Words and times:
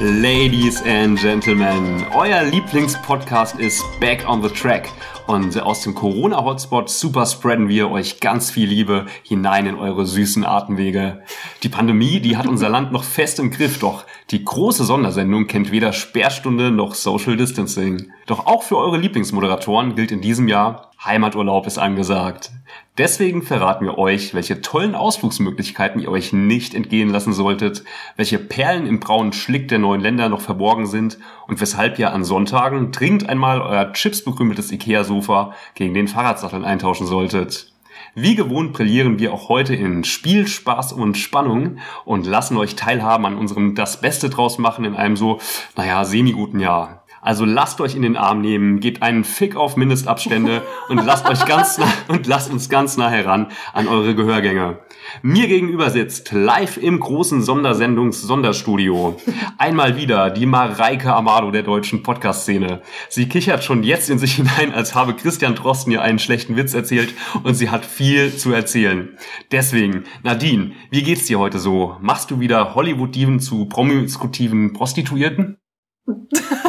Ladies 0.00 0.80
and 0.86 1.18
Gentlemen, 1.18 2.06
euer 2.14 2.44
Lieblingspodcast 2.44 3.58
ist 3.58 3.84
Back 3.98 4.24
on 4.28 4.40
the 4.40 4.48
Track. 4.48 4.88
Und 5.26 5.60
aus 5.60 5.82
dem 5.82 5.96
Corona-Hotspot 5.96 6.88
super 6.88 7.26
spreaden 7.26 7.68
wir 7.68 7.90
euch 7.90 8.20
ganz 8.20 8.48
viel 8.48 8.68
Liebe 8.68 9.06
hinein 9.24 9.66
in 9.66 9.74
eure 9.74 10.06
süßen 10.06 10.44
Atemwege. 10.44 11.24
Die 11.64 11.68
Pandemie, 11.68 12.20
die 12.20 12.36
hat 12.36 12.46
unser 12.46 12.68
Land 12.68 12.92
noch 12.92 13.02
fest 13.02 13.40
im 13.40 13.50
Griff, 13.50 13.80
doch 13.80 14.04
die 14.30 14.44
große 14.44 14.84
Sondersendung 14.84 15.48
kennt 15.48 15.72
weder 15.72 15.92
Sperrstunde 15.92 16.70
noch 16.70 16.94
Social 16.94 17.36
Distancing. 17.36 18.12
Doch 18.26 18.46
auch 18.46 18.62
für 18.62 18.76
eure 18.76 18.98
Lieblingsmoderatoren 18.98 19.96
gilt 19.96 20.12
in 20.12 20.20
diesem 20.20 20.46
Jahr 20.46 20.88
Heimaturlaub 21.04 21.66
ist 21.66 21.78
angesagt. 21.78 22.50
Deswegen 22.98 23.42
verraten 23.42 23.84
wir 23.84 23.96
euch, 23.96 24.34
welche 24.34 24.60
tollen 24.60 24.96
Ausflugsmöglichkeiten 24.96 26.00
ihr 26.00 26.10
euch 26.10 26.32
nicht 26.32 26.74
entgehen 26.74 27.10
lassen 27.10 27.32
solltet, 27.32 27.84
welche 28.16 28.40
Perlen 28.40 28.88
im 28.88 28.98
braunen 28.98 29.32
Schlick 29.32 29.68
der 29.68 29.78
neuen 29.78 30.00
Länder 30.00 30.28
noch 30.28 30.40
verborgen 30.40 30.86
sind 30.86 31.16
und 31.46 31.60
weshalb 31.60 32.00
ihr 32.00 32.12
an 32.12 32.24
Sonntagen 32.24 32.90
dringend 32.90 33.28
einmal 33.28 33.62
euer 33.62 33.92
chipsbekrümeltes 33.92 34.72
Ikea-Sofa 34.72 35.54
gegen 35.76 35.94
den 35.94 36.08
Fahrradsatteln 36.08 36.64
eintauschen 36.64 37.06
solltet. 37.06 37.72
Wie 38.16 38.34
gewohnt 38.34 38.72
brillieren 38.72 39.20
wir 39.20 39.32
auch 39.32 39.48
heute 39.48 39.76
in 39.76 40.02
Spiel, 40.02 40.48
Spaß 40.48 40.92
und 40.92 41.16
Spannung 41.16 41.78
und 42.04 42.26
lassen 42.26 42.56
euch 42.56 42.74
teilhaben 42.74 43.26
an 43.26 43.36
unserem 43.36 43.76
Das 43.76 44.00
Beste 44.00 44.28
draus 44.28 44.58
machen 44.58 44.84
in 44.84 44.96
einem 44.96 45.16
so, 45.16 45.38
naja, 45.76 46.04
semi-guten 46.04 46.58
Jahr. 46.58 46.97
Also 47.20 47.44
lasst 47.44 47.80
euch 47.80 47.94
in 47.94 48.02
den 48.02 48.16
Arm 48.16 48.40
nehmen, 48.40 48.80
gebt 48.80 49.02
einen 49.02 49.24
Fick 49.24 49.56
auf 49.56 49.76
Mindestabstände 49.76 50.62
und 50.88 51.04
lasst 51.04 51.28
euch 51.28 51.44
ganz 51.46 51.78
nah, 51.78 51.92
und 52.08 52.26
lasst 52.26 52.50
uns 52.50 52.68
ganz 52.68 52.96
nah 52.96 53.10
heran 53.10 53.48
an 53.72 53.88
eure 53.88 54.14
Gehörgänge. 54.14 54.78
Mir 55.22 55.48
gegenüber 55.48 55.90
sitzt 55.90 56.32
live 56.32 56.76
im 56.76 57.00
großen 57.00 57.42
Sondersendungs-Sonderstudio 57.42 59.16
einmal 59.56 59.96
wieder 59.96 60.30
die 60.30 60.46
Mareike 60.46 61.14
Amado 61.14 61.50
der 61.50 61.62
deutschen 61.62 62.02
Podcast-Szene. 62.02 62.82
Sie 63.08 63.28
kichert 63.28 63.64
schon 63.64 63.82
jetzt 63.82 64.10
in 64.10 64.18
sich 64.18 64.34
hinein, 64.34 64.72
als 64.72 64.94
habe 64.94 65.14
Christian 65.14 65.54
Drosten 65.54 65.92
ihr 65.92 66.02
einen 66.02 66.18
schlechten 66.18 66.56
Witz 66.56 66.74
erzählt 66.74 67.14
und 67.42 67.54
sie 67.54 67.70
hat 67.70 67.84
viel 67.84 68.36
zu 68.36 68.52
erzählen. 68.52 69.16
Deswegen, 69.50 70.04
Nadine, 70.22 70.72
wie 70.90 71.02
geht's 71.02 71.26
dir 71.26 71.38
heute 71.38 71.58
so? 71.58 71.96
Machst 72.00 72.30
du 72.30 72.40
wieder 72.40 72.74
Hollywood-Diven 72.74 73.40
zu 73.40 73.66
promiskutiven 73.66 74.72
Prostituierten? 74.72 75.58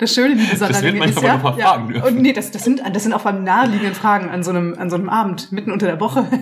Das 0.00 0.14
Schöne, 0.14 0.34
liebe 0.34 0.56
Sonderlinge, 0.56 1.04
ist 1.04 1.22
ja, 1.22 1.36
noch 1.36 1.42
mal 1.42 1.58
ja 1.58 1.74
fragen 1.74 2.00
und 2.00 2.22
nee, 2.22 2.32
das, 2.32 2.50
das 2.50 2.64
sind, 2.64 2.80
das 2.90 3.02
sind 3.02 3.12
auch 3.12 3.26
allem 3.26 3.44
naheliegenden 3.44 3.94
Fragen 3.94 4.30
an 4.30 4.42
so 4.42 4.50
einem, 4.50 4.74
an 4.78 4.88
so 4.88 4.96
einem 4.96 5.10
Abend, 5.10 5.52
mitten 5.52 5.70
unter 5.70 5.86
der 5.86 6.00
Woche. 6.00 6.26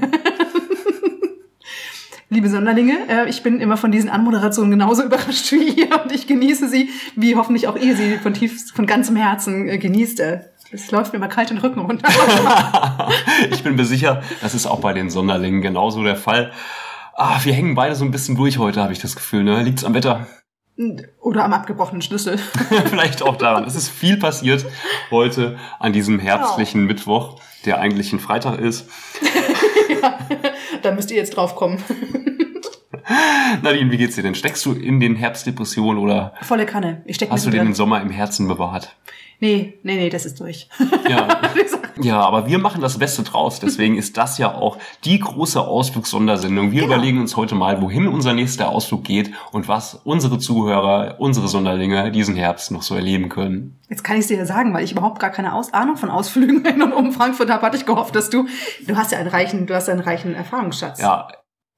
liebe 2.30 2.48
Sonderlinge, 2.48 2.94
äh, 3.08 3.28
ich 3.28 3.42
bin 3.42 3.60
immer 3.60 3.76
von 3.76 3.90
diesen 3.90 4.10
Anmoderationen 4.10 4.70
genauso 4.70 5.02
überrascht 5.04 5.50
wie 5.50 5.70
ihr 5.70 6.00
und 6.02 6.12
ich 6.12 6.28
genieße 6.28 6.68
sie, 6.68 6.90
wie 7.16 7.34
hoffentlich 7.34 7.66
auch 7.66 7.76
ihr 7.76 7.96
sie 7.96 8.18
von 8.18 8.32
tief, 8.32 8.72
von 8.72 8.86
ganzem 8.86 9.16
Herzen 9.16 9.68
äh, 9.68 9.78
genießt. 9.78 10.20
Äh. 10.20 10.40
Es 10.70 10.90
läuft 10.92 11.12
mir 11.12 11.18
mal 11.18 11.28
kalt 11.28 11.50
den 11.50 11.58
Rücken 11.58 11.80
runter. 11.80 12.08
ich 13.50 13.64
bin 13.64 13.74
mir 13.74 13.86
sicher, 13.86 14.22
das 14.40 14.54
ist 14.54 14.66
auch 14.66 14.80
bei 14.80 14.92
den 14.92 15.10
Sonderlingen 15.10 15.62
genauso 15.62 16.04
der 16.04 16.16
Fall. 16.16 16.52
Ah, 17.14 17.40
wir 17.42 17.54
hängen 17.54 17.74
beide 17.74 17.96
so 17.96 18.04
ein 18.04 18.12
bisschen 18.12 18.36
durch 18.36 18.58
heute, 18.58 18.82
habe 18.82 18.92
ich 18.92 19.00
das 19.00 19.16
Gefühl. 19.16 19.42
Ne? 19.42 19.62
Liegt's 19.62 19.84
am 19.84 19.94
Wetter? 19.94 20.28
Oder 21.20 21.44
am 21.44 21.52
abgebrochenen 21.52 22.02
Schlüssel. 22.02 22.38
Vielleicht 22.86 23.22
auch 23.22 23.36
daran. 23.36 23.64
Es 23.64 23.74
ist 23.74 23.88
viel 23.88 24.16
passiert 24.16 24.64
heute 25.10 25.58
an 25.80 25.92
diesem 25.92 26.18
herbstlichen 26.18 26.84
oh. 26.84 26.86
Mittwoch, 26.86 27.40
der 27.64 27.80
eigentlich 27.80 28.12
ein 28.12 28.20
Freitag 28.20 28.60
ist. 28.60 28.88
ja, 30.02 30.18
da 30.82 30.92
müsst 30.92 31.10
ihr 31.10 31.16
jetzt 31.16 31.36
drauf 31.36 31.56
kommen. 31.56 31.82
Nadine, 33.62 33.90
wie 33.90 33.96
geht's 33.96 34.14
dir 34.14 34.22
denn? 34.22 34.34
Steckst 34.34 34.64
du 34.66 34.72
in 34.72 35.00
den 35.00 35.16
Herbstdepressionen 35.16 36.00
oder? 36.00 36.34
Volle 36.42 36.66
Kanne. 36.66 37.02
Ich 37.06 37.16
steck 37.16 37.30
Hast 37.30 37.46
du 37.46 37.50
den 37.50 37.74
Sommer 37.74 38.00
im 38.00 38.10
Herzen 38.10 38.46
bewahrt? 38.46 38.94
Nee, 39.40 39.78
nee, 39.82 39.96
nee, 39.96 40.10
das 40.10 40.26
ist 40.26 40.38
durch. 40.40 40.68
Ja. 41.08 41.40
Ja, 42.00 42.20
aber 42.20 42.46
wir 42.46 42.58
machen 42.58 42.80
das 42.80 42.98
Beste 42.98 43.22
draus. 43.22 43.60
Deswegen 43.60 43.96
ist 43.96 44.16
das 44.16 44.38
ja 44.38 44.54
auch 44.54 44.78
die 45.04 45.18
große 45.18 45.60
Ausflugssondersendung. 45.60 46.72
Wir 46.72 46.82
genau. 46.82 46.94
überlegen 46.94 47.20
uns 47.20 47.36
heute 47.36 47.54
mal, 47.54 47.80
wohin 47.82 48.08
unser 48.08 48.32
nächster 48.32 48.68
Ausflug 48.68 49.04
geht 49.04 49.32
und 49.52 49.68
was 49.68 50.00
unsere 50.04 50.38
Zuhörer, 50.38 51.16
unsere 51.18 51.48
Sonderlinge 51.48 52.10
diesen 52.10 52.36
Herbst 52.36 52.70
noch 52.70 52.82
so 52.82 52.94
erleben 52.94 53.28
können. 53.28 53.78
Jetzt 53.88 54.04
kann 54.04 54.18
ich 54.18 54.26
dir 54.26 54.36
ja 54.36 54.46
sagen, 54.46 54.74
weil 54.74 54.84
ich 54.84 54.92
überhaupt 54.92 55.18
gar 55.18 55.30
keine 55.30 55.54
Aus 55.54 55.72
Ahnung 55.72 55.96
von 55.96 56.10
Ausflügen 56.10 56.64
in 56.64 56.82
und 56.82 56.92
um 56.92 57.12
Frankfurt 57.12 57.50
habe, 57.50 57.64
hatte 57.64 57.76
ich 57.76 57.86
gehofft, 57.86 58.14
dass 58.14 58.30
du, 58.30 58.46
du 58.86 58.96
hast 58.96 59.12
ja 59.12 59.18
einen 59.18 59.28
reichen, 59.28 59.66
du 59.66 59.74
hast 59.74 59.88
einen 59.88 60.00
reichen 60.00 60.34
Erfahrungsschatz. 60.34 61.00
Ja, 61.00 61.28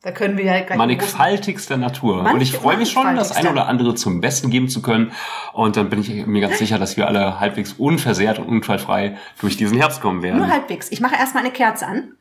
da 0.03 0.13
können 0.13 0.39
wir 0.39 0.45
ja 0.45 0.61
gleich. 0.61 0.79
Mannigfaltigster 0.79 1.77
Natur. 1.77 2.23
Manch, 2.23 2.35
und 2.35 2.41
ich 2.41 2.53
freue 2.53 2.79
mich 2.79 2.91
schon, 2.91 3.17
das 3.17 3.33
eine 3.33 3.51
oder 3.51 3.67
andere 3.67 3.95
zum 3.95 4.21
Besten 4.21 4.51
geben 4.51 4.69
zu 4.69 4.81
können. 4.81 5.13
Und 5.53 5.77
dann 5.77 5.91
bin 5.91 6.01
ich 6.01 6.27
mir 6.27 6.41
ganz 6.41 6.59
sicher, 6.59 6.79
dass 6.79 6.97
wir 6.97 7.07
alle 7.07 7.39
halbwegs 7.39 7.75
unversehrt 7.75 8.39
und 8.39 8.47
unfallfrei 8.47 9.19
durch 9.41 9.57
diesen 9.57 9.77
Herbst 9.77 10.01
kommen 10.01 10.23
werden. 10.23 10.39
Nur 10.39 10.49
halbwegs. 10.49 10.91
Ich 10.91 11.01
mache 11.01 11.17
erstmal 11.17 11.45
eine 11.45 11.53
Kerze 11.53 11.87
an. 11.87 12.13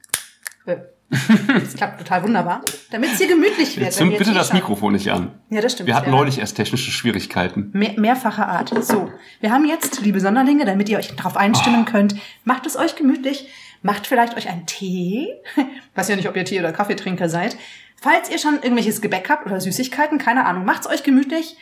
Das 1.10 1.74
klappt 1.76 2.00
total 2.00 2.24
wunderbar. 2.24 2.62
Damit 2.92 3.14
es 3.14 3.18
hier 3.18 3.28
gemütlich 3.28 3.80
wird. 3.80 3.94
Zünd 3.94 4.18
bitte 4.18 4.34
das 4.34 4.54
Mikrofon 4.54 4.94
nicht 4.94 5.10
an. 5.10 5.32
Ja, 5.50 5.62
das 5.62 5.74
stimmt. 5.74 5.88
Wir 5.88 5.96
hatten 5.96 6.12
neulich 6.12 6.38
erst 6.38 6.56
technische 6.58 6.92
Schwierigkeiten. 6.92 7.72
Mehr, 7.74 7.94
mehrfacher 7.98 8.48
Art. 8.48 8.72
So, 8.84 9.10
wir 9.40 9.52
haben 9.52 9.66
jetzt, 9.66 10.02
liebe 10.02 10.20
Sonderlinge, 10.20 10.66
damit 10.66 10.88
ihr 10.90 11.00
euch 11.00 11.16
darauf 11.16 11.36
einstimmen 11.36 11.86
oh. 11.88 11.92
könnt, 11.92 12.16
macht 12.44 12.66
es 12.68 12.78
euch 12.78 12.96
gemütlich. 12.96 13.48
Macht 13.82 14.08
vielleicht 14.08 14.36
euch 14.36 14.50
einen 14.50 14.66
Tee. 14.66 15.28
Weiß 15.96 16.10
ja 16.10 16.16
nicht, 16.16 16.28
ob 16.28 16.36
ihr 16.36 16.46
Tee- 16.46 16.60
oder 16.60 16.72
Kaffeetrinker 16.72 17.30
seid. 17.30 17.58
Falls 18.02 18.30
ihr 18.30 18.38
schon 18.38 18.56
irgendwelches 18.56 19.02
Gebäck 19.02 19.30
habt 19.30 19.46
oder 19.46 19.60
Süßigkeiten, 19.60 20.18
keine 20.18 20.46
Ahnung, 20.46 20.66
macht's 20.66 20.88
euch 20.88 21.04
gemütlich. 21.04 21.58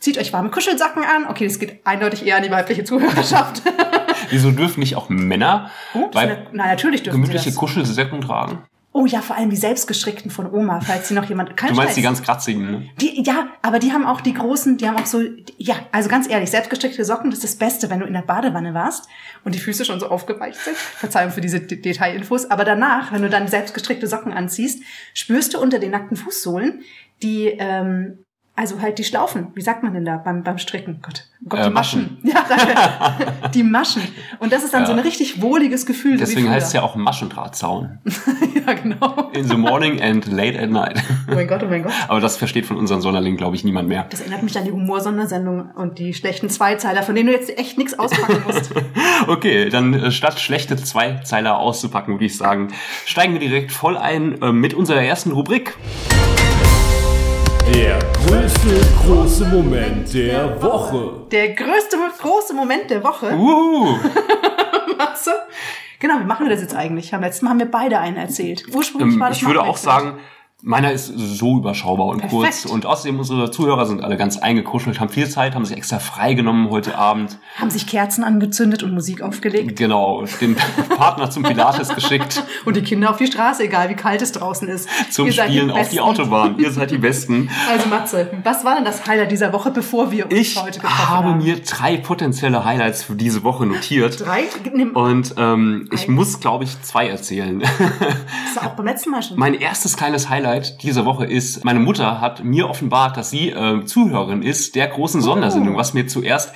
Zieht 0.00 0.18
euch 0.18 0.32
warme 0.32 0.50
Kuschelsacken 0.50 1.04
an. 1.04 1.28
Okay, 1.28 1.46
das 1.46 1.58
geht 1.58 1.86
eindeutig 1.86 2.26
eher 2.26 2.36
an 2.36 2.42
die 2.42 2.50
weibliche 2.50 2.82
Zuhörerschaft. 2.82 3.62
Wieso 4.30 4.50
dürfen 4.50 4.80
nicht 4.80 4.96
auch 4.96 5.08
Männer 5.08 5.70
oh, 5.94 6.10
na, 6.12 6.46
natürlich 6.52 7.02
dürfen 7.02 7.22
gemütliche 7.22 7.52
Kuschelsacken 7.52 8.20
tragen? 8.20 8.64
Oh 8.94 9.06
ja, 9.06 9.22
vor 9.22 9.36
allem 9.36 9.48
die 9.48 9.56
selbstgestrickten 9.56 10.30
von 10.30 10.52
Oma, 10.52 10.80
falls 10.80 11.08
sie 11.08 11.14
noch 11.14 11.24
jemand. 11.24 11.56
Kein 11.56 11.70
du 11.70 11.74
meinst 11.74 11.90
Scheiß. 11.90 11.94
die 11.96 12.02
ganz 12.02 12.22
kratzigen, 12.22 12.70
ne? 12.70 12.90
Die, 13.00 13.22
ja, 13.22 13.48
aber 13.62 13.78
die 13.78 13.92
haben 13.92 14.04
auch 14.04 14.20
die 14.20 14.34
großen, 14.34 14.76
die 14.76 14.86
haben 14.86 14.96
auch 14.96 15.06
so, 15.06 15.22
ja, 15.56 15.76
also 15.92 16.10
ganz 16.10 16.28
ehrlich, 16.28 16.50
selbstgestrickte 16.50 17.02
Socken, 17.04 17.30
das 17.30 17.38
ist 17.38 17.54
das 17.54 17.56
Beste, 17.56 17.88
wenn 17.88 18.00
du 18.00 18.06
in 18.06 18.12
der 18.12 18.22
Badewanne 18.22 18.74
warst 18.74 19.08
und 19.44 19.54
die 19.54 19.60
Füße 19.60 19.86
schon 19.86 19.98
so 19.98 20.08
aufgeweicht 20.08 20.58
sind. 20.60 20.76
Verzeihung 20.76 21.32
für 21.32 21.40
diese 21.40 21.60
D 21.60 21.76
Detailinfos. 21.76 22.50
Aber 22.50 22.64
danach, 22.64 23.12
wenn 23.12 23.22
du 23.22 23.30
dann 23.30 23.48
selbstgestrickte 23.48 24.06
Socken 24.06 24.32
anziehst, 24.32 24.82
spürst 25.14 25.54
du 25.54 25.60
unter 25.60 25.78
den 25.78 25.92
nackten 25.92 26.16
Fußsohlen 26.18 26.82
die 27.22 27.46
ähm, 27.58 28.24
also 28.54 28.82
halt 28.82 28.98
die 28.98 29.04
Schlaufen, 29.04 29.46
wie 29.54 29.62
sagt 29.62 29.82
man 29.82 29.94
denn 29.94 30.04
da 30.04 30.18
beim, 30.18 30.42
beim 30.42 30.58
Stricken? 30.58 30.98
Gott, 31.00 31.24
Gott 31.48 31.60
äh, 31.60 31.64
die 31.64 31.70
Maschen. 31.70 32.18
Maschen. 32.22 32.44
Ja, 32.46 33.48
die 33.54 33.62
Maschen. 33.62 34.02
Und 34.40 34.52
das 34.52 34.62
ist 34.62 34.74
dann 34.74 34.82
ja. 34.82 34.86
so 34.86 34.92
ein 34.92 34.98
richtig 34.98 35.40
wohliges 35.40 35.86
Gefühl. 35.86 36.18
Deswegen 36.18 36.50
heißt 36.50 36.66
es 36.66 36.72
ja 36.74 36.82
auch 36.82 36.94
Maschendrahtzaun. 36.94 37.98
ja, 38.66 38.74
genau. 38.74 39.30
In 39.32 39.48
the 39.48 39.56
morning 39.56 40.02
and 40.02 40.26
late 40.26 40.60
at 40.60 40.68
night. 40.68 41.02
Oh 41.30 41.34
mein 41.34 41.48
Gott, 41.48 41.62
oh 41.62 41.66
mein 41.66 41.82
Gott. 41.82 41.92
Aber 42.08 42.20
das 42.20 42.36
versteht 42.36 42.66
von 42.66 42.76
unseren 42.76 43.00
Sonderlingen, 43.00 43.38
glaube 43.38 43.56
ich, 43.56 43.64
niemand 43.64 43.88
mehr. 43.88 44.04
Das 44.10 44.20
erinnert 44.20 44.42
mich 44.42 44.56
an 44.58 44.66
die 44.66 44.72
Humorsondersendung 44.72 45.70
und 45.74 45.98
die 45.98 46.12
schlechten 46.12 46.50
Zweizeiler, 46.50 47.02
von 47.02 47.14
denen 47.14 47.28
du 47.28 47.32
jetzt 47.32 47.56
echt 47.58 47.78
nichts 47.78 47.98
auspacken 47.98 48.42
musst. 48.46 48.70
okay, 49.28 49.70
dann 49.70 49.94
äh, 49.94 50.10
statt 50.10 50.38
schlechte 50.38 50.76
Zweizeiler 50.76 51.58
auszupacken, 51.58 52.14
würde 52.14 52.26
ich 52.26 52.36
sagen, 52.36 52.68
steigen 53.06 53.32
wir 53.32 53.40
direkt 53.40 53.72
voll 53.72 53.96
ein 53.96 54.42
äh, 54.42 54.52
mit 54.52 54.74
unserer 54.74 55.02
ersten 55.02 55.32
Rubrik. 55.32 55.74
Der 57.66 57.98
größte 58.26 58.80
große 59.04 59.46
Moment 59.46 60.12
der 60.14 60.60
Woche. 60.62 61.26
Der 61.30 61.54
größte 61.54 61.96
große 62.18 62.54
Moment 62.54 62.90
der 62.90 63.04
Woche. 63.04 63.32
Uh. 63.34 63.98
Was? 64.98 65.28
Genau, 65.98 66.18
wie 66.18 66.24
machen 66.24 66.46
wir 66.46 66.50
das 66.50 66.60
jetzt 66.60 66.74
eigentlich? 66.74 67.12
Letztes 67.12 67.42
Mal 67.42 67.50
haben 67.50 67.58
wir 67.58 67.70
beide 67.70 67.98
einen 67.98 68.16
erzählt. 68.16 68.64
Ursprünglich 68.74 69.14
ähm, 69.14 69.20
war 69.20 69.28
das 69.28 69.38
Ich 69.38 69.46
würde 69.46 69.62
auch 69.62 69.76
sagen, 69.76 70.18
Meiner 70.64 70.92
ist 70.92 71.08
so 71.16 71.56
überschaubar 71.58 72.06
und 72.06 72.18
Perfekt. 72.20 72.32
kurz. 72.40 72.64
Und 72.66 72.86
außerdem 72.86 73.18
unsere 73.18 73.50
Zuhörer 73.50 73.84
sind 73.84 74.04
alle 74.04 74.16
ganz 74.16 74.36
eingekuschelt, 74.36 75.00
haben 75.00 75.08
viel 75.08 75.28
Zeit, 75.28 75.56
haben 75.56 75.64
sich 75.64 75.76
extra 75.76 75.98
freigenommen 75.98 76.70
heute 76.70 76.96
Abend. 76.96 77.36
Haben 77.56 77.70
sich 77.70 77.84
Kerzen 77.88 78.22
angezündet 78.22 78.84
und 78.84 78.94
Musik 78.94 79.22
aufgelegt. 79.22 79.74
Genau, 79.76 80.24
den 80.40 80.54
Partner 80.96 81.30
zum 81.30 81.42
Pilates 81.42 81.88
geschickt, 81.88 82.44
Und 82.64 82.76
die 82.76 82.82
Kinder 82.82 83.10
auf 83.10 83.16
die 83.16 83.26
Straße, 83.26 83.64
egal 83.64 83.88
wie 83.90 83.94
kalt 83.96 84.22
es 84.22 84.30
draußen 84.30 84.68
ist. 84.68 84.88
zum 85.10 85.26
Ihr 85.26 85.32
die 85.32 85.38
Spielen 85.40 85.70
auf 85.72 85.88
die. 85.88 85.98
Autobahn. 85.98 86.56
Ihr 86.60 86.70
seid 86.70 86.92
die 86.92 86.98
Besten. 86.98 87.50
Also 87.68 87.88
Matze, 87.88 88.30
was 88.44 88.64
war 88.64 88.76
denn 88.76 88.84
das 88.84 89.04
Highlight 89.04 89.32
dieser 89.32 89.52
Woche, 89.52 89.72
bevor 89.72 90.12
wir 90.12 90.26
uns 90.26 90.34
Ich 90.34 90.62
heute 90.62 90.78
getroffen 90.78 91.08
habe 91.08 91.28
haben? 91.30 91.38
mir 91.42 91.60
drei 91.60 91.96
potenzielle 91.96 92.64
Highlights 92.64 93.02
für 93.02 93.16
diese 93.16 93.42
Woche 93.42 93.66
notiert. 93.66 94.20
Drei? 94.24 94.44
Nimm, 94.72 94.90
Und 94.90 95.34
ähm, 95.38 95.88
ich 95.90 96.06
muss, 96.06 96.38
glaube 96.38 96.62
ich, 96.62 96.80
zwei 96.82 97.08
erzählen. 97.08 97.58
das 97.58 98.62
war 98.62 98.70
auch 98.70 98.76
beim 98.76 98.86
letzten 98.86 99.10
Mal 99.10 99.24
schon. 99.24 99.36
Mein 99.36 99.54
erstes 99.54 99.96
kleines 99.96 100.28
Highlight 100.28 100.51
dieser 100.60 101.04
Woche 101.04 101.24
ist, 101.24 101.64
meine 101.64 101.80
Mutter 101.80 102.20
hat 102.20 102.44
mir 102.44 102.68
offenbart, 102.68 103.16
dass 103.16 103.30
sie 103.30 103.50
äh, 103.50 103.84
Zuhörerin 103.84 104.42
ist 104.42 104.74
der 104.74 104.88
großen 104.88 105.20
Sondersendung, 105.20 105.76
was 105.76 105.94
mir 105.94 106.06
zuerst 106.06 106.52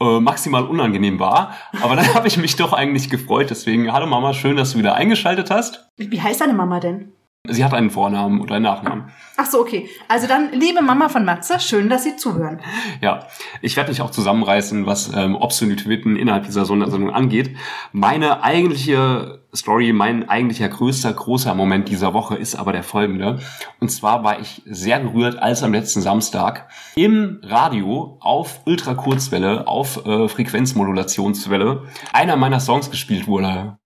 äh, 0.00 0.20
maximal 0.20 0.64
unangenehm 0.64 1.18
war. 1.20 1.54
Aber 1.82 1.96
dann 1.96 2.14
habe 2.14 2.28
ich 2.28 2.36
mich 2.36 2.56
doch 2.56 2.72
eigentlich 2.72 3.10
gefreut. 3.10 3.50
Deswegen, 3.50 3.92
hallo 3.92 4.06
Mama, 4.06 4.32
schön, 4.32 4.56
dass 4.56 4.72
du 4.72 4.78
wieder 4.78 4.94
eingeschaltet 4.94 5.50
hast. 5.50 5.88
Wie 5.96 6.20
heißt 6.20 6.40
deine 6.40 6.54
Mama 6.54 6.80
denn? 6.80 7.12
Sie 7.48 7.64
hat 7.64 7.72
einen 7.72 7.88
Vornamen 7.88 8.40
oder 8.42 8.56
einen 8.56 8.64
Nachnamen. 8.64 9.10
Ach 9.38 9.46
so, 9.46 9.60
okay. 9.60 9.88
Also 10.08 10.26
dann, 10.26 10.52
liebe 10.52 10.82
Mama 10.82 11.08
von 11.08 11.24
Matze, 11.24 11.58
schön, 11.58 11.88
dass 11.88 12.04
Sie 12.04 12.16
zuhören. 12.16 12.60
Ja, 13.00 13.26
ich 13.62 13.76
werde 13.76 13.90
mich 13.90 14.02
auch 14.02 14.10
zusammenreißen, 14.10 14.84
was 14.84 15.10
ähm, 15.14 15.36
Obszönitäten 15.36 16.16
innerhalb 16.16 16.44
dieser 16.44 16.66
Sondersendung 16.66 17.10
angeht. 17.10 17.56
Meine 17.92 18.42
eigentliche 18.42 19.42
Story, 19.54 19.94
mein 19.94 20.28
eigentlicher 20.28 20.68
größter, 20.68 21.14
großer 21.14 21.54
Moment 21.54 21.88
dieser 21.88 22.12
Woche 22.12 22.36
ist 22.36 22.56
aber 22.56 22.72
der 22.72 22.82
folgende. 22.82 23.40
Und 23.80 23.90
zwar 23.90 24.22
war 24.22 24.38
ich 24.38 24.60
sehr 24.66 25.00
gerührt, 25.00 25.38
als 25.38 25.62
am 25.62 25.72
letzten 25.72 26.02
Samstag 26.02 26.68
im 26.94 27.40
Radio 27.42 28.18
auf 28.20 28.60
Ultrakurzwelle, 28.66 29.66
auf 29.66 30.04
äh, 30.04 30.28
Frequenzmodulationswelle, 30.28 31.84
einer 32.12 32.36
meiner 32.36 32.60
Songs 32.60 32.90
gespielt 32.90 33.26
wurde. 33.26 33.78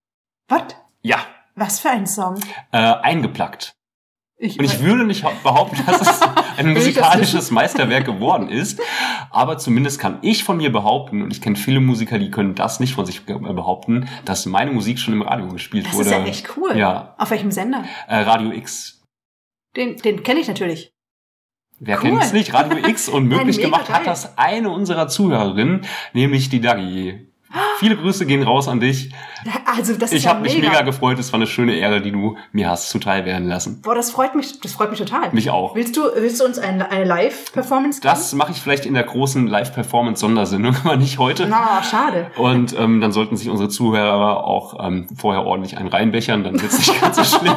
Was? 0.49 0.75
Ja, 1.01 1.19
Was 1.55 1.79
für 1.79 1.89
ein 1.89 2.05
Song? 2.07 2.39
äh, 2.71 2.77
eingeplackt. 2.77 3.73
Und 4.37 4.63
ich 4.65 4.81
würde 4.81 5.05
nicht 5.05 5.23
behaupten, 5.43 5.81
dass 5.85 6.01
es 6.01 6.21
ein 6.57 6.67
ich 6.75 6.75
das 6.75 6.83
musikalisches 6.85 7.51
Meisterwerk 7.51 8.05
geworden 8.05 8.49
ist. 8.49 8.81
Aber 9.31 9.57
zumindest 9.57 9.97
kann 9.99 10.19
ich 10.21 10.43
von 10.43 10.57
mir 10.57 10.71
behaupten, 10.73 11.21
und 11.21 11.31
ich 11.31 11.41
kenne 11.41 11.55
viele 11.55 11.79
Musiker, 11.79 12.19
die 12.19 12.29
können 12.31 12.53
das 12.53 12.81
nicht 12.81 12.93
von 12.93 13.05
sich 13.05 13.25
behaupten, 13.25 14.09
dass 14.25 14.45
meine 14.45 14.71
Musik 14.71 14.99
schon 14.99 15.13
im 15.13 15.21
Radio 15.21 15.47
gespielt 15.47 15.85
das 15.87 15.93
wurde. 15.93 16.09
ist 16.09 16.11
ja 16.11 16.25
echt 16.25 16.57
cool. 16.57 16.77
Ja, 16.77 17.15
Auf 17.17 17.31
welchem 17.31 17.49
Sender? 17.51 17.85
äh, 18.07 18.17
Radio 18.17 18.51
X. 18.51 19.01
Den, 19.77 19.95
den 19.97 20.21
kenne 20.23 20.41
ich 20.41 20.47
natürlich. 20.49 20.91
Wer 21.79 21.97
Cool. 21.97 22.09
kennt 22.11 22.23
es 22.23 22.33
nicht? 22.33 22.53
Radio 22.53 22.77
X 22.87 23.07
und 23.07 23.27
möglich 23.29 23.59
gemacht 23.59 23.87
hat 23.89 23.99
geil. 24.03 24.05
das 24.05 24.37
eine 24.37 24.69
unserer 24.69 25.07
Zuhörerinnen, 25.07 25.85
nämlich 26.13 26.49
die 26.49 26.59
Dagi. 26.59 27.31
Viele 27.79 27.97
Grüße 27.97 28.25
gehen 28.25 28.43
raus 28.43 28.67
an 28.67 28.79
dich. 28.79 29.11
Also 29.65 29.93
das 29.93 30.11
ist 30.11 30.17
Ich 30.19 30.23
ja 30.23 30.31
habe 30.31 30.41
mich 30.41 30.57
mega 30.57 30.81
gefreut. 30.81 31.19
Es 31.19 31.31
war 31.31 31.37
eine 31.37 31.47
schöne 31.47 31.75
Ehre, 31.75 32.01
die 32.01 32.11
du 32.11 32.37
mir 32.51 32.69
hast 32.69 32.89
zuteil 32.89 33.25
werden 33.25 33.47
lassen. 33.47 33.81
Boah, 33.81 33.95
das 33.95 34.11
freut 34.11 34.35
mich, 34.35 34.59
das 34.61 34.73
freut 34.73 34.89
mich 34.89 34.99
total. 34.99 35.31
Mich 35.31 35.49
auch. 35.49 35.75
Willst 35.75 35.95
du, 35.97 36.01
willst 36.15 36.39
du 36.39 36.45
uns 36.45 36.57
eine, 36.57 36.89
eine 36.89 37.05
Live-Performance? 37.05 38.01
Das 38.01 38.33
mache 38.33 38.51
ich 38.51 38.61
vielleicht 38.61 38.85
in 38.85 38.93
der 38.93 39.03
großen 39.03 39.47
Live-Performance-Sondersendung, 39.47 40.75
aber 40.83 40.97
nicht 40.97 41.19
heute. 41.19 41.47
Na, 41.47 41.83
schade. 41.83 42.27
Und 42.37 42.77
ähm, 42.77 43.01
dann 43.01 43.11
sollten 43.11 43.37
sich 43.37 43.49
unsere 43.49 43.69
Zuhörer 43.69 44.43
auch 44.45 44.85
ähm, 44.85 45.07
vorher 45.15 45.45
ordentlich 45.45 45.77
einen 45.77 45.89
reinbechern, 45.89 46.43
dann 46.43 46.61
wird's 46.61 46.77
nicht 46.77 46.99
ganz 47.01 47.17
so 47.17 47.23
schlimm. 47.39 47.55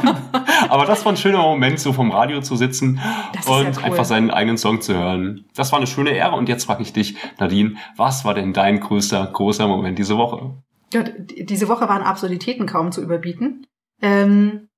Aber 0.69 0.85
das 0.87 1.05
war 1.05 1.13
ein 1.13 1.17
schöner 1.17 1.39
Moment, 1.43 1.81
so 1.81 1.93
vom 1.93 2.11
Radio 2.11 2.41
zu 2.41 2.57
sitzen 2.57 3.01
Das 3.35 3.47
und 3.47 3.65
ja 3.65 3.71
cool. 3.77 3.85
einfach 3.85 4.05
seinen 4.05 4.31
eigenen 4.31 4.59
Song 4.59 4.81
zu 4.81 4.95
hören. 4.95 5.45
Das 5.55 5.73
war 5.73 5.79
eine 5.79 5.87
schöne 5.87 6.11
Ehre. 6.11 6.37
Und 6.37 6.49
jetzt 6.49 6.65
frage 6.65 6.83
ich 6.83 6.93
dich, 6.93 7.17
Nadine, 7.39 7.75
was 7.97 8.25
war 8.25 8.35
denn 8.35 8.53
dein 8.53 8.81
größter, 8.81 9.27
großer 9.33 9.67
Moment 9.67 9.99
diese 10.09 10.19
Woche? 10.19 10.55
Ja, 10.93 11.03
diese 11.03 11.69
Woche 11.69 11.89
waren 11.89 12.03
Absurditäten 12.03 12.67
kaum 12.67 12.93
zu 12.93 13.03
überbieten. 13.03 13.67
Ähm, 14.01 14.69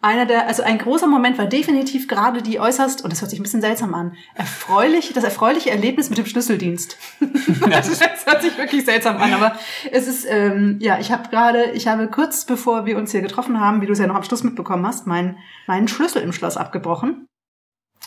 einer 0.00 0.26
der, 0.26 0.46
also 0.46 0.62
ein 0.62 0.78
großer 0.78 1.08
Moment 1.08 1.38
war 1.38 1.46
definitiv 1.46 2.06
gerade 2.06 2.40
die 2.42 2.60
äußerst, 2.60 3.02
und 3.02 3.12
das 3.12 3.20
hört 3.20 3.30
sich 3.30 3.40
ein 3.40 3.42
bisschen 3.42 3.62
seltsam 3.62 3.94
an, 3.94 4.14
erfreulich, 4.34 5.12
das 5.12 5.24
erfreuliche 5.24 5.70
Erlebnis 5.70 6.08
mit 6.08 6.18
dem 6.18 6.26
Schlüsseldienst. 6.26 6.96
Das 7.70 7.98
das 7.98 8.26
hört 8.26 8.42
sich 8.42 8.58
wirklich 8.58 8.84
seltsam 8.84 9.16
an, 9.16 9.32
aber 9.32 9.56
es 9.90 10.06
ist, 10.06 10.26
ähm, 10.28 10.78
ja, 10.80 10.98
ich 10.98 11.10
habe 11.10 11.28
gerade, 11.28 11.70
ich 11.72 11.88
habe 11.88 12.08
kurz 12.08 12.44
bevor 12.44 12.86
wir 12.86 12.96
uns 12.96 13.12
hier 13.12 13.22
getroffen 13.22 13.60
haben, 13.60 13.80
wie 13.80 13.86
du 13.86 13.92
es 13.92 13.98
ja 13.98 14.06
noch 14.06 14.14
am 14.16 14.22
Schluss 14.22 14.44
mitbekommen 14.44 14.86
hast, 14.86 15.06
meinen 15.06 15.38
meinen 15.66 15.88
Schlüssel 15.88 16.22
im 16.22 16.32
Schloss 16.32 16.56
abgebrochen. 16.56 17.26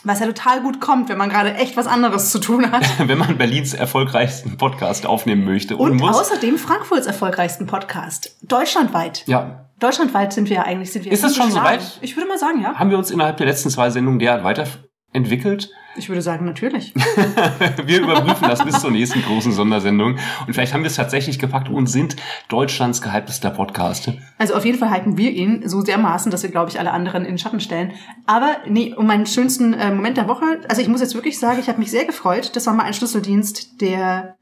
Was 0.03 0.19
ja 0.19 0.27
total 0.27 0.61
gut 0.61 0.79
kommt, 0.79 1.09
wenn 1.09 1.17
man 1.17 1.29
gerade 1.29 1.53
echt 1.55 1.75
was 1.75 1.87
anderes 1.87 2.31
zu 2.31 2.39
tun 2.39 2.71
hat. 2.71 2.83
Wenn 3.07 3.17
man 3.17 3.37
Berlins 3.37 3.73
erfolgreichsten 3.73 4.55
Podcast 4.55 5.05
aufnehmen 5.05 5.43
möchte 5.43 5.75
und, 5.75 5.91
Und 5.91 5.97
muss. 5.97 6.17
außerdem 6.17 6.57
Frankfurts 6.57 7.05
erfolgreichsten 7.05 7.65
Podcast. 7.65 8.37
Deutschlandweit. 8.41 9.23
Ja, 9.27 9.65
Deutschlandweit 9.79 10.33
sind 10.33 10.49
wir 10.49 10.57
ja 10.57 10.63
eigentlich, 10.63 10.91
sind 10.91 11.05
wir 11.05 11.11
Ist 11.11 11.23
das 11.23 11.35
schon 11.35 11.51
soweit? 11.51 11.81
Ich 12.01 12.15
würde 12.15 12.27
mal 12.27 12.37
sagen, 12.37 12.61
ja. 12.61 12.75
haben 12.75 12.89
wir 12.89 12.97
uns 12.97 13.11
innerhalb 13.11 13.37
der 13.37 13.47
letzten 13.47 13.69
zwei 13.69 13.89
Sendungen 13.89 14.19
derart 14.19 14.43
weiterentwickelt? 14.43 15.69
Ich 15.99 16.07
würde 16.07 16.21
sagen, 16.21 16.45
natürlich. 16.45 16.93
Wir 17.85 18.01
überprüfen 18.01 18.47
das 18.47 18.63
bis 18.63 18.79
zur 18.79 18.89
nächsten 18.89 19.21
großen 19.21 19.51
Sondersendung. 19.51 20.17
Und 20.47 20.53
vielleicht 20.53 20.73
haben 20.73 20.81
wir 20.81 20.87
es 20.87 20.95
tatsächlich 20.95 21.39
gepackt 21.39 21.67
und 21.67 21.87
sind 21.87 22.15
Deutschlands 22.47 23.01
gehyptester 23.01 23.49
Podcast. 23.49 24.13
Also 24.37 24.55
auf 24.55 24.63
jeden 24.63 24.77
Fall 24.77 24.91
hypen 24.95 25.17
wir 25.17 25.31
ihn 25.31 25.67
so 25.67 25.83
dermaßen, 25.83 26.31
dass 26.31 26.41
wir, 26.43 26.51
glaube 26.51 26.69
ich, 26.69 26.79
alle 26.79 26.91
anderen 26.91 27.23
in 27.23 27.33
den 27.33 27.37
Schatten 27.37 27.59
stellen. 27.59 27.91
Aber 28.25 28.57
nee, 28.65 28.93
um 28.95 29.07
meinen 29.07 29.25
schönsten 29.25 29.73
äh, 29.73 29.93
Moment 29.93 30.15
der 30.15 30.29
Woche, 30.29 30.61
also 30.69 30.81
ich 30.81 30.87
muss 30.87 31.01
jetzt 31.01 31.15
wirklich 31.15 31.37
sagen, 31.37 31.59
ich 31.59 31.67
habe 31.67 31.79
mich 31.79 31.91
sehr 31.91 32.05
gefreut. 32.05 32.55
Das 32.55 32.65
war 32.65 32.73
mal 32.73 32.83
ein 32.83 32.93
Schlüsseldienst, 32.93 33.81
der, 33.81 34.37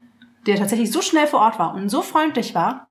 der 0.46 0.56
tatsächlich 0.56 0.92
so 0.92 1.02
schnell 1.02 1.26
vor 1.26 1.40
Ort 1.40 1.58
war 1.58 1.74
und 1.74 1.88
so 1.88 2.02
freundlich 2.02 2.54
war 2.54 2.87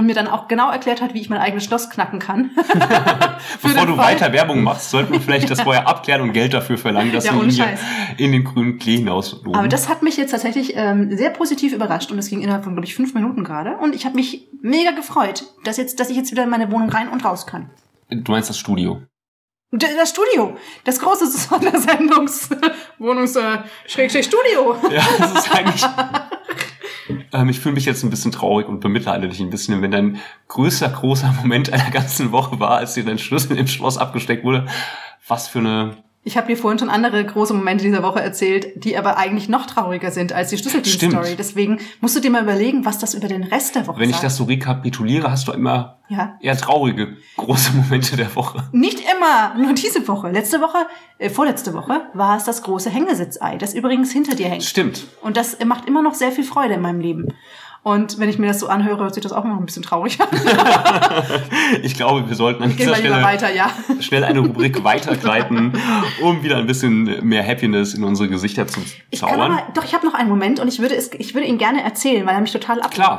und 0.00 0.06
mir 0.06 0.14
dann 0.14 0.26
auch 0.26 0.48
genau 0.48 0.70
erklärt 0.70 1.00
hat, 1.02 1.12
wie 1.14 1.20
ich 1.20 1.28
mein 1.28 1.38
eigenes 1.40 1.64
Schloss 1.64 1.90
knacken 1.90 2.18
kann. 2.18 2.50
Bevor 3.62 3.86
du 3.86 3.94
Fall- 3.94 4.14
weiter 4.14 4.32
Werbung 4.32 4.62
machst, 4.62 4.90
sollten 4.90 5.12
wir 5.12 5.20
vielleicht 5.20 5.50
das 5.50 5.60
vorher 5.60 5.86
abklären 5.86 6.22
und 6.22 6.32
Geld 6.32 6.54
dafür 6.54 6.78
verlangen, 6.78 7.12
dass 7.12 7.26
Ja, 7.26 7.34
wir 7.34 7.42
ihn 7.44 7.50
hier 7.50 7.64
Scheiß. 7.64 7.80
in 8.16 8.32
den 8.32 8.44
grünen 8.44 8.78
Klee 8.78 8.96
hinausloben. 8.96 9.54
Aber 9.54 9.68
das 9.68 9.88
hat 9.88 10.02
mich 10.02 10.16
jetzt 10.16 10.30
tatsächlich 10.30 10.72
ähm, 10.74 11.14
sehr 11.16 11.30
positiv 11.30 11.72
überrascht 11.72 12.10
und 12.10 12.16
das 12.16 12.28
ging 12.28 12.40
innerhalb 12.40 12.64
von, 12.64 12.72
glaube 12.74 12.86
ich, 12.86 12.94
fünf 12.94 13.14
Minuten 13.14 13.44
gerade. 13.44 13.76
Und 13.76 13.94
ich 13.94 14.04
habe 14.06 14.14
mich 14.16 14.48
mega 14.62 14.90
gefreut, 14.92 15.44
dass, 15.64 15.76
jetzt, 15.76 16.00
dass 16.00 16.10
ich 16.10 16.16
jetzt 16.16 16.30
wieder 16.32 16.42
in 16.44 16.50
meine 16.50 16.72
Wohnung 16.72 16.88
rein 16.88 17.08
und 17.08 17.24
raus 17.24 17.46
kann. 17.46 17.70
du 18.10 18.32
meinst 18.32 18.48
das 18.50 18.58
Studio. 18.58 19.02
Das 19.72 20.10
Studio, 20.10 20.56
das 20.84 20.98
große 20.98 21.26
Sondersendungs 21.30 22.50
Wohnungs 22.98 23.36
äh, 23.36 23.58
Schrägstrich 23.86 24.26
Studio. 24.26 24.76
Ja, 24.90 25.02
das 25.18 25.32
ist 25.32 25.54
eigentlich. 25.54 25.84
ähm, 27.32 27.48
ich 27.48 27.60
fühle 27.60 27.74
mich 27.74 27.84
jetzt 27.84 28.02
ein 28.02 28.10
bisschen 28.10 28.32
traurig 28.32 28.68
und 28.68 28.80
bemitleide 28.80 29.28
dich 29.28 29.40
ein 29.40 29.50
bisschen, 29.50 29.80
wenn 29.82 29.90
dein 29.90 30.18
größter, 30.48 30.88
großer 30.88 31.34
Moment 31.42 31.72
einer 31.72 31.90
ganzen 31.90 32.32
Woche 32.32 32.60
war, 32.60 32.78
als 32.78 32.94
dir 32.94 33.04
dein 33.04 33.18
Schlüssel 33.18 33.56
im 33.56 33.66
Schloss 33.66 33.98
abgesteckt 33.98 34.44
wurde. 34.44 34.66
Was 35.26 35.48
für 35.48 35.60
eine. 35.60 35.96
Ich 36.22 36.36
habe 36.36 36.48
dir 36.48 36.56
vorhin 36.56 36.78
schon 36.78 36.90
andere 36.90 37.24
große 37.24 37.54
Momente 37.54 37.82
dieser 37.82 38.02
Woche 38.02 38.20
erzählt, 38.20 38.84
die 38.84 38.98
aber 38.98 39.16
eigentlich 39.16 39.48
noch 39.48 39.64
trauriger 39.64 40.10
sind 40.10 40.34
als 40.34 40.50
die 40.50 40.58
Schlüsseldienst-Story. 40.58 41.34
Deswegen 41.38 41.78
musst 42.02 42.14
du 42.14 42.20
dir 42.20 42.30
mal 42.30 42.42
überlegen, 42.42 42.84
was 42.84 42.98
das 42.98 43.14
über 43.14 43.26
den 43.26 43.42
Rest 43.42 43.74
der 43.74 43.86
Woche 43.86 43.98
Wenn 43.98 44.10
ich 44.10 44.16
sagt. 44.16 44.24
das 44.24 44.36
so 44.36 44.44
rekapituliere, 44.44 45.30
hast 45.30 45.48
du 45.48 45.52
immer 45.52 45.96
ja. 46.10 46.36
eher 46.42 46.58
traurige, 46.58 47.16
große 47.38 47.72
Momente 47.72 48.16
der 48.16 48.34
Woche. 48.36 48.68
Nicht 48.72 49.00
immer, 49.20 49.54
nur 49.54 49.74
diese 49.74 50.06
Woche. 50.08 50.30
Letzte 50.30 50.60
Woche, 50.60 50.86
äh, 51.18 51.30
vorletzte 51.30 51.74
Woche 51.74 52.02
war 52.14 52.36
es 52.36 52.44
das 52.44 52.62
große 52.62 52.90
Hängesitzei, 52.90 53.56
das 53.56 53.74
übrigens 53.74 54.12
hinter 54.12 54.34
dir 54.34 54.48
hängt. 54.48 54.64
Stimmt. 54.64 55.06
Und 55.20 55.36
das 55.36 55.62
macht 55.64 55.86
immer 55.86 56.02
noch 56.02 56.14
sehr 56.14 56.32
viel 56.32 56.44
Freude 56.44 56.74
in 56.74 56.80
meinem 56.80 57.00
Leben. 57.00 57.28
Und 57.82 58.18
wenn 58.18 58.28
ich 58.28 58.38
mir 58.38 58.46
das 58.46 58.60
so 58.60 58.68
anhöre, 58.68 58.98
hört 59.04 59.14
sich 59.14 59.22
das 59.22 59.32
auch 59.32 59.42
immer 59.42 59.54
noch 59.54 59.60
ein 59.60 59.66
bisschen 59.66 59.82
traurig 59.82 60.18
an. 60.20 60.28
Ich 61.82 61.94
glaube, 61.94 62.28
wir 62.28 62.36
sollten 62.36 62.62
an 62.62 62.76
dieser 62.76 62.96
Stelle 62.96 63.22
weiter, 63.22 63.52
ja. 63.52 63.70
schnell 64.00 64.24
eine 64.24 64.40
Rubrik 64.40 64.84
weitergleiten, 64.84 65.72
um 66.20 66.42
wieder 66.42 66.58
ein 66.58 66.66
bisschen 66.66 67.26
mehr 67.26 67.46
Happiness 67.46 67.94
in 67.94 68.04
unsere 68.04 68.28
Gesichter 68.28 68.66
zu 68.66 68.80
Ich 69.10 69.20
kann 69.20 69.30
zaubern. 69.30 69.52
aber, 69.52 69.62
doch, 69.74 69.84
ich 69.84 69.94
habe 69.94 70.04
noch 70.04 70.14
einen 70.14 70.28
Moment 70.28 70.60
und 70.60 70.68
ich 70.68 70.80
würde, 70.80 70.94
es, 70.94 71.10
ich 71.18 71.34
würde 71.34 71.46
ihn 71.46 71.58
gerne 71.58 71.82
erzählen, 71.82 72.26
weil 72.26 72.34
er 72.34 72.40
mich 72.40 72.52
total 72.52 72.80
ablenkt. 72.82 72.94
Klar. 72.94 73.18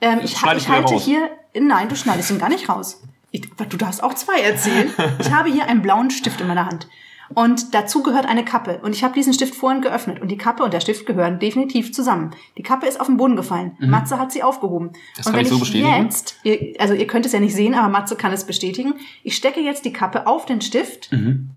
Ähm, 0.00 0.18
ich, 0.22 0.32
ich 0.32 0.42
ich 0.42 0.68
halte 0.68 0.92
raus. 0.92 1.04
hier, 1.04 1.30
nein, 1.58 1.88
du 1.88 1.96
schneidest 1.96 2.30
ihn 2.30 2.38
gar 2.38 2.50
nicht 2.50 2.68
raus. 2.68 3.02
Ich, 3.32 3.50
du 3.50 3.76
darfst 3.76 4.02
auch 4.02 4.14
zwei 4.14 4.40
erzählen. 4.40 4.92
Ich 5.18 5.32
habe 5.32 5.50
hier 5.50 5.66
einen 5.66 5.82
blauen 5.82 6.10
Stift 6.10 6.40
in 6.40 6.46
meiner 6.46 6.66
Hand. 6.66 6.86
Und 7.34 7.74
dazu 7.74 8.02
gehört 8.02 8.26
eine 8.26 8.44
Kappe. 8.44 8.80
Und 8.82 8.94
ich 8.94 9.02
habe 9.02 9.14
diesen 9.14 9.32
Stift 9.32 9.54
vorhin 9.54 9.80
geöffnet. 9.80 10.20
Und 10.20 10.28
die 10.28 10.36
Kappe 10.36 10.62
und 10.62 10.74
der 10.74 10.80
Stift 10.80 11.06
gehören 11.06 11.38
definitiv 11.38 11.92
zusammen. 11.92 12.34
Die 12.58 12.62
Kappe 12.62 12.86
ist 12.86 13.00
auf 13.00 13.06
den 13.06 13.16
Boden 13.16 13.36
gefallen. 13.36 13.76
Matze 13.80 14.18
hat 14.18 14.32
sie 14.32 14.42
aufgehoben. 14.42 14.88
Mhm. 14.88 14.96
Das 15.16 15.26
und 15.26 15.32
kann 15.32 15.38
wenn 15.38 15.46
ich 15.46 15.52
so 15.52 15.58
bestätigen. 15.58 16.04
jetzt, 16.04 16.38
ihr, 16.44 16.74
also 16.78 16.92
ihr 16.92 17.06
könnt 17.06 17.24
es 17.24 17.32
ja 17.32 17.40
nicht 17.40 17.54
sehen, 17.54 17.74
aber 17.74 17.88
Matze 17.88 18.16
kann 18.16 18.32
es 18.32 18.44
bestätigen. 18.44 18.94
Ich 19.22 19.34
stecke 19.34 19.60
jetzt 19.60 19.86
die 19.86 19.92
Kappe 19.92 20.26
auf 20.26 20.44
den 20.44 20.60
Stift. 20.60 21.10
Mhm. 21.10 21.56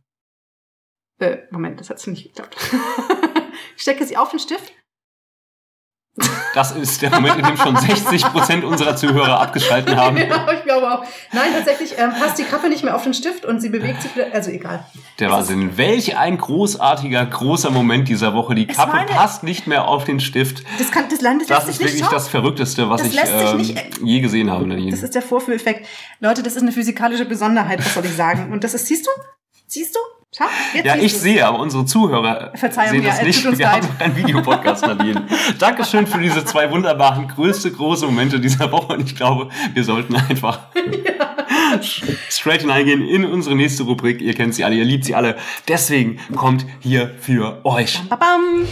Äh, 1.20 1.39
Moment, 1.51 1.79
das 1.79 1.89
hat 1.89 2.05
nicht 2.08 2.24
geklappt. 2.24 2.55
ich 3.75 3.82
stecke 3.82 4.05
sie 4.05 4.15
auf 4.15 4.29
den 4.29 4.39
Stift. 4.39 4.72
Das 6.53 6.72
ist 6.72 7.01
der 7.01 7.10
Moment, 7.10 7.38
in 7.39 7.45
dem 7.45 7.57
schon 7.57 7.75
60 7.75 8.24
Prozent 8.31 8.63
unserer 8.63 8.95
Zuhörer 8.95 9.41
abgeschalten 9.41 9.98
haben. 9.98 10.15
Ja, 10.25 10.48
ich 10.53 10.63
glaube 10.63 10.89
auch. 10.89 11.03
Nein, 11.34 11.50
tatsächlich 11.53 11.95
ähm, 11.98 12.12
passt 12.17 12.38
die 12.38 12.43
Kappe 12.43 12.69
nicht 12.69 12.84
mehr 12.86 12.95
auf 12.95 13.03
den 13.03 13.13
Stift 13.13 13.43
und 13.45 13.60
sie 13.60 13.67
bewegt 13.69 14.01
sich. 14.01 14.12
Also 14.34 14.50
egal. 14.51 14.86
Der 15.19 15.29
Wahnsinn. 15.29 15.75
Welch 15.77 16.17
ein 16.17 16.38
großartiger, 16.38 17.25
großer 17.25 17.69
Moment 17.72 18.07
dieser 18.07 18.34
Woche. 18.34 18.55
Die 18.55 18.65
Kappe 18.67 18.93
eine- 18.93 19.12
passt 19.12 19.43
nicht 19.43 19.67
mehr 19.67 19.88
auf 19.89 20.05
den 20.05 20.22
Stift. 20.22 20.63
Das, 20.77 20.89
kann, 20.91 21.05
das 21.10 21.19
landet 21.19 21.50
Das 21.50 21.67
ist 21.67 21.79
wirklich 21.81 22.01
das 22.07 22.29
Verrückteste, 22.29 22.89
was 22.89 23.01
Das 23.03 23.12
ich 23.12 23.19
ähm, 23.25 23.57
nicht- 23.57 23.77
je 24.01 24.22
gesehen 24.22 24.50
habe, 24.50 24.65
Nadine. 24.65 24.91
Das 24.91 25.03
ist 25.03 25.13
der 25.15 25.22
Vorführeffekt. 25.22 25.86
Leute, 26.22 26.41
das 26.43 26.55
ist 26.55 26.62
eine 26.62 26.72
physikalische 26.72 27.25
Besonderheit, 27.25 27.79
was 27.79 27.93
soll 27.93 28.05
ich 28.05 28.15
sagen? 28.15 28.53
Und 28.53 28.63
das 28.63 28.74
ist, 28.74 28.88
siehst 28.88 29.05
du? 29.05 29.12
Siehst 29.67 29.93
du? 29.95 30.00
Schau, 30.37 30.45
Ja, 30.83 30.97
ich 30.97 31.17
sehe, 31.17 31.45
aber 31.45 31.59
unsere 31.59 31.85
Zuhörer 31.85 32.51
Verzeihung, 32.55 32.89
sehen 32.91 33.03
ja, 33.03 33.09
das 33.11 33.19
es 33.19 33.25
nicht. 33.25 33.57
Wir 33.57 33.71
haben 33.71 33.81
leid. 33.83 34.01
einen 34.01 34.17
Videopodcast, 34.17 34.85
Nadine. 34.85 35.25
Dankeschön 35.59 36.05
für 36.05 36.19
diese 36.19 36.43
zwei 36.43 36.69
wunderbaren, 36.69 37.29
größte, 37.29 37.71
große 37.71 38.05
Momente 38.05 38.41
dieser 38.41 38.69
Woche. 38.69 38.93
Und 38.93 39.03
ich 39.03 39.15
glaube, 39.15 39.47
wir 39.73 39.83
sollten 39.85 40.15
einfach 40.17 40.59
straight 42.29 42.61
hineingehen 42.61 43.01
in 43.07 43.23
unsere 43.23 43.55
nächste 43.55 43.83
Rubrik. 43.83 44.19
Ihr 44.19 44.33
kennt 44.33 44.55
sie 44.55 44.65
alle, 44.65 44.75
ihr 44.75 44.85
liebt 44.85 45.05
sie 45.05 45.15
alle. 45.15 45.37
Deswegen 45.69 46.19
kommt 46.35 46.65
hier 46.81 47.11
für 47.21 47.63
euch. 47.63 48.01
Babam. 48.09 48.67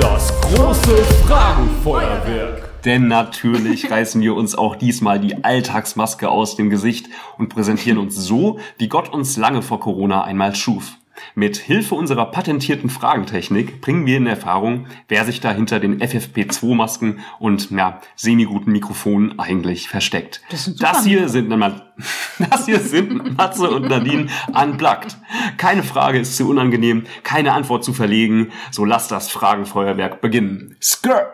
Das 0.00 0.32
große 0.40 0.96
Fragenfeuerwerk. 1.26 2.82
Denn 2.84 3.08
natürlich 3.08 3.90
reißen 3.90 4.20
wir 4.20 4.34
uns 4.34 4.54
auch 4.54 4.76
diesmal 4.76 5.18
die 5.18 5.44
Alltagsmaske 5.44 6.28
aus 6.28 6.56
dem 6.56 6.70
Gesicht 6.70 7.08
und 7.38 7.48
präsentieren 7.48 7.98
uns 7.98 8.14
so, 8.14 8.58
wie 8.78 8.88
Gott 8.88 9.08
uns 9.08 9.36
lange 9.36 9.62
vor 9.62 9.80
Corona 9.80 10.22
einmal 10.24 10.54
schuf. 10.54 10.96
Mit 11.34 11.56
Hilfe 11.56 11.94
unserer 11.94 12.26
patentierten 12.26 12.90
Fragentechnik 12.90 13.80
bringen 13.80 14.06
wir 14.06 14.16
in 14.16 14.26
Erfahrung, 14.26 14.86
wer 15.08 15.24
sich 15.24 15.40
da 15.40 15.52
hinter 15.52 15.80
den 15.80 16.00
FFP2-Masken 16.00 17.20
und 17.38 17.70
ja, 17.70 18.00
semi-guten 18.14 18.72
Mikrofonen 18.72 19.38
eigentlich 19.38 19.88
versteckt. 19.88 20.42
Das 20.50 20.74
Das 20.76 21.04
hier 21.04 21.28
sind 21.28 21.46
das 22.50 22.66
hier 22.66 22.80
sind 22.80 23.36
Matze 23.36 23.70
und 23.70 23.88
Nadine 23.88 24.28
unplugged. 24.52 25.16
Keine 25.56 25.82
Frage 25.82 26.18
ist 26.18 26.36
zu 26.36 26.48
unangenehm, 26.48 27.04
keine 27.22 27.52
Antwort 27.52 27.84
zu 27.84 27.92
verlegen. 27.92 28.52
So 28.70 28.84
lasst 28.84 29.10
das 29.10 29.30
Fragenfeuerwerk 29.30 30.20
beginnen. 30.20 30.76
Skr! 30.82 31.32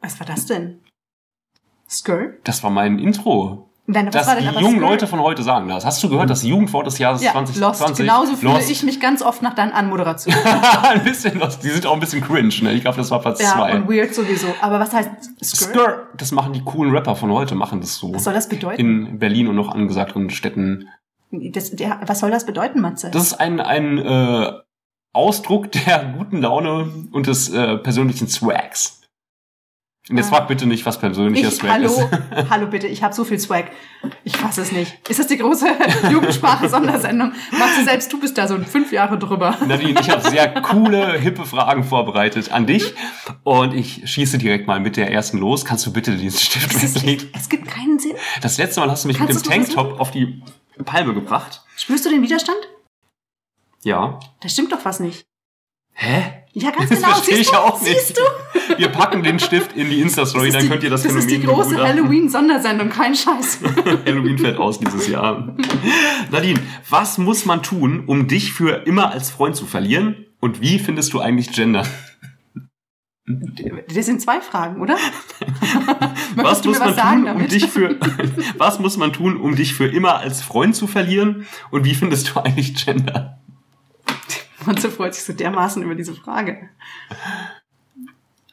Was 0.00 0.20
war 0.20 0.26
das 0.26 0.46
denn? 0.46 0.80
Skr? 1.88 2.34
Das 2.44 2.62
war 2.62 2.70
mein 2.70 2.98
Intro. 2.98 3.70
Nein, 3.86 4.06
was 4.06 4.12
Das 4.14 4.26
war 4.26 4.36
die 4.36 4.40
denn 4.40 4.50
aber 4.50 4.60
jungen? 4.60 4.80
Leute 4.80 5.06
von 5.06 5.20
heute 5.20 5.42
sagen 5.42 5.68
das. 5.68 5.84
Hast 5.84 6.02
du 6.02 6.08
gehört, 6.08 6.30
das 6.30 6.42
Jugendwort 6.42 6.86
des 6.86 6.98
Jahres 6.98 7.22
Ja, 7.22 7.32
2020? 7.32 7.86
Lost. 7.86 7.98
Genauso 7.98 8.36
fühle 8.36 8.60
ich 8.66 8.82
mich 8.82 8.98
ganz 8.98 9.20
oft 9.20 9.42
nach 9.42 9.54
deinen 9.54 9.72
Anmoderationen. 9.72 10.40
ein 10.82 11.04
bisschen 11.04 11.38
Lost. 11.38 11.62
Die 11.62 11.68
sind 11.68 11.84
auch 11.84 11.92
ein 11.92 12.00
bisschen 12.00 12.22
cringe, 12.22 12.54
ne? 12.62 12.72
Ich 12.72 12.80
glaube, 12.80 12.96
das 12.96 13.10
war 13.10 13.20
Platz 13.20 13.42
ja, 13.42 13.52
zwei. 13.52 13.74
und 13.74 13.88
weird 13.88 14.14
sowieso. 14.14 14.46
Aber 14.62 14.80
was 14.80 14.94
heißt 14.94 15.10
Skr? 15.42 15.68
Skr. 15.68 16.02
Das 16.16 16.32
machen 16.32 16.54
die 16.54 16.62
coolen 16.62 16.94
Rapper 16.94 17.14
von 17.14 17.30
heute, 17.30 17.54
machen 17.54 17.82
das 17.82 17.96
so. 17.96 18.14
Was 18.14 18.24
soll 18.24 18.32
das 18.32 18.48
bedeuten? 18.48 18.80
In 18.80 19.18
Berlin 19.18 19.48
und 19.48 19.56
noch 19.56 19.68
angesagten 19.68 20.30
Städten. 20.30 20.88
Das, 21.30 21.72
der, 21.72 22.00
was 22.06 22.20
soll 22.20 22.30
das 22.30 22.46
bedeuten, 22.46 22.80
Matze? 22.80 23.10
Das 23.10 23.22
ist 23.22 23.34
ein, 23.34 23.60
ein 23.60 23.98
äh, 23.98 24.52
Ausdruck 25.12 25.72
der 25.72 26.14
guten 26.16 26.40
Laune 26.40 26.88
und 27.12 27.26
des 27.26 27.50
äh, 27.50 27.76
persönlichen 27.76 28.28
Swags. 28.28 29.02
Und 30.10 30.18
jetzt 30.18 30.26
Ah. 30.30 30.36
frag 30.36 30.48
bitte 30.48 30.66
nicht, 30.66 30.84
was 30.84 30.98
persönlicher 30.98 31.48
ich, 31.48 31.54
Swag 31.54 31.70
hallo, 31.70 31.86
ist. 31.88 32.08
hallo 32.50 32.66
bitte, 32.66 32.86
ich 32.86 33.02
habe 33.02 33.14
so 33.14 33.24
viel 33.24 33.38
Swag. 33.38 33.70
Ich 34.22 34.36
fasse 34.36 34.60
es 34.60 34.70
nicht. 34.70 34.98
Ist 35.08 35.18
das 35.18 35.28
die 35.28 35.38
große 35.38 35.66
Jugendsprache-Sondersendung? 36.10 37.32
Matze, 37.52 37.84
selbst 37.84 38.12
du 38.12 38.20
bist 38.20 38.36
da 38.36 38.46
so 38.46 38.58
fünf 38.58 38.92
Jahre 38.92 39.18
drüber. 39.18 39.56
Nadine, 39.66 39.98
ich 39.98 40.10
habe 40.10 40.20
sehr 40.28 40.48
coole, 40.62 41.18
hippe 41.18 41.46
Fragen 41.46 41.84
vorbereitet 41.84 42.52
an 42.52 42.66
dich. 42.66 42.92
Und 43.44 43.72
ich 43.72 44.02
schieße 44.04 44.36
direkt 44.36 44.66
mal 44.66 44.78
mit 44.78 44.98
der 44.98 45.10
ersten 45.10 45.38
los. 45.38 45.64
Kannst 45.64 45.86
du 45.86 45.92
bitte 45.92 46.14
diesen 46.16 46.38
Stift 46.38 46.82
weglegen? 46.82 47.30
es 47.34 47.48
gibt 47.48 47.66
keinen 47.66 47.98
Sinn. 47.98 48.12
Das 48.42 48.58
letzte 48.58 48.80
Mal 48.80 48.90
hast 48.90 49.04
du 49.04 49.08
mich 49.08 49.16
Kannst 49.16 49.34
mit 49.34 49.46
dem 49.46 49.64
du 49.64 49.72
Tanktop 49.74 50.00
auf 50.00 50.10
die 50.10 50.42
Palme 50.84 51.14
gebracht. 51.14 51.62
Spürst 51.76 52.04
du 52.04 52.10
den 52.10 52.20
Widerstand? 52.20 52.58
Ja. 53.84 54.20
Da 54.42 54.48
stimmt 54.50 54.70
doch 54.70 54.84
was 54.84 55.00
nicht. 55.00 55.24
Hä? 55.94 56.24
Ja, 56.56 56.70
ganz 56.70 56.88
Das 56.88 56.98
genau. 57.00 57.12
verstehe 57.14 57.36
Siehst 57.36 57.48
ich 57.50 57.56
du? 57.56 57.62
auch 57.62 57.80
nicht. 57.82 57.98
Siehst 57.98 58.18
du? 58.18 58.78
Wir 58.78 58.88
packen 58.88 59.22
den 59.24 59.40
Stift 59.40 59.72
in 59.76 59.90
die 59.90 60.00
Insta-Story, 60.00 60.46
Das 60.46 60.54
dann 60.54 60.62
ist 60.64 60.70
könnt 60.70 60.82
ihr 60.84 60.90
das 60.90 61.02
das 61.02 61.14
ist 61.14 61.24
Phänomen 61.28 61.40
die 61.40 61.46
große. 61.46 61.76
Halloween-Sondersendung, 61.84 62.88
kein 62.90 63.14
Scheiß. 63.14 63.58
Halloween 64.06 64.38
fällt 64.38 64.58
aus 64.58 64.78
dieses 64.78 65.08
Jahr. 65.08 65.56
Nadine, 66.30 66.60
was 66.88 67.18
muss 67.18 67.44
man 67.44 67.62
tun, 67.62 68.04
um 68.06 68.28
dich 68.28 68.52
für 68.52 68.86
immer 68.86 69.10
als 69.10 69.30
Freund 69.30 69.56
zu 69.56 69.66
verlieren? 69.66 70.26
Und 70.40 70.60
wie 70.60 70.78
findest 70.78 71.12
du 71.12 71.20
eigentlich 71.20 71.50
Gender? 71.52 71.84
Das 73.94 74.04
sind 74.06 74.20
zwei 74.20 74.40
Fragen, 74.40 74.80
oder? 74.82 74.96
Was 76.36 76.62
muss 76.64 76.78
man 76.78 76.88
was 76.88 76.96
sagen 76.96 77.20
tun, 77.22 77.28
um 77.30 77.34
damit? 77.38 77.52
dich 77.52 77.66
für 77.66 77.96
was 78.58 78.80
muss 78.80 78.96
man 78.98 79.12
tun, 79.12 79.36
um 79.40 79.54
dich 79.54 79.72
für 79.74 79.86
immer 79.86 80.18
als 80.18 80.42
Freund 80.42 80.74
zu 80.76 80.86
verlieren? 80.86 81.46
Und 81.70 81.84
wie 81.84 81.94
findest 81.94 82.34
du 82.34 82.40
eigentlich 82.40 82.74
Gender? 82.84 83.40
Matze 84.66 84.90
freut 84.90 85.14
sich 85.14 85.24
so 85.24 85.32
dermaßen 85.32 85.82
über 85.82 85.94
diese 85.94 86.14
Frage. 86.14 86.68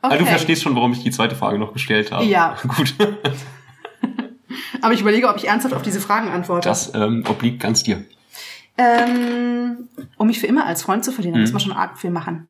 Ah, 0.01 0.09
du 0.09 0.15
Okay. 0.15 0.25
verstehst 0.25 0.63
schon, 0.63 0.75
warum 0.75 0.93
ich 0.93 1.03
die 1.03 1.11
zweite 1.11 1.35
Frage 1.35 1.59
noch 1.59 1.73
gestellt 1.73 2.11
habe. 2.11 2.25
Ja. 2.25 2.55
Gut, 2.77 2.95
Aber 4.81 4.93
ich 4.93 5.01
überlege, 5.01 5.29
ob 5.29 5.37
ich 5.37 5.47
ernsthaft 5.47 5.75
auf 5.75 5.81
diese 5.83 6.01
Fragen 6.01 6.29
antworte. 6.29 6.67
das 6.67 6.93
ähm, 6.95 7.23
obliegt 7.29 7.59
ganz 7.59 7.83
dir. 7.83 8.03
Ähm, 8.77 9.89
um 10.17 10.27
mich 10.27 10.39
für 10.39 10.47
immer 10.47 10.65
als 10.65 10.81
Freund 10.83 11.05
zu 11.05 11.11
verlieren, 11.11 11.35
da 11.35 11.41
muss 11.41 11.51
man 11.51 11.59
schon 11.59 11.71
arg 11.73 11.99
viel 11.99 12.09
machen. 12.09 12.47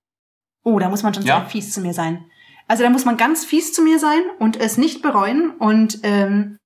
Oh, 0.64 0.80
da 0.80 0.88
muss 0.90 1.04
man 1.04 1.14
schon 1.14 1.24
Mhm. 1.24 1.28
Ja. 1.30 1.40
sehr 1.42 1.50
fies 1.50 1.74
zu 1.74 1.82
mir 1.82 1.94
sein. 1.94 2.24
Also 2.68 2.84
da 2.84 2.90
muss 2.90 3.04
man 3.04 3.18
ganz 3.18 3.44
fies 3.44 3.74
zu 3.74 3.82
mir 3.82 4.00
sein 4.00 4.22
und 4.40 4.56
es 4.56 4.78
nicht 4.78 5.02
bereuen. 5.02 5.52
Und 5.60 6.00
ähm, 6.04 6.58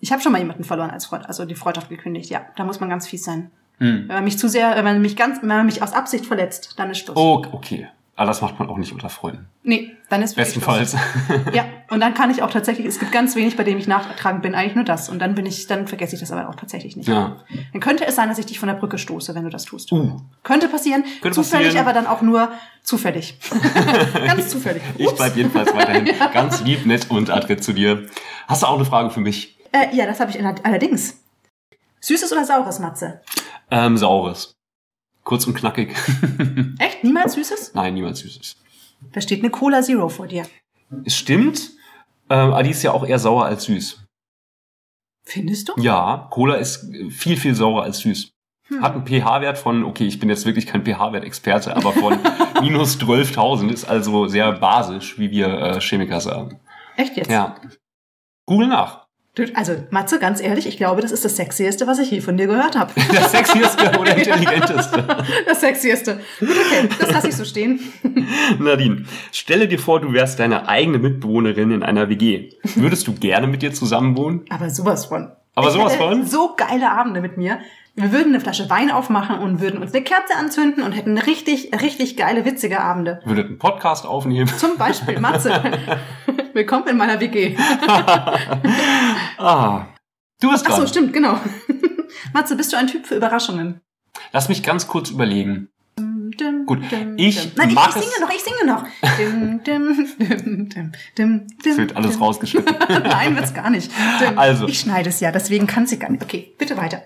ich 0.00 0.12
habe 0.12 0.22
schon 0.22 0.32
mal 0.32 0.38
jemanden 0.38 0.64
verloren 0.64 0.90
als 0.90 1.06
Freund, 1.06 1.26
also 1.26 1.44
die 1.44 1.56
Freundschaft 1.56 1.90
gekündigt. 1.90 2.30
Ja, 2.30 2.46
da 2.56 2.64
muss 2.64 2.80
man 2.80 2.88
ganz 2.88 3.06
fies 3.06 3.24
sein. 3.24 3.50
Hm. 3.78 4.04
Wenn 4.08 4.14
man 4.16 4.24
mich 4.24 4.38
zu 4.38 4.48
sehr, 4.48 4.74
wenn 4.76 4.84
man 4.84 5.00
mich 5.00 5.16
ganz, 5.16 5.40
wenn 5.40 5.48
man 5.48 5.66
mich 5.66 5.82
aus 5.82 5.92
Absicht 5.92 6.26
verletzt, 6.26 6.74
dann 6.76 6.90
ist 6.90 6.98
Schluss. 6.98 7.16
Oh, 7.16 7.42
okay. 7.52 7.88
Aber 8.16 8.26
das 8.26 8.40
macht 8.40 8.58
man 8.58 8.68
auch 8.68 8.78
nicht 8.78 8.92
unter 8.92 9.08
Freunden. 9.10 9.46
Nee, 9.62 9.94
dann 10.10 10.22
ist 10.22 10.34
Bestenfalls. 10.34 10.90
Schluss. 10.90 11.54
Ja, 11.54 11.66
und 11.88 12.00
dann 12.00 12.14
kann 12.14 12.32
ich 12.32 12.42
auch 12.42 12.50
tatsächlich, 12.50 12.84
es 12.84 12.98
gibt 12.98 13.12
ganz 13.12 13.36
wenig, 13.36 13.56
bei 13.56 13.62
dem 13.62 13.78
ich 13.78 13.86
nachtragend 13.86 14.42
bin, 14.42 14.56
eigentlich 14.56 14.74
nur 14.74 14.82
das. 14.84 15.08
Und 15.08 15.20
dann 15.20 15.36
bin 15.36 15.46
ich, 15.46 15.68
dann 15.68 15.86
vergesse 15.86 16.16
ich 16.16 16.20
das 16.20 16.32
aber 16.32 16.48
auch 16.48 16.56
tatsächlich 16.56 16.96
nicht. 16.96 17.06
ja. 17.08 17.36
Dann 17.72 17.80
könnte 17.80 18.04
es 18.04 18.16
sein, 18.16 18.28
dass 18.28 18.38
ich 18.38 18.46
dich 18.46 18.58
von 18.58 18.66
der 18.66 18.74
Brücke 18.74 18.98
stoße, 18.98 19.36
wenn 19.36 19.44
du 19.44 19.50
das 19.50 19.66
tust. 19.66 19.92
Uh, 19.92 20.16
Könnte 20.42 20.66
passieren. 20.68 21.04
Könnte 21.20 21.36
zufällig, 21.36 21.66
passieren. 21.68 21.86
aber 21.86 21.94
dann 21.94 22.08
auch 22.08 22.20
nur 22.20 22.50
zufällig. 22.82 23.38
Ganz 24.26 24.48
zufällig. 24.48 24.82
ich 24.96 25.06
Ups. 25.06 25.16
bleib 25.16 25.36
jedenfalls 25.36 25.72
weiterhin 25.72 26.08
ganz 26.34 26.60
lieb, 26.64 26.86
nett 26.86 27.08
und 27.12 27.30
adrett 27.30 27.62
zu 27.62 27.72
dir. 27.72 28.06
Hast 28.48 28.62
du 28.62 28.66
auch 28.66 28.74
eine 28.74 28.84
Frage 28.84 29.10
für 29.10 29.20
mich? 29.20 29.56
Äh, 29.70 29.94
ja, 29.94 30.06
das 30.06 30.18
habe 30.18 30.30
ich 30.32 30.38
in- 30.40 30.44
allerdings. 30.64 31.22
Süßes 32.00 32.32
oder 32.32 32.44
saures, 32.44 32.80
Matze? 32.80 33.20
Ähm, 33.70 33.96
saures. 33.96 34.54
Kurz 35.24 35.46
und 35.46 35.54
knackig. 35.54 35.94
Echt? 36.78 37.04
Niemals 37.04 37.34
Süßes? 37.34 37.74
Nein, 37.74 37.94
niemals 37.94 38.20
süßes. 38.20 38.56
Da 39.12 39.20
steht 39.20 39.40
eine 39.40 39.50
Cola 39.50 39.82
Zero 39.82 40.08
vor 40.08 40.26
dir. 40.26 40.46
Es 41.04 41.16
stimmt, 41.16 41.70
ähm, 42.30 42.52
aber 42.52 42.62
die 42.62 42.70
ist 42.70 42.82
ja 42.82 42.92
auch 42.92 43.06
eher 43.06 43.18
sauer 43.18 43.44
als 43.44 43.64
süß. 43.64 44.04
Findest 45.24 45.68
du? 45.68 45.74
Ja, 45.76 46.28
Cola 46.30 46.54
ist 46.54 46.90
viel, 47.10 47.36
viel 47.36 47.54
saurer 47.54 47.82
als 47.82 47.98
süß. 47.98 48.32
Hm. 48.68 48.82
Hat 48.82 48.94
einen 48.94 49.06
pH-Wert 49.06 49.58
von, 49.58 49.84
okay, 49.84 50.06
ich 50.06 50.18
bin 50.18 50.28
jetzt 50.30 50.46
wirklich 50.46 50.66
kein 50.66 50.84
pH-Wert-Experte, 50.84 51.76
aber 51.76 51.92
von 51.92 52.18
minus 52.62 52.98
12.000 52.98 53.70
ist 53.70 53.84
also 53.84 54.26
sehr 54.26 54.52
basisch, 54.52 55.18
wie 55.18 55.30
wir 55.30 55.48
äh, 55.48 55.80
Chemiker 55.80 56.20
sagen. 56.20 56.60
Echt 56.96 57.16
jetzt? 57.16 57.30
Ja. 57.30 57.56
Google 58.46 58.68
nach. 58.68 59.07
Also, 59.54 59.74
Matze, 59.90 60.18
ganz 60.18 60.40
ehrlich, 60.40 60.66
ich 60.66 60.76
glaube, 60.76 61.02
das 61.02 61.12
ist 61.12 61.24
das 61.24 61.36
Sexieste, 61.36 61.86
was 61.86 61.98
ich 61.98 62.10
je 62.10 62.20
von 62.20 62.36
dir 62.36 62.46
gehört 62.46 62.78
habe. 62.78 62.92
Das 63.12 63.32
sexieste 63.32 63.98
oder 63.98 64.16
intelligenteste. 64.16 65.04
Das 65.46 65.60
Sexieste. 65.60 66.20
Gut, 66.40 66.48
okay, 66.50 66.88
das 66.98 67.10
lasse 67.10 67.28
ich 67.28 67.36
so 67.36 67.44
stehen. 67.44 67.80
Nadine, 68.58 69.04
stelle 69.32 69.66
dir 69.68 69.78
vor, 69.78 70.00
du 70.00 70.12
wärst 70.12 70.38
deine 70.38 70.68
eigene 70.68 70.98
Mitbewohnerin 70.98 71.70
in 71.70 71.82
einer 71.82 72.08
WG. 72.08 72.50
Würdest 72.74 73.06
du 73.06 73.14
gerne 73.14 73.46
mit 73.46 73.62
dir 73.62 73.72
zusammenwohnen? 73.72 74.44
Aber 74.50 74.70
sowas 74.70 75.06
von. 75.06 75.30
Aber 75.54 75.68
Ich 75.68 75.74
sowas 75.74 75.96
von? 75.96 76.24
So 76.24 76.54
geile 76.56 76.90
Abende 76.90 77.20
mit 77.20 77.36
mir. 77.36 77.58
Wir 78.00 78.12
würden 78.12 78.28
eine 78.28 78.40
Flasche 78.40 78.70
Wein 78.70 78.92
aufmachen 78.92 79.40
und 79.40 79.60
würden 79.60 79.82
uns 79.82 79.92
eine 79.92 80.04
Kerze 80.04 80.36
anzünden 80.36 80.84
und 80.84 80.92
hätten 80.92 81.18
richtig, 81.18 81.72
richtig 81.82 82.16
geile, 82.16 82.44
witzige 82.44 82.80
Abende. 82.80 83.20
Würdet 83.24 83.46
einen 83.48 83.58
Podcast 83.58 84.06
aufnehmen? 84.06 84.46
Zum 84.56 84.76
Beispiel, 84.76 85.18
Matze. 85.20 85.60
Willkommen 86.52 86.86
in 86.86 86.96
meiner 86.96 87.18
WG. 87.20 87.56
Ah, 89.40 89.86
du 90.40 90.50
bist 90.50 90.64
Ach 90.68 90.76
so, 90.76 90.86
stimmt, 90.86 91.12
genau. 91.12 91.38
Matze, 92.32 92.56
bist 92.56 92.72
du 92.72 92.76
ein 92.76 92.86
Typ 92.88 93.04
für 93.06 93.14
Überraschungen? 93.16 93.80
Lass 94.32 94.48
mich 94.48 94.62
ganz 94.64 94.86
kurz 94.88 95.10
überlegen. 95.10 95.68
Dim, 95.96 96.66
Gut, 96.66 96.80
dim, 96.92 97.14
ich. 97.16 97.56
Nein, 97.56 97.72
mag 97.74 97.90
ich, 97.90 97.96
ich 97.96 98.02
es- 98.02 98.10
singe 98.12 98.26
noch, 98.26 98.34
ich 98.34 98.42
singe 98.42 98.66
noch. 98.72 98.84
Dim, 99.18 99.62
dim, 99.64 100.08
dim, 100.18 100.68
dim, 100.68 100.92
dim, 101.16 101.46
dim, 101.64 101.76
Wird 101.76 101.96
alles 101.96 102.20
rausgeschnitten. 102.20 102.76
Nein, 103.04 103.34
wird's 103.36 103.54
gar 103.54 103.70
nicht. 103.70 103.90
Also. 104.36 104.66
Ich 104.68 104.80
schneide 104.80 105.08
es 105.08 105.18
ja, 105.20 105.30
deswegen 105.32 105.66
kann 105.66 105.86
sie 105.86 105.98
gar 105.98 106.10
nicht. 106.10 106.22
Okay, 106.22 106.54
bitte 106.58 106.76
weiter. 106.76 107.02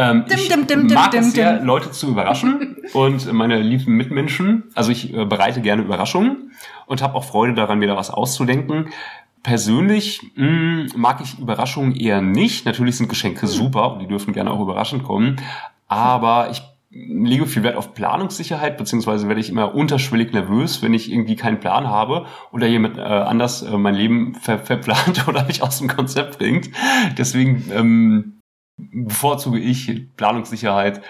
Ähm, 0.00 0.24
Dim, 0.24 0.38
ich 0.38 0.48
dim, 0.48 0.66
dim, 0.66 0.86
mag 0.86 1.12
es 1.12 1.32
sehr. 1.32 1.60
Leute 1.62 1.90
zu 1.90 2.08
überraschen 2.08 2.78
und 2.94 3.30
meine 3.34 3.60
lieben 3.60 3.96
Mitmenschen. 3.96 4.64
Also 4.74 4.90
ich 4.92 5.12
äh, 5.12 5.26
bereite 5.26 5.60
gerne 5.60 5.82
Überraschungen 5.82 6.52
und 6.86 7.02
habe 7.02 7.14
auch 7.16 7.24
Freude 7.24 7.52
daran, 7.52 7.78
mir 7.78 7.88
da 7.88 7.96
was 7.96 8.10
auszudenken. 8.10 8.88
Persönlich 9.42 10.22
mh, 10.36 10.92
mag 10.96 11.20
ich 11.22 11.38
Überraschungen 11.38 11.94
eher 11.94 12.22
nicht. 12.22 12.64
Natürlich 12.64 12.96
sind 12.96 13.08
Geschenke 13.08 13.46
super 13.46 13.92
und 13.92 13.98
die 13.98 14.06
dürfen 14.06 14.32
gerne 14.32 14.50
auch 14.50 14.60
überraschend 14.60 15.02
kommen. 15.04 15.36
Aber 15.86 16.48
ich 16.50 16.62
lege 16.90 17.46
viel 17.46 17.62
Wert 17.62 17.76
auf 17.76 17.92
Planungssicherheit, 17.92 18.78
beziehungsweise 18.78 19.28
werde 19.28 19.40
ich 19.40 19.50
immer 19.50 19.74
unterschwellig 19.74 20.32
nervös, 20.32 20.82
wenn 20.82 20.94
ich 20.94 21.12
irgendwie 21.12 21.36
keinen 21.36 21.60
Plan 21.60 21.88
habe 21.88 22.26
oder 22.52 22.66
jemand 22.66 22.96
äh, 22.96 23.02
anders 23.02 23.62
äh, 23.62 23.76
mein 23.76 23.94
Leben 23.94 24.34
ver 24.34 24.58
verplant 24.58 25.24
oder 25.28 25.44
mich 25.44 25.62
aus 25.62 25.78
dem 25.78 25.88
Konzept 25.88 26.38
bringt. 26.38 26.70
Deswegen 27.16 27.70
ähm, 27.72 28.39
bevorzuge 28.92 29.58
ich 29.58 30.08
Planungssicherheit 30.16 31.02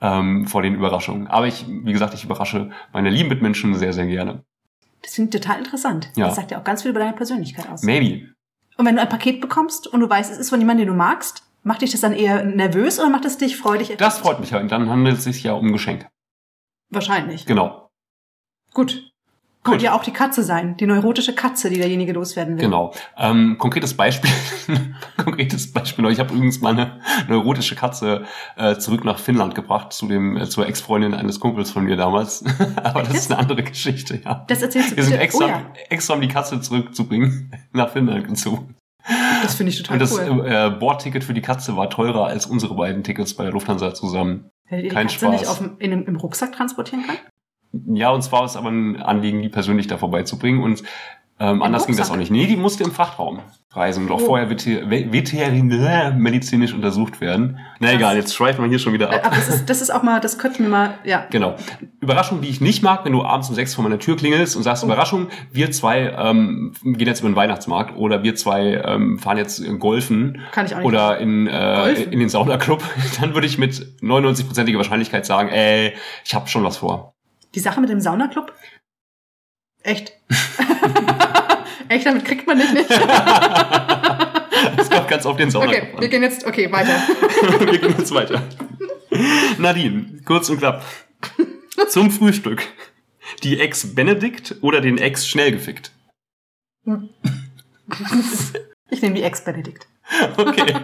ähm, 0.00 0.46
vor 0.46 0.62
den 0.62 0.74
Überraschungen. 0.74 1.26
Aber 1.28 1.46
ich, 1.46 1.66
wie 1.68 1.92
gesagt, 1.92 2.14
ich 2.14 2.24
überrasche 2.24 2.70
meine 2.92 3.10
lieben 3.10 3.28
Mitmenschen 3.28 3.74
sehr, 3.74 3.92
sehr 3.92 4.06
gerne. 4.06 4.44
Das 5.02 5.14
finde 5.14 5.36
ich 5.36 5.42
total 5.42 5.58
interessant. 5.58 6.10
Ja. 6.16 6.26
Das 6.26 6.36
sagt 6.36 6.50
ja 6.50 6.60
auch 6.60 6.64
ganz 6.64 6.82
viel 6.82 6.90
über 6.90 7.00
deine 7.00 7.14
Persönlichkeit 7.14 7.68
aus. 7.68 7.82
Maybe. 7.82 8.28
Und 8.76 8.86
wenn 8.86 8.96
du 8.96 9.02
ein 9.02 9.08
Paket 9.08 9.40
bekommst 9.40 9.86
und 9.86 10.00
du 10.00 10.08
weißt, 10.08 10.30
es 10.32 10.38
ist 10.38 10.50
von 10.50 10.58
jemandem, 10.58 10.86
den 10.86 10.94
du 10.94 10.98
magst, 10.98 11.44
macht 11.62 11.82
dich 11.82 11.92
das 11.92 12.00
dann 12.00 12.12
eher 12.12 12.44
nervös 12.44 12.98
oder 12.98 13.10
macht 13.10 13.24
es 13.24 13.38
dich 13.38 13.56
freudig? 13.56 13.94
Das 13.98 14.18
freut 14.18 14.40
mich 14.40 14.50
ja. 14.50 14.60
Und 14.60 14.70
dann 14.72 14.88
handelt 14.88 15.18
es 15.18 15.24
sich 15.24 15.42
ja 15.42 15.52
um 15.52 15.66
ein 15.66 15.72
Geschenk. 15.72 16.08
Wahrscheinlich. 16.90 17.46
Genau. 17.46 17.90
Gut. 18.72 19.11
Könnte 19.64 19.84
ja 19.84 19.94
auch 19.94 20.02
die 20.02 20.12
Katze 20.12 20.42
sein, 20.42 20.76
die 20.76 20.86
neurotische 20.86 21.34
Katze, 21.36 21.70
die 21.70 21.76
derjenige 21.76 22.12
loswerden 22.12 22.56
will. 22.56 22.64
Genau. 22.64 22.92
Ähm, 23.16 23.56
konkretes 23.58 23.94
Beispiel. 23.96 24.30
konkretes 25.16 25.72
Beispiel. 25.72 26.04
Ich 26.10 26.18
habe 26.18 26.34
übrigens 26.34 26.60
meine 26.60 27.00
neurotische 27.28 27.76
Katze 27.76 28.24
äh, 28.56 28.76
zurück 28.76 29.04
nach 29.04 29.18
Finnland 29.20 29.54
gebracht 29.54 29.92
zu 29.92 30.08
dem 30.08 30.36
äh, 30.36 30.48
zur 30.48 30.66
Ex-Freundin 30.66 31.14
eines 31.14 31.38
Kumpels 31.38 31.70
von 31.70 31.84
mir 31.84 31.96
damals. 31.96 32.44
Aber 32.82 33.02
das 33.04 33.14
ist 33.14 33.30
eine 33.30 33.38
andere 33.40 33.62
Geschichte. 33.62 34.20
Ja. 34.24 34.44
Das 34.48 34.62
erzählst 34.62 34.92
du 34.92 34.96
Wir 34.96 35.04
sind 35.04 35.18
extra, 35.18 35.44
Oh 35.44 35.48
ja. 35.48 35.62
extra 35.90 36.14
um 36.14 36.20
die 36.20 36.28
Katze 36.28 36.60
zurückzubringen 36.60 37.52
nach 37.72 37.90
Finnland 37.90 38.26
gezogen. 38.26 38.74
Das 39.42 39.54
finde 39.54 39.70
ich 39.70 39.78
total 39.78 39.94
Und 39.94 40.00
das 40.00 40.18
cool. 40.18 40.46
äh, 40.46 40.70
Bordticket 40.70 41.24
für 41.24 41.34
die 41.34 41.40
Katze 41.40 41.76
war 41.76 41.88
teurer 41.90 42.26
als 42.26 42.46
unsere 42.46 42.74
beiden 42.74 43.02
Tickets 43.04 43.34
bei 43.34 43.44
der 43.44 43.52
Lufthansa 43.52 43.94
zusammen. 43.94 44.50
Hättet 44.66 44.84
ihr 44.84 44.90
die 44.90 44.94
kein 44.94 45.06
Katze 45.08 45.28
nicht 45.28 45.44
Spaß. 45.44 45.50
auf 45.50 45.58
dem, 45.58 45.76
in, 45.78 46.04
im 46.04 46.16
Rucksack 46.16 46.52
transportieren 46.52 47.04
können? 47.04 47.18
Ja, 47.94 48.10
uns 48.10 48.30
war 48.32 48.44
es 48.44 48.56
aber 48.56 48.70
ein 48.70 49.00
Anliegen, 49.02 49.42
die 49.42 49.48
persönlich 49.48 49.86
da 49.86 49.96
vorbeizubringen. 49.98 50.62
Und 50.62 50.82
ähm, 51.40 51.62
anders 51.62 51.86
ging 51.86 51.96
das 51.96 52.06
Rucksack? 52.08 52.14
auch 52.14 52.18
nicht. 52.20 52.30
Nee, 52.30 52.46
die 52.46 52.56
musste 52.56 52.84
im 52.84 52.92
Frachtraum 52.92 53.40
reisen 53.72 54.04
und 54.04 54.12
auch 54.12 54.20
Oh. 54.20 54.26
vorher 54.26 54.48
veter 54.48 54.88
ve- 54.90 55.10
veterinärmedizinisch 55.12 56.74
untersucht 56.74 57.20
werden. 57.20 57.58
Na 57.80 57.88
Krass. 57.88 57.96
egal, 57.96 58.16
jetzt 58.16 58.34
schweifen 58.34 58.62
wir 58.62 58.68
hier 58.68 58.78
schon 58.78 58.92
wieder 58.92 59.10
ab. 59.10 59.22
Aber 59.24 59.34
das 59.34 59.48
ist, 59.48 59.68
das 59.70 59.80
ist 59.80 59.90
auch 59.92 60.02
mal, 60.02 60.20
das 60.20 60.38
könnten 60.38 60.62
wir 60.64 60.68
mal, 60.70 60.94
ja. 61.04 61.26
Genau. 61.30 61.56
Überraschung, 62.00 62.42
die 62.42 62.48
ich 62.48 62.60
nicht 62.60 62.82
mag, 62.82 63.04
wenn 63.04 63.12
du 63.12 63.22
abends 63.24 63.48
um 63.48 63.54
sechs 63.54 63.74
vor 63.74 63.82
meiner 63.82 63.98
Tür 63.98 64.16
klingelst 64.16 64.54
und 64.56 64.60
Oh. 64.60 64.64
sagst, 64.64 64.84
Überraschung, 64.84 65.28
wir 65.52 65.70
zwei 65.72 66.10
ähm, 66.16 66.74
gehen 66.84 67.06
jetzt 67.08 67.20
über 67.20 67.30
den 67.30 67.36
Weihnachtsmarkt 67.36 67.96
oder 67.96 68.22
wir 68.22 68.34
zwei 68.36 68.80
ähm, 68.84 69.18
fahren 69.18 69.38
jetzt 69.38 69.62
golfen 69.78 70.42
Kann 70.52 70.66
ich 70.66 70.74
auch 70.74 70.78
nicht. 70.78 70.86
oder 70.86 71.18
in, 71.18 71.46
äh, 71.46 71.92
in 72.02 72.20
den 72.20 72.28
Saunaclub, 72.28 72.82
dann 73.20 73.34
würde 73.34 73.46
ich 73.46 73.58
mit 73.58 73.74
99%iger 74.02 74.78
Wahrscheinlichkeit 74.78 75.24
sagen, 75.26 75.48
ey, 75.48 75.94
ich 76.24 76.34
habe 76.34 76.46
schon 76.48 76.62
was 76.62 76.76
vor. 76.76 77.14
Die 77.54 77.60
Sache 77.60 77.80
mit 77.80 77.90
dem 77.90 78.00
Saunaclub? 78.00 78.52
Echt? 79.82 80.12
Echt, 81.88 82.06
damit 82.06 82.24
kriegt 82.24 82.46
man 82.46 82.58
dich 82.58 82.72
nicht. 82.72 82.90
Das 82.90 83.00
kommt 84.90 85.08
ganz 85.08 85.26
auf 85.26 85.36
den 85.36 85.50
Saunaclub 85.50 85.76
Okay, 85.82 85.92
an. 85.94 86.00
wir 86.00 86.08
gehen 86.08 86.22
jetzt, 86.22 86.46
okay, 86.46 86.70
weiter. 86.72 86.90
Wir 87.66 87.78
gehen 87.78 87.94
jetzt 87.98 88.14
weiter. 88.14 88.42
Nadine, 89.58 90.20
kurz 90.24 90.48
und 90.48 90.58
knapp. 90.58 90.84
Zum 91.88 92.10
Frühstück. 92.10 92.66
Die 93.42 93.60
Ex 93.60 93.94
Benedikt 93.94 94.56
oder 94.62 94.80
den 94.80 94.98
Ex 94.98 95.26
schnell 95.26 95.52
gefickt? 95.52 95.92
Ich 98.90 99.02
nehme 99.02 99.14
die 99.14 99.22
Ex-Benedikt. 99.22 99.86
Okay. 100.36 100.74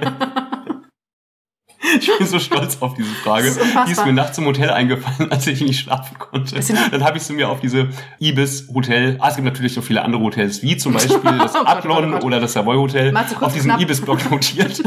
Ich 2.01 2.11
bin 2.19 2.27
so 2.27 2.39
stolz 2.39 2.77
auf 2.81 2.95
diese 2.95 3.09
Frage. 3.23 3.55
Die 3.87 3.93
ist 3.93 4.05
mir 4.05 4.13
nachts 4.13 4.37
im 4.39 4.45
Hotel 4.47 4.71
eingefallen, 4.71 5.31
als 5.33 5.47
ich 5.47 5.61
nicht 5.61 5.81
schlafen 5.81 6.19
konnte. 6.19 6.59
Dann 6.91 7.05
habe 7.05 7.17
ich 7.19 7.23
sie 7.25 7.33
mir 7.33 7.49
auf 7.49 7.61
diese 7.61 7.89
Ibis 8.21 8.69
Hotel, 8.75 9.17
ah, 9.21 9.29
es 9.29 9.37
gibt 9.37 9.45
natürlich 9.47 9.77
noch 9.77 9.85
viele 9.85 10.03
andere 10.03 10.23
Hotels, 10.23 10.63
wie 10.63 10.77
zum 10.77 10.93
Beispiel 10.95 11.19
das 11.39 11.55
Oh 11.55 11.59
Gott, 11.61 11.69
Adlon 11.69 12.09
oh 12.09 12.13
Gott. 12.13 12.25
oder 12.25 12.41
das 12.41 12.53
Savoy 12.53 12.77
Hotel, 12.77 13.17
auf 13.17 13.53
diesen 13.53 13.71
knapp. 13.71 13.81
Ibis-Blog 13.81 14.31
notiert, 14.31 14.83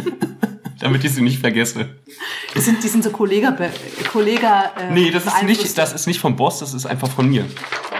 damit 0.80 1.04
ich 1.04 1.14
sie 1.14 1.22
nicht 1.22 1.40
vergesse. 1.40 1.90
Die 2.56 2.60
sind, 2.60 2.84
die 2.84 2.88
sind 2.88 3.04
so 3.04 3.10
Kollega, 3.12 3.56
Kollega, 4.12 4.72
äh, 4.80 4.92
Nee, 4.92 5.12
das 5.12 5.26
ist 5.26 5.44
nicht, 5.44 5.78
das 5.78 5.94
ist 5.94 6.08
nicht 6.08 6.20
vom 6.20 6.36
Boss, 6.36 6.60
das 6.60 6.74
ist 6.74 6.86
einfach 6.86 7.10
von 7.10 7.30
mir. 7.30 7.46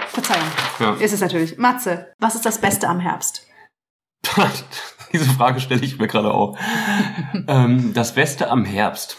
Verzeihung. 0.08 0.44
Ja. 0.78 0.92
Ist 0.94 1.12
es 1.12 1.20
natürlich. 1.20 1.56
Matze, 1.58 2.12
was 2.18 2.34
ist 2.34 2.44
das 2.44 2.60
Beste 2.60 2.88
am 2.88 3.00
Herbst? 3.00 3.46
Diese 5.12 5.24
Frage 5.26 5.60
stelle 5.60 5.82
ich 5.84 5.98
mir 5.98 6.06
gerade 6.08 6.32
auch. 6.32 6.56
ähm, 7.48 7.92
das 7.94 8.14
Beste 8.14 8.50
am 8.50 8.64
Herbst. 8.64 9.16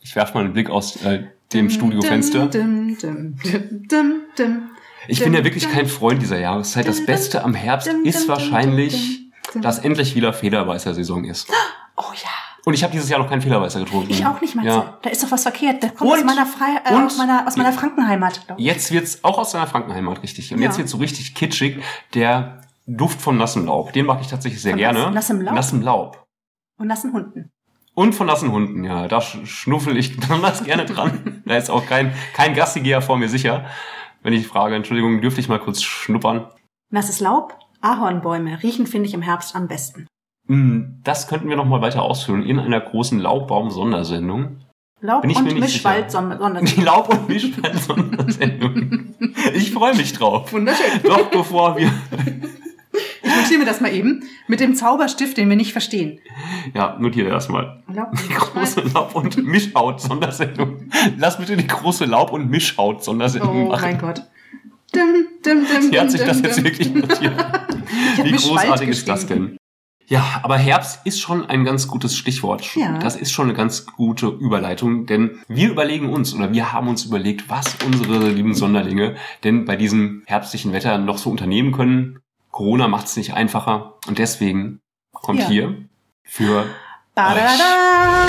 Ich 0.00 0.16
werfe 0.16 0.34
mal 0.34 0.44
einen 0.44 0.52
Blick 0.52 0.70
aus 0.70 0.96
äh, 1.04 1.24
dem 1.52 1.68
Studiofenster. 1.70 2.46
Dim, 2.46 2.96
dim, 2.98 3.36
dim, 3.44 3.88
dim, 3.88 4.22
dim. 4.38 4.70
Ich 5.08 5.22
bin 5.22 5.34
ja 5.34 5.42
wirklich 5.44 5.68
kein 5.70 5.86
Freund 5.86 6.22
dieser 6.22 6.38
Jahreszeit. 6.38 6.86
Das 6.86 7.04
Beste 7.04 7.42
am 7.42 7.54
Herbst 7.54 7.88
ist 8.04 8.28
wahrscheinlich, 8.28 9.20
dass 9.60 9.78
endlich 9.78 10.14
wieder 10.14 10.32
Federweißer-Saison 10.32 11.24
ist. 11.24 11.48
Oh 11.96 12.02
ja. 12.14 12.28
Und 12.66 12.74
ich 12.74 12.82
habe 12.84 12.92
dieses 12.92 13.08
Jahr 13.08 13.18
noch 13.18 13.28
keinen 13.28 13.40
Federweißer 13.40 13.80
getrunken. 13.80 14.10
Ich 14.10 14.24
auch 14.24 14.38
nicht, 14.40 14.54
Matze. 14.54 14.68
Ja. 14.68 14.98
Da 15.02 15.10
ist 15.10 15.22
doch 15.22 15.30
was 15.30 15.42
verkehrt. 15.42 15.82
Das 15.82 15.94
kommt 15.94 16.10
Und- 16.12 16.18
aus 16.18 16.24
meiner, 16.24 16.44
Frei 16.46 16.68
äh, 16.84 16.94
aus 16.94 17.16
meiner, 17.16 17.46
aus 17.46 17.56
meiner 17.56 17.72
Frankenheimat. 17.72 18.40
Jetzt 18.58 18.92
wird's 18.92 19.24
auch 19.24 19.38
aus 19.38 19.52
deiner 19.52 19.66
Frankenheimat 19.66 20.22
richtig. 20.22 20.52
Und 20.52 20.60
Ja. 20.60 20.66
jetzt 20.68 20.76
wird's 20.78 20.90
so 20.90 20.98
richtig 20.98 21.34
kitschig. 21.34 21.78
Der 22.14 22.60
Duft 22.96 23.20
von 23.20 23.36
nassem 23.36 23.66
Laub. 23.66 23.92
Den 23.92 24.06
mag 24.06 24.20
ich 24.20 24.26
tatsächlich 24.28 24.60
sehr 24.62 24.72
Von 24.72 24.78
gerne. 24.78 24.98
nass- 25.00 25.14
nassem 25.14 25.40
Laub? 25.42 25.54
Nassem 25.54 25.82
Laub. 25.82 26.24
Und 26.78 26.86
nassen 26.88 27.12
Hunden. 27.12 27.50
Und 27.94 28.14
von 28.14 28.26
nassen 28.26 28.50
Hunden, 28.52 28.84
ja. 28.84 29.06
Da 29.08 29.18
sch- 29.18 29.44
schnuffel 29.46 29.96
ich 29.96 30.16
besonders 30.20 30.64
gerne 30.64 30.86
dran. 30.86 31.42
Da 31.44 31.56
ist 31.56 31.70
auch 31.70 31.84
kein, 31.86 32.12
kein 32.34 32.54
Gastigeher 32.54 33.02
vor 33.02 33.16
mir 33.18 33.28
sicher. 33.28 33.66
Wenn 34.22 34.32
ich 34.32 34.46
frage, 34.46 34.74
Entschuldigung, 34.74 35.20
dürfte 35.20 35.40
ich 35.40 35.48
mal 35.48 35.58
kurz 35.60 35.82
schnuppern? 35.82 36.46
Nasses 36.92 37.20
Laub, 37.20 37.58
Ahornbäume 37.80 38.62
riechen, 38.62 38.86
finde 38.86 39.08
ich, 39.08 39.14
im 39.14 39.22
Herbst 39.22 39.54
am 39.54 39.68
besten. 39.68 40.06
Hm, 40.48 41.00
Das 41.04 41.28
könnten 41.28 41.48
wir 41.48 41.56
noch 41.56 41.64
mal 41.66 41.80
weiter 41.82 42.02
ausführen 42.02 42.42
in 42.42 42.58
einer 42.58 42.80
großen 42.80 43.18
Laubbaum-Sondersendung. 43.18 44.58
Laub 45.02 45.22
und 45.24 45.28
mir 45.28 45.42
nicht 45.42 45.60
Mischwald, 45.60 46.10
sicher. 46.10 46.22
Son- 46.28 46.38
Sonder 46.38 46.60
Die 46.62 46.80
Laub- 46.82 47.08
und 47.08 47.28
Mischwald-Sondersendung. 47.28 49.14
Ich 49.54 49.72
freue 49.72 49.94
mich 49.96 50.12
drauf. 50.12 50.52
Wunderschön. 50.52 51.02
Doch 51.02 51.30
bevor 51.30 51.76
wir, 51.78 51.90
Ich 53.30 53.36
notiere 53.42 53.60
mir 53.60 53.66
das 53.66 53.80
mal 53.80 53.92
eben. 53.92 54.22
Mit 54.48 54.60
dem 54.60 54.74
Zauberstift, 54.74 55.36
den 55.36 55.48
wir 55.48 55.56
nicht 55.56 55.72
verstehen. 55.72 56.18
ja, 56.74 56.96
notiere 56.98 57.30
das 57.30 57.48
mal. 57.48 57.82
Laub, 57.92 58.10
Die 58.28 58.34
große 58.34 58.80
Laub- 58.94 59.14
und 59.14 59.36
Mischhaut-Sondersendung. 59.44 60.88
Lass 61.18 61.38
bitte 61.38 61.56
die 61.56 61.66
große 61.66 62.04
Laub- 62.04 62.32
und 62.32 62.50
Mischhaut-Sondersendung 62.50 63.66
Oh 63.66 63.68
machen. 63.70 63.82
mein 63.82 63.98
Gott. 63.98 64.22
Dim, 64.94 65.26
dim, 65.44 65.64
dim, 65.66 65.90
Sie 65.90 66.00
hat 66.00 66.10
sich 66.10 66.22
das 66.22 66.40
jetzt 66.40 66.64
wirklich 66.64 66.92
notiert. 66.92 67.32
Wie 68.22 68.32
großartig 68.32 68.88
ist 68.88 69.08
das 69.08 69.26
denn? 69.26 69.56
Ja, 70.06 70.40
aber 70.42 70.56
Herbst 70.58 71.06
ist 71.06 71.20
schon 71.20 71.46
ein 71.48 71.64
ganz 71.64 71.86
gutes 71.86 72.16
Stichwort. 72.16 72.74
Ja. 72.74 72.98
Das 72.98 73.14
ist 73.14 73.30
schon 73.30 73.46
eine 73.46 73.54
ganz 73.56 73.86
gute 73.86 74.26
Überleitung, 74.26 75.06
denn 75.06 75.38
wir 75.46 75.70
überlegen 75.70 76.12
uns 76.12 76.34
oder 76.34 76.52
wir 76.52 76.72
haben 76.72 76.88
uns 76.88 77.04
überlegt, 77.04 77.48
was 77.48 77.76
unsere 77.86 78.28
lieben 78.30 78.54
Sonderlinge 78.54 79.14
denn 79.44 79.64
bei 79.66 79.76
diesem 79.76 80.24
herbstlichen 80.26 80.72
Wetter 80.72 80.98
noch 80.98 81.18
so 81.18 81.30
unternehmen 81.30 81.70
können. 81.70 82.18
Corona 82.50 82.88
macht 82.88 83.06
es 83.06 83.16
nicht 83.16 83.34
einfacher 83.34 83.94
und 84.08 84.18
deswegen 84.18 84.80
kommt 85.12 85.40
Ja. 85.40 85.48
hier 85.48 85.76
für 86.24 86.64
Badada. 87.14 88.26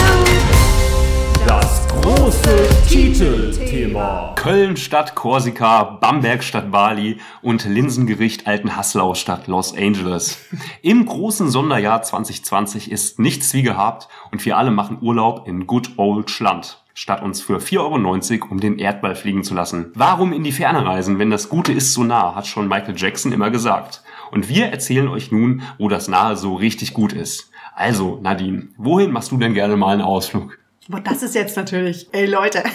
Das 1.47 1.88
große 1.88 2.69
Titelthema. 2.88 4.34
Köln 4.36 4.77
statt 4.77 5.15
Korsika, 5.15 5.84
Bamberg 5.84 6.43
statt 6.43 6.71
Bali 6.71 7.19
und 7.41 7.65
Linsengericht 7.65 8.45
Altenhaslau 8.47 9.15
statt 9.15 9.47
Los 9.47 9.75
Angeles. 9.75 10.38
Im 10.84 11.05
großen 11.05 11.49
Sonderjahr 11.49 12.03
2020 12.03 12.91
ist 12.91 13.17
nichts 13.19 13.53
wie 13.53 13.63
gehabt 13.63 14.07
und 14.31 14.45
wir 14.45 14.57
alle 14.57 14.71
machen 14.71 14.99
Urlaub 15.01 15.47
in 15.47 15.65
Good 15.65 15.93
Old 15.97 16.29
Schland. 16.29 16.77
Statt 16.93 17.23
uns 17.23 17.41
für 17.41 17.57
4,90 17.60 18.41
Euro 18.41 18.51
um 18.51 18.60
den 18.60 18.77
Erdball 18.77 19.15
fliegen 19.15 19.43
zu 19.43 19.55
lassen. 19.55 19.91
Warum 19.95 20.34
in 20.34 20.43
die 20.43 20.51
Ferne 20.51 20.86
reisen, 20.86 21.19
wenn 21.19 21.31
das 21.31 21.49
Gute 21.49 21.71
ist 21.71 21.93
so 21.93 22.03
nah, 22.03 22.36
hat 22.36 22.45
schon 22.45 22.67
Michael 22.67 22.95
Jackson 22.97 23.31
immer 23.31 23.49
gesagt. 23.49 24.03
Und 24.32 24.48
wir 24.50 24.67
erzählen 24.67 25.08
euch 25.08 25.32
nun, 25.32 25.62
wo 25.78 25.89
das 25.89 26.08
Nahe 26.08 26.36
so 26.38 26.56
richtig 26.56 26.94
gut 26.94 27.13
ist. 27.13 27.52
Also, 27.76 28.20
Nadine, 28.22 28.70
wohin 28.78 29.12
machst 29.12 29.32
du 29.32 29.38
denn 29.38 29.54
gerne 29.54 29.76
mal 29.78 29.94
einen 29.94 30.02
Ausflug? 30.02 30.58
Boah, 30.88 31.00
das 31.02 31.22
ist 31.24 31.36
jetzt 31.36 31.56
natürlich, 31.58 32.08
ey 32.12 32.26
Leute. 32.26 32.63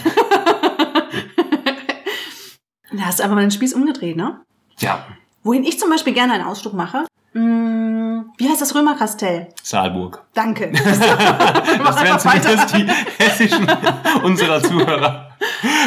da 2.93 3.03
hast 3.05 3.19
du 3.19 3.23
einfach 3.25 3.35
mal 3.37 3.43
den 3.43 3.51
Spieß 3.51 3.75
umgedreht, 3.75 4.17
ne? 4.17 4.41
Ja, 4.79 5.07
Wohin 5.43 5.63
ich 5.65 5.79
zum 5.79 5.91
Beispiel 5.91 6.13
gerne 6.13 6.33
einen 6.33 6.45
Ausflug 6.45 6.75
mache, 6.75 7.07
mh, 7.33 8.25
Wie 8.37 8.49
heißt 8.49 8.61
das 8.61 8.75
Römerkastell? 8.75 9.47
Saalburg. 9.63 10.25
Danke. 10.35 10.73
Das 10.85 11.01
werden 12.03 12.19
zumindest 12.19 12.75
die 12.77 12.87
hessischen 13.23 13.67
unserer 14.25 14.61
Zuhörer 14.63 15.31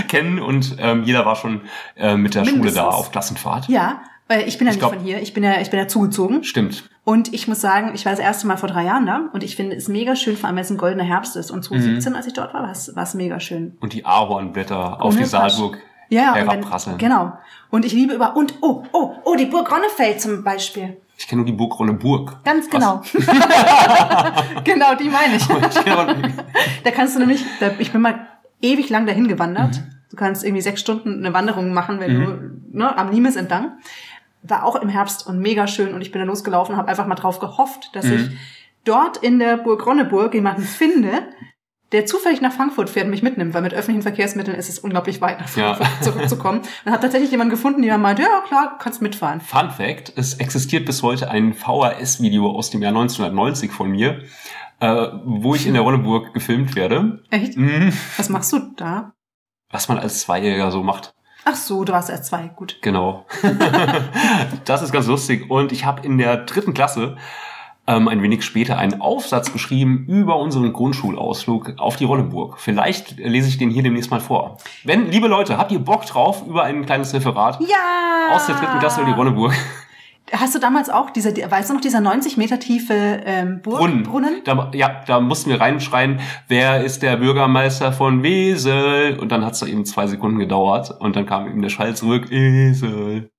kennen 0.07 0.39
und 0.39 0.77
ähm, 0.79 1.03
jeder 1.03 1.25
war 1.25 1.35
schon 1.35 1.61
äh, 1.97 2.15
mit 2.15 2.35
der 2.35 2.45
Schule 2.45 2.57
Mindestens. 2.57 2.81
da 2.83 2.87
auf 2.89 3.11
Klassenfahrt. 3.11 3.67
Ja, 3.67 4.01
ich 4.37 4.57
bin 4.57 4.67
ja 4.67 4.71
Ich 4.71 4.77
nicht 4.77 4.79
glaub- 4.79 4.93
von 4.93 5.03
hier. 5.03 5.21
Ich 5.21 5.33
bin 5.33 5.43
ja, 5.43 5.59
ich 5.59 5.69
bin 5.69 5.79
ja 5.79 5.87
zugezogen. 5.87 6.43
Stimmt. 6.43 6.89
Und 7.03 7.33
ich 7.33 7.47
muss 7.47 7.59
sagen, 7.61 7.91
ich 7.95 8.05
war 8.05 8.11
das 8.11 8.19
erste 8.19 8.45
Mal 8.47 8.57
vor 8.57 8.69
drei 8.69 8.85
Jahren 8.85 9.05
da 9.07 9.29
und 9.33 9.43
ich 9.43 9.55
finde 9.55 9.75
es 9.75 9.87
mega 9.87 10.15
schön, 10.15 10.37
vor 10.37 10.47
allem 10.47 10.55
weil 10.57 10.63
es 10.63 10.69
ein 10.69 10.77
goldener 10.77 11.03
Herbst 11.03 11.35
ist. 11.35 11.49
Und 11.49 11.63
2017, 11.63 12.15
als 12.15 12.27
ich 12.27 12.33
dort 12.33 12.53
war, 12.53 12.61
war 12.63 12.71
es, 12.71 12.95
war 12.95 13.03
es 13.03 13.13
mega 13.15 13.39
schön. 13.39 13.75
Und 13.79 13.93
die 13.93 14.05
Ahornblätter 14.05 15.01
auf 15.01 15.15
die. 15.15 15.25
Saalburg 15.25 15.79
Ja, 16.09 16.35
herabprasseln. 16.35 16.99
wenn, 17.01 17.09
genau. 17.09 17.33
Und 17.71 17.85
ich 17.85 17.93
liebe 17.93 18.13
über, 18.13 18.35
und, 18.35 18.53
oh, 18.61 18.83
oh, 18.91 19.15
oh, 19.23 19.35
die 19.35 19.45
Burg 19.45 19.71
Ronnefeld 19.71 20.21
zum 20.21 20.43
Beispiel. 20.43 20.97
Ich 21.17 21.27
kenne 21.27 21.41
nur 21.41 21.45
die 21.47 21.51
Burg 21.53 21.77
Ronneburg. 21.79 22.43
Ganz 22.45 22.69
genau. 22.69 23.01
genau, 24.63 24.95
die 24.95 25.09
meine 25.09 25.35
ich. 25.35 25.45
Da 26.83 26.91
kannst 26.91 27.15
du 27.15 27.19
nämlich, 27.19 27.43
da, 27.59 27.71
ich 27.79 27.91
bin 27.91 28.01
mal 28.01 28.27
ewig 28.61 28.89
lang 28.89 29.05
dahin 29.05 29.27
gewandert. 29.27 29.77
Mhm. 29.77 29.83
Du 30.11 30.15
kannst 30.15 30.43
irgendwie 30.43 30.61
sechs 30.61 30.81
Stunden 30.81 31.19
eine 31.23 31.33
Wanderung 31.33 31.71
machen, 31.73 31.99
wenn 31.99 32.15
du 32.71 32.77
ne, 32.77 32.97
am 32.97 33.11
Limes 33.11 33.35
entlang. 33.35 33.73
War 34.41 34.63
auch 34.65 34.75
im 34.75 34.89
Herbst 34.89 35.27
und 35.27 35.39
mega 35.39 35.67
schön 35.67 35.93
und 35.93 36.01
ich 36.01 36.11
bin 36.11 36.19
da 36.21 36.25
losgelaufen 36.25 36.73
und 36.73 36.77
habe 36.79 36.89
einfach 36.89 37.07
mal 37.07 37.15
drauf 37.15 37.39
gehofft, 37.39 37.89
dass 37.93 38.05
Mhm. 38.05 38.13
ich 38.13 38.29
dort 38.85 39.17
in 39.17 39.39
der 39.39 39.57
Burg 39.57 39.85
Ronneburg 39.85 40.33
jemanden 40.33 40.63
finde, 40.63 41.11
der 41.91 42.05
zufällig 42.05 42.39
nach 42.39 42.53
Frankfurt 42.53 42.89
fährt 42.89 43.05
und 43.05 43.11
mich 43.11 43.23
mitnimmt, 43.23 43.53
weil 43.53 43.63
mit 43.63 43.73
öffentlichen 43.73 44.03
Verkehrsmitteln 44.03 44.55
ist 44.57 44.69
es 44.69 44.77
unglaublich 44.79 45.21
weit 45.21 45.39
nach 45.41 45.55
Ja. 45.57 45.73
Frankfurt 45.73 46.03
zurückzukommen. 46.13 46.61
Und 46.85 46.91
habe 46.91 47.01
tatsächlich 47.01 47.31
jemanden 47.31 47.51
gefunden, 47.51 47.81
der 47.81 47.97
meinte, 47.97 48.21
ja 48.21 48.41
klar, 48.47 48.77
kannst 48.79 49.01
mitfahren. 49.01 49.41
Fun 49.41 49.71
Fact, 49.71 50.13
es 50.15 50.35
existiert 50.35 50.85
bis 50.85 51.01
heute 51.03 51.29
ein 51.31 51.53
VHS-Video 51.55 52.49
aus 52.51 52.69
dem 52.69 52.81
Jahr 52.81 52.91
1990 52.91 53.71
von 53.71 53.89
mir, 53.89 54.21
äh, 54.79 55.07
wo 55.25 55.55
ich 55.55 55.65
in 55.67 55.73
der 55.73 55.81
Ronneburg 55.81 56.33
gefilmt 56.33 56.75
werde. 56.75 57.23
Echt? 57.31 57.57
Mhm. 57.57 57.91
Was 58.17 58.29
machst 58.29 58.53
du 58.53 58.59
da? 58.77 59.11
Was 59.71 59.89
man 59.89 59.97
als 59.99 60.21
Zweijähriger 60.21 60.71
so 60.71 60.83
macht. 60.83 61.13
Ach 61.45 61.55
so, 61.55 61.83
du 61.83 61.93
warst 61.93 62.09
erst 62.09 62.25
zwei, 62.25 62.49
gut. 62.55 62.77
Genau. 62.81 63.25
das 64.65 64.81
ist 64.81 64.91
ganz 64.91 65.07
lustig. 65.07 65.49
Und 65.49 65.71
ich 65.71 65.85
habe 65.85 66.05
in 66.05 66.17
der 66.17 66.37
dritten 66.37 66.73
Klasse 66.73 67.17
ähm, 67.87 68.07
ein 68.07 68.21
wenig 68.21 68.43
später 68.43 68.77
einen 68.77 69.01
Aufsatz 69.01 69.51
geschrieben 69.51 70.05
über 70.07 70.37
unseren 70.37 70.71
Grundschulausflug 70.73 71.73
auf 71.77 71.95
die 71.95 72.05
Ronneburg. 72.05 72.59
Vielleicht 72.59 73.17
lese 73.17 73.47
ich 73.47 73.57
den 73.57 73.71
hier 73.71 73.83
demnächst 73.83 74.11
mal 74.11 74.19
vor. 74.19 74.57
Wenn, 74.83 75.09
liebe 75.09 75.27
Leute, 75.27 75.57
habt 75.57 75.71
ihr 75.71 75.79
Bock 75.79 76.05
drauf 76.05 76.43
über 76.45 76.63
ein 76.63 76.85
kleines 76.85 77.13
Referat 77.13 77.59
Ja! 77.61 78.35
aus 78.35 78.45
der 78.45 78.55
dritten 78.55 78.79
Klasse 78.79 79.01
über 79.01 79.09
die 79.09 79.15
Ronneburg? 79.15 79.53
Hast 80.31 80.55
du 80.55 80.59
damals 80.59 80.89
auch 80.89 81.09
diese, 81.09 81.35
weißt 81.35 81.69
du 81.69 81.73
noch, 81.73 81.81
dieser 81.81 82.01
90 82.01 82.37
Meter 82.37 82.59
tiefe 82.59 82.93
ähm, 82.93 83.61
Burg, 83.61 83.79
Brunnen. 83.79 84.03
Brunnen? 84.03 84.41
Da, 84.45 84.71
ja, 84.73 85.01
da 85.05 85.19
mussten 85.19 85.49
wir 85.49 85.59
reinschreien, 85.59 86.19
wer 86.47 86.83
ist 86.83 87.01
der 87.01 87.17
Bürgermeister 87.17 87.91
von 87.91 88.23
Wesel? 88.23 89.17
Und 89.19 89.31
dann 89.31 89.45
hat 89.45 89.53
es 89.53 89.61
eben 89.61 89.85
zwei 89.85 90.07
Sekunden 90.07 90.39
gedauert 90.39 90.91
und 90.99 91.15
dann 91.15 91.25
kam 91.25 91.47
eben 91.47 91.61
der 91.61 91.69
Schall 91.69 91.95
zurück, 91.95 92.31
Esel. 92.31 93.29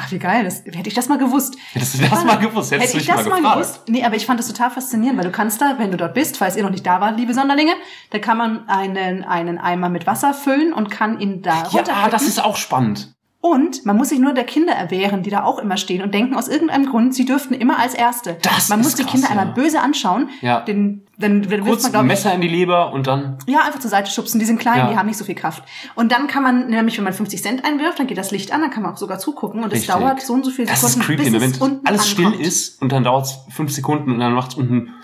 Ach, 0.00 0.12
wie 0.12 0.18
geil. 0.20 0.44
Das, 0.44 0.64
hätte 0.64 0.88
ich 0.88 0.94
das 0.94 1.08
mal 1.08 1.18
gewusst. 1.18 1.56
Hättest 1.72 1.98
du 1.98 2.08
das 2.08 2.24
mal 2.24 2.38
gewusst? 2.38 2.70
Hättest 2.70 2.94
Hätte 2.94 2.98
du 2.98 3.02
ich 3.02 3.06
das 3.08 3.26
mal 3.26 3.40
mal 3.40 3.54
gewusst? 3.54 3.82
Nee, 3.88 4.04
aber 4.04 4.14
ich 4.14 4.26
fand 4.26 4.38
das 4.38 4.46
total 4.46 4.70
faszinierend, 4.70 5.18
weil 5.18 5.26
du 5.26 5.32
kannst 5.32 5.60
da, 5.60 5.74
wenn 5.78 5.90
du 5.90 5.96
dort 5.96 6.14
bist, 6.14 6.36
falls 6.36 6.56
ihr 6.56 6.62
noch 6.62 6.70
nicht 6.70 6.86
da 6.86 7.00
wart, 7.00 7.18
liebe 7.18 7.34
Sonderlinge, 7.34 7.72
da 8.10 8.20
kann 8.20 8.38
man 8.38 8.68
einen, 8.68 9.24
einen 9.24 9.58
Eimer 9.58 9.88
mit 9.88 10.06
Wasser 10.06 10.34
füllen 10.34 10.72
und 10.72 10.88
kann 10.88 11.18
ihn 11.18 11.42
da 11.42 11.64
Ja, 11.72 12.08
das 12.10 12.22
ist 12.22 12.44
auch 12.44 12.56
spannend. 12.56 13.12
Und 13.40 13.86
man 13.86 13.96
muss 13.96 14.08
sich 14.08 14.18
nur 14.18 14.34
der 14.34 14.42
Kinder 14.42 14.72
erwehren, 14.72 15.22
die 15.22 15.30
da 15.30 15.44
auch 15.44 15.60
immer 15.60 15.76
stehen 15.76 16.02
und 16.02 16.12
denken 16.12 16.34
aus 16.34 16.48
irgendeinem 16.48 16.86
Grund, 16.86 17.14
sie 17.14 17.24
dürften 17.24 17.54
immer 17.54 17.78
als 17.78 17.94
Erste. 17.94 18.36
Das 18.42 18.68
man 18.68 18.80
muss 18.80 18.96
die 18.96 19.02
krass, 19.04 19.12
Kinder 19.12 19.28
ja. 19.28 19.36
einmal 19.38 19.54
böse 19.54 19.80
anschauen. 19.80 20.28
Ja. 20.40 20.60
Den, 20.62 21.06
dann, 21.18 21.48
wirft 21.48 21.64
Kurz 21.64 21.82
man, 21.84 21.92
glaub 21.92 22.04
Messer 22.04 22.34
in 22.34 22.40
die 22.40 22.48
Leber 22.48 22.92
und 22.92 23.06
dann. 23.06 23.38
Ja, 23.46 23.60
einfach 23.60 23.78
zur 23.78 23.90
Seite 23.90 24.10
schubsen. 24.10 24.40
Die 24.40 24.44
sind 24.46 24.58
klein, 24.58 24.78
Ja. 24.78 24.90
die 24.90 24.96
haben 24.96 25.06
nicht 25.06 25.18
so 25.18 25.24
viel 25.24 25.36
Kraft. 25.36 25.62
Und 25.94 26.10
dann 26.10 26.26
kann 26.26 26.42
man, 26.42 26.68
nämlich 26.68 26.96
wenn 26.98 27.04
man 27.04 27.12
50 27.12 27.40
Cent 27.40 27.64
einwirft, 27.64 28.00
dann 28.00 28.08
geht 28.08 28.18
das 28.18 28.32
Licht 28.32 28.52
an, 28.52 28.60
dann 28.60 28.70
kann 28.70 28.82
man 28.82 28.94
auch 28.94 28.98
sogar 28.98 29.20
zugucken 29.20 29.62
und 29.62 29.72
es 29.72 29.86
dauert 29.86 30.20
so 30.20 30.32
und 30.32 30.44
so 30.44 30.50
viele 30.50 30.66
Das 30.66 30.80
Sekunden, 30.80 31.00
ist 31.00 31.06
creepy, 31.06 31.30
bis 31.30 31.40
ne? 31.40 31.46
es 31.46 31.60
wenn 31.60 31.86
alles 31.86 32.08
still 32.10 32.26
ankommt. 32.26 32.44
ist 32.44 32.82
und 32.82 32.90
dann 32.90 33.04
dauert 33.04 33.26
es 33.26 33.38
fünf 33.54 33.70
Sekunden 33.72 34.10
und 34.12 34.18
dann 34.18 34.32
macht's 34.32 34.56
unten. 34.56 34.94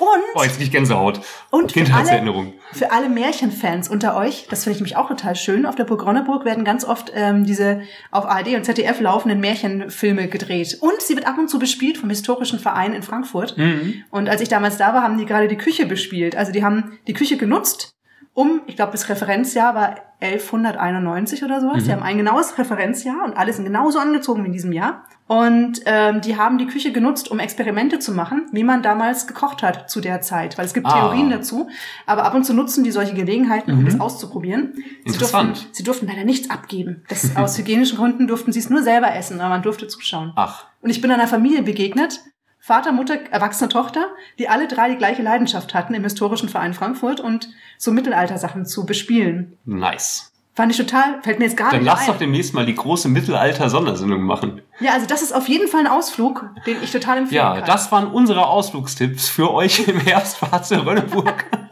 Und, 0.00 0.08
Oh, 0.34 0.42
jetzt 0.42 0.58
krieg 0.58 0.72
Gänsehaut. 0.72 1.20
und 1.50 1.72
für 1.72 1.78
alle, 1.80 1.84
Kindheitserinnerung. 1.86 2.54
für 2.72 2.90
alle 2.90 3.08
Märchenfans 3.10 3.88
unter 3.88 4.16
euch, 4.16 4.46
das 4.48 4.64
finde 4.64 4.76
ich 4.76 4.82
mich 4.82 4.96
auch 4.96 5.08
total 5.08 5.36
schön, 5.36 5.66
auf 5.66 5.74
der 5.76 5.84
Burg 5.84 6.06
Ronneburg 6.06 6.44
werden 6.46 6.64
ganz 6.64 6.84
oft 6.86 7.12
ähm, 7.14 7.44
diese 7.44 7.82
auf 8.10 8.24
ARD 8.24 8.54
und 8.56 8.64
ZDF 8.64 9.00
laufenden 9.00 9.40
Märchenfilme 9.40 10.28
gedreht. 10.28 10.78
Und 10.80 11.00
sie 11.02 11.14
wird 11.16 11.26
ab 11.26 11.36
und 11.38 11.48
zu 11.48 11.58
bespielt 11.58 11.98
vom 11.98 12.08
historischen 12.08 12.58
Verein 12.58 12.94
in 12.94 13.02
Frankfurt. 13.02 13.58
Mhm. 13.58 14.02
Und 14.10 14.28
als 14.30 14.40
ich 14.40 14.48
damals 14.48 14.78
da 14.78 14.94
war, 14.94 15.02
haben 15.02 15.18
die 15.18 15.26
gerade 15.26 15.48
die 15.48 15.56
Küche 15.58 15.84
bespielt. 15.86 16.34
Also 16.34 16.50
die 16.50 16.64
haben 16.64 16.98
die 17.06 17.12
Küche 17.12 17.36
genutzt, 17.36 17.94
um, 18.40 18.60
ich 18.66 18.76
glaube, 18.76 18.92
das 18.92 19.08
Referenzjahr 19.08 19.74
war 19.74 19.96
1191 20.20 21.44
oder 21.44 21.60
sowas. 21.60 21.82
Mhm. 21.82 21.84
Die 21.86 21.92
haben 21.92 22.02
ein 22.02 22.16
genaues 22.16 22.58
Referenzjahr 22.58 23.24
und 23.24 23.36
alle 23.36 23.52
sind 23.52 23.64
genauso 23.64 23.98
angezogen 23.98 24.42
wie 24.42 24.48
in 24.48 24.52
diesem 24.52 24.72
Jahr. 24.72 25.04
Und 25.26 25.80
ähm, 25.86 26.20
die 26.20 26.36
haben 26.36 26.58
die 26.58 26.66
Küche 26.66 26.90
genutzt, 26.92 27.30
um 27.30 27.38
Experimente 27.38 28.00
zu 28.00 28.12
machen, 28.12 28.46
wie 28.52 28.64
man 28.64 28.82
damals 28.82 29.26
gekocht 29.28 29.62
hat 29.62 29.88
zu 29.88 30.00
der 30.00 30.20
Zeit. 30.20 30.58
Weil 30.58 30.66
es 30.66 30.74
gibt 30.74 30.86
Ah. 30.86 30.90
Mhm. 30.90 31.00
Theorien 31.00 31.30
dazu. 31.30 31.68
Aber 32.06 32.24
ab 32.24 32.34
und 32.34 32.44
zu 32.44 32.52
nutzen 32.52 32.82
die 32.82 32.90
solche 32.90 33.14
Gelegenheiten, 33.14 33.72
um 33.72 33.84
das 33.84 34.00
auszuprobieren. 34.00 34.72
Sie 34.74 35.12
Interessant. 35.12 35.48
durften, 35.56 35.68
sie 35.74 35.82
durften 35.84 36.06
leider 36.08 36.24
nichts 36.24 36.50
abgeben. 36.50 37.04
Das, 37.08 37.36
aus 37.36 37.56
hygienischen 37.58 37.96
Gründen 37.96 38.26
durften 38.26 38.52
sie 38.52 38.58
es 38.58 38.70
nur 38.70 38.82
selber 38.82 39.14
essen, 39.14 39.40
aber 39.40 39.50
man 39.50 39.62
durfte 39.62 39.86
zuschauen. 39.86 40.32
Ach, 40.36 40.64
Und 40.80 40.90
ich 40.90 41.00
bin 41.00 41.10
einer 41.12 41.28
Familie 41.28 41.62
begegnet, 41.62 42.20
Vater, 42.62 42.92
Mutter, 42.92 43.16
erwachsene 43.30 43.68
Tochter, 43.70 44.06
die 44.38 44.48
alle 44.48 44.68
drei 44.68 44.90
die 44.90 44.96
gleiche 44.96 45.22
Leidenschaft 45.22 45.72
hatten 45.74 45.94
im 45.94 46.04
historischen 46.04 46.48
Verein 46.48 46.74
Frankfurt 46.74 47.18
und 47.20 47.48
so 47.78 47.90
Mittelaltersachen 47.90 48.66
zu 48.66 48.84
bespielen. 48.86 49.56
nice. 49.64 50.26
Fand 50.52 50.72
ich 50.72 50.76
total, 50.78 51.22
fällt 51.22 51.38
mir 51.38 51.46
jetzt 51.46 51.56
gar 51.56 51.70
Dann 51.70 51.78
nicht 51.80 51.86
lass 51.86 52.00
ein. 52.00 52.06
doch 52.08 52.18
demnächst 52.18 52.52
mal 52.54 52.66
die 52.66 52.74
große 52.74 53.08
Mittelalter-Sondersendung 53.08 54.22
machen. 54.22 54.60
ja, 54.80 54.92
also 54.92 55.06
das 55.06 55.22
ist 55.22 55.32
auf 55.32 55.48
jeden 55.48 55.68
Fall 55.68 55.80
ein 55.80 55.86
Ausflug, 55.86 56.44
den 56.66 56.76
ich 56.82 56.90
total 56.90 57.18
empfehlen 57.18 57.36
Ja, 57.40 57.54
kann. 57.56 57.64
das 57.66 57.90
waren 57.92 58.08
unsere 58.08 58.46
Ausflugstipps 58.46 59.28
für 59.28 59.52
euch 59.54 59.86
im 59.88 59.98
Herbstfahrt 60.00 60.66
zur 60.66 60.84
Rönneburg. 60.84 61.46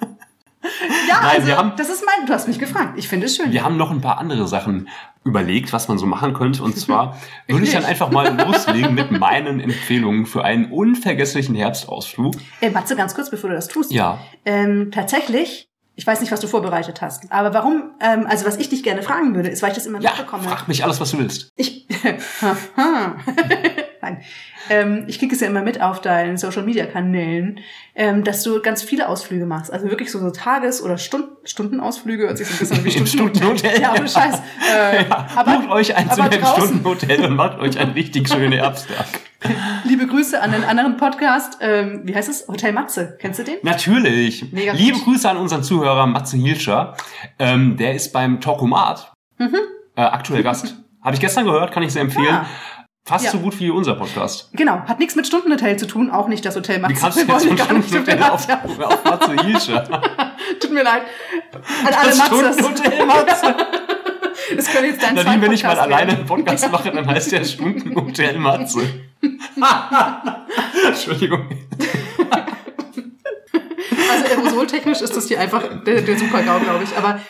ja, 1.09 1.21
Nein, 1.23 1.41
also, 1.43 1.57
haben- 1.57 1.73
das 1.77 1.89
ist 1.89 2.05
mein, 2.05 2.27
du 2.27 2.33
hast 2.33 2.49
mich 2.49 2.59
gefragt. 2.59 2.95
Ich 2.97 3.09
finde 3.09 3.27
es 3.27 3.37
schön. 3.37 3.53
Wir 3.53 3.63
haben 3.65 3.77
noch 3.77 3.91
ein 3.91 4.01
paar 4.01 4.19
andere 4.19 4.47
Sachen 4.49 4.89
überlegt, 5.25 5.73
was 5.73 5.89
man 5.89 5.99
so 5.99 6.07
machen 6.07 6.33
könnte. 6.35 6.63
Und 6.63 6.77
zwar 6.79 7.19
würde 7.49 7.65
ich 7.65 7.73
dann 7.73 7.85
einfach 7.85 8.11
mal 8.11 8.35
loslegen 8.47 8.95
mit 8.95 9.11
meinen 9.11 9.61
Empfehlungen 9.61 10.27
für 10.27 10.45
einen 10.45 10.71
unvergesslichen 10.73 11.55
Herbstausflug. 11.55 12.35
Äh, 12.61 12.71
Matze, 12.71 12.97
ganz 12.97 13.15
kurz, 13.15 13.31
bevor 13.31 13.51
du 13.51 13.57
das 13.57 13.69
tust. 13.69 13.93
Ja, 13.93 14.19
Ähm, 14.45 14.91
tatsächlich, 14.93 15.69
ich 15.97 16.07
weiß 16.07 16.21
nicht, 16.21 16.31
was 16.33 16.41
du 16.41 16.47
vorbereitet 16.47 17.03
hast, 17.03 17.31
aber 17.33 17.53
warum, 17.53 17.91
ähm, 18.01 18.27
also 18.29 18.47
was 18.47 18.57
ich 18.57 18.69
dich 18.69 18.83
gerne 18.85 19.03
fragen 19.03 19.35
würde, 19.35 19.49
ist, 19.49 19.63
weil 19.63 19.71
ich 19.71 19.75
das 19.77 19.85
immer 19.87 20.01
ja, 20.01 20.11
mitbekomme. 20.11 20.45
frag 20.45 20.69
mich 20.69 20.85
alles, 20.85 21.01
was 21.01 21.11
du 21.11 21.19
willst. 21.19 21.51
Ich, 21.57 21.87
nein, 24.01 24.23
ähm, 24.71 25.05
ich 25.07 25.19
kriege 25.19 25.35
es 25.35 25.41
ja 25.41 25.47
immer 25.49 25.63
mit 25.63 25.81
auf 25.81 26.01
deinen 26.01 26.37
Social 26.37 26.63
Media 26.63 26.87
Kanälen, 26.87 27.61
ähm, 27.95 28.25
dass 28.25 28.43
du 28.43 28.61
ganz 28.63 28.83
viele 28.83 29.09
Ausflüge 29.09 29.47
machst. 29.47 29.73
Also 29.73 29.89
wirklich 29.91 30.11
so, 30.11 30.19
so 30.19 30.31
Tages- 30.31 30.83
oder 30.83 30.99
Stund 30.99 31.27
Stundenausflüge, 31.45 32.25
hört 32.27 32.39
sich 32.39 32.47
so 32.49 32.75
ein 32.75 32.83
bisschen 32.83 33.05
wie 33.05 33.07
Stundenhotel. 33.07 33.81
Ja, 33.81 33.93
ohne 33.95 34.09
Scheiß. 34.09 34.35
Äh, 34.71 35.05
aber, 35.37 35.59
Bucht 35.59 35.71
euch 35.71 35.97
ein 35.97 36.07
aber 36.11 36.15
zu 36.15 36.23
einem 36.23 36.45
Stundenhotel 36.47 37.25
und 37.25 37.37
macht 37.37 37.59
euch 37.59 37.79
einen 37.79 37.93
richtig 37.93 38.29
schönen 38.29 38.53
Herbsttag. 38.53 39.07
liebe 39.85 40.07
Grüße 40.07 40.41
an 40.43 40.53
den 40.53 40.65
anderen 40.65 40.97
Podcast, 40.97 41.59
ähm, 41.61 42.03
wie 42.05 42.15
heißt 42.15 42.29
es? 42.29 42.49
Hotel 42.49 42.73
Matze. 42.73 43.17
Kennst 43.21 43.39
du 43.39 43.45
den? 43.45 43.57
Natürlich. 43.63 44.53
Mega 44.53 44.73
gut. 44.73 44.81
Liebe 44.81 44.99
Grüße 44.99 45.29
an 45.31 45.37
unseren 45.37 45.63
Zuhörer 45.63 46.07
Matze 46.07 46.37
Hilscher. 46.37 46.97
Ähm, 47.39 47.77
der 47.77 47.95
ist 47.95 48.13
beim 48.13 48.41
Talkomat 48.41 49.13
Mhm. 49.39 49.55
äh, 49.97 50.01
aktuell 50.03 50.43
Gast. 50.43 50.75
Habe 51.03 51.15
ich 51.15 51.21
gestern 51.21 51.45
gehört, 51.45 51.71
kann 51.73 51.85
ich 51.85 51.93
sehr 51.93 52.03
empfehlen. 52.03 52.27
Ah. 52.35 52.47
Fast 53.09 53.25
Ja. 53.25 53.31
so 53.31 53.39
gut 53.39 53.59
wie 53.59 53.71
unser 53.71 53.95
Podcast. 53.95 54.51
Genau, 54.53 54.83
hat 54.87 54.99
nichts 54.99 55.17
mit 55.17 55.27
Stundenhotel 55.27 55.79
zu 55.79 55.87
tun, 55.87 56.11
auch 56.11 56.29
nicht 56.29 56.45
das 56.45 56.55
Hotel 56.57 56.79
Matze. 56.79 56.95
Wie 56.95 56.99
kannst 57.01 57.17
du 57.17 57.21
jetzt 57.33 57.47
von 57.47 57.59
Stundenhotel 57.59 58.23
auf, 58.23 58.47
auf 58.85 59.05
Matze 59.05 59.33
Hilscher? 59.45 59.85
Tut 60.61 60.71
mir 60.73 60.83
leid. 60.85 61.03
An 61.87 61.95
alle 61.95 62.11
Das. 62.11 62.27
Stundenhotel 62.27 63.07
Matze. 63.07 63.55
Das 64.57 64.67
könnte 64.71 64.89
jetzt 64.89 65.03
dein 65.03 65.15
Nadine, 65.15 65.41
wenn 65.41 65.53
ich 65.53 65.63
mal 65.63 65.71
Zweitpodcast 65.75 65.81
alleine 65.81 66.07
werden. 66.09 66.19
einen 66.19 66.27
Podcast 66.27 66.71
mache, 66.71 66.91
dann 66.91 67.07
heißt 67.07 67.33
der 67.33 67.45
Stundenhotel 67.45 68.39
Matze. 68.39 68.81
Entschuldigung. 70.87 71.49
Also 74.11 74.25
aerosoltechnisch 74.25 75.01
ist 75.01 75.17
das 75.17 75.29
hier 75.29 75.41
einfach 75.41 75.63
der, 75.85 76.03
der 76.03 76.19
Super-GAU, 76.19 76.61
glaube 76.61 76.85
ich. 76.85 76.97
Aber 76.97 77.21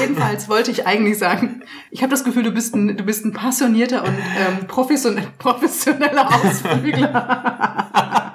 jedenfalls 0.00 0.48
wollte 0.48 0.70
ich 0.70 0.86
eigentlich 0.86 1.18
sagen, 1.18 1.62
ich 1.90 2.02
habe 2.02 2.10
das 2.10 2.24
Gefühl, 2.24 2.42
du 2.42 2.52
bist 2.52 2.74
ein, 2.74 2.96
du 2.96 3.04
bist 3.04 3.24
ein 3.24 3.32
passionierter 3.32 4.04
und 4.04 4.14
ähm, 4.14 4.66
professionell, 4.66 5.28
professioneller 5.38 6.28
Ausflügler. 6.34 8.32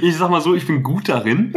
Ich 0.00 0.16
sag 0.16 0.30
mal 0.30 0.40
so, 0.40 0.54
ich 0.54 0.66
bin 0.66 0.82
gut 0.82 1.08
darin. 1.08 1.52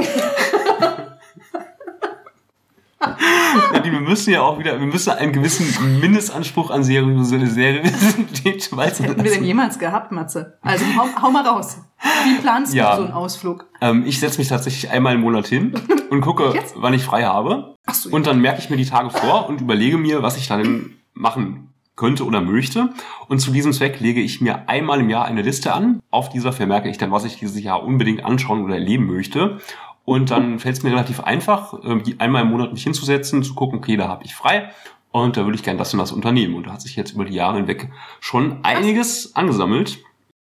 Nadine, 3.00 3.90
Claudi, 3.90 3.92
wir 3.92 4.10
müssen 4.10 4.32
ja 4.32 4.42
auch 4.42 4.60
wieder, 4.60 4.80
wir 4.80 4.86
müssen 4.88 5.12
einen 5.12 5.34
gewissen 5.34 6.00
Mindestanspruch 6.00 6.70
an 6.72 6.84
Seriosität 6.84 8.76
walten 8.76 9.04
Hätten 9.04 9.24
wir 9.24 9.32
denn 9.32 9.44
jemals 9.44 9.80
gehabt, 9.80 10.12
Matze? 10.12 10.58
Also 10.62 10.86
hau, 10.98 11.08
hau 11.22 11.32
mal 11.32 11.46
raus. 11.46 11.78
Wie 12.26 12.36
planst 12.42 12.74
Ja. 12.74 12.92
du 12.92 12.98
so 12.98 13.04
einen 13.06 13.14
Ausflug? 13.14 13.68
Ähm, 13.82 14.04
ich 14.06 14.20
setze 14.20 14.38
mich 14.40 14.48
tatsächlich 14.48 14.90
einmal 14.92 15.16
im 15.16 15.22
Monat 15.22 15.48
hin 15.48 15.74
und 16.10 16.22
gucke, 16.22 16.52
Jetzt? 16.54 16.76
wann 16.78 16.94
ich 16.94 17.04
frei 17.04 17.24
habe. 17.24 17.76
Ach 17.86 17.94
so, 17.94 18.10
Und 18.10 18.28
dann 18.28 18.40
merke 18.40 18.60
ich 18.60 18.70
mir 18.70 18.78
die 18.78 18.86
Tage 18.86 19.10
vor 19.10 19.50
und 19.50 19.62
überlege 19.62 19.98
mir, 19.98 20.22
was 20.24 20.38
ich 20.38 20.48
dann 20.48 20.96
machen 21.14 21.74
könnte 21.96 22.26
oder 22.26 22.40
möchte. 22.42 22.90
Und 23.28 23.40
zu 23.40 23.52
diesem 23.52 23.74
Zweck 23.74 24.00
lege 24.00 24.22
ich 24.22 24.40
mir 24.40 24.70
einmal 24.70 25.02
im 25.02 25.10
Jahr 25.10 25.26
eine 25.26 25.42
Liste 25.42 25.74
an. 25.74 26.02
Auf 26.12 26.30
dieser 26.30 26.54
vermerke 26.54 26.90
ich 26.90 26.98
dann, 26.98 27.12
was 27.12 27.26
ich 27.26 27.38
dieses 27.38 27.62
Jahr 27.62 27.84
unbedingt 27.84 28.24
anschauen 28.24 28.64
oder 28.64 28.76
erleben 28.76 29.06
möchte. 29.08 29.58
Und 30.06 30.32
dann 30.32 30.60
fällt 30.60 30.78
es 30.78 30.84
mir 30.84 30.92
relativ 30.92 31.20
einfach, 31.20 31.74
ähm, 31.84 32.02
die 32.04 32.20
einmal 32.20 32.44
im 32.44 32.50
Monat 32.50 32.72
mich 32.72 32.84
hinzusetzen, 32.84 33.44
zu 33.44 33.54
gucken, 33.54 33.80
okay, 33.80 33.98
da 33.98 34.08
habe 34.08 34.24
ich 34.24 34.34
frei. 34.34 34.70
Und 35.12 35.36
da 35.38 35.44
würde 35.44 35.56
ich 35.56 35.64
gerne 35.64 35.78
das 35.80 35.92
und 35.94 36.00
das 36.00 36.12
unternehmen. 36.12 36.56
Und 36.56 36.68
da 36.68 36.72
hat 36.74 36.82
sich 36.82 36.96
jetzt 36.96 37.12
über 37.14 37.26
die 37.26 37.34
Jahre 37.34 37.58
hinweg 37.58 37.90
schon 38.20 38.64
einiges 38.64 39.36
angesammelt. 39.36 40.00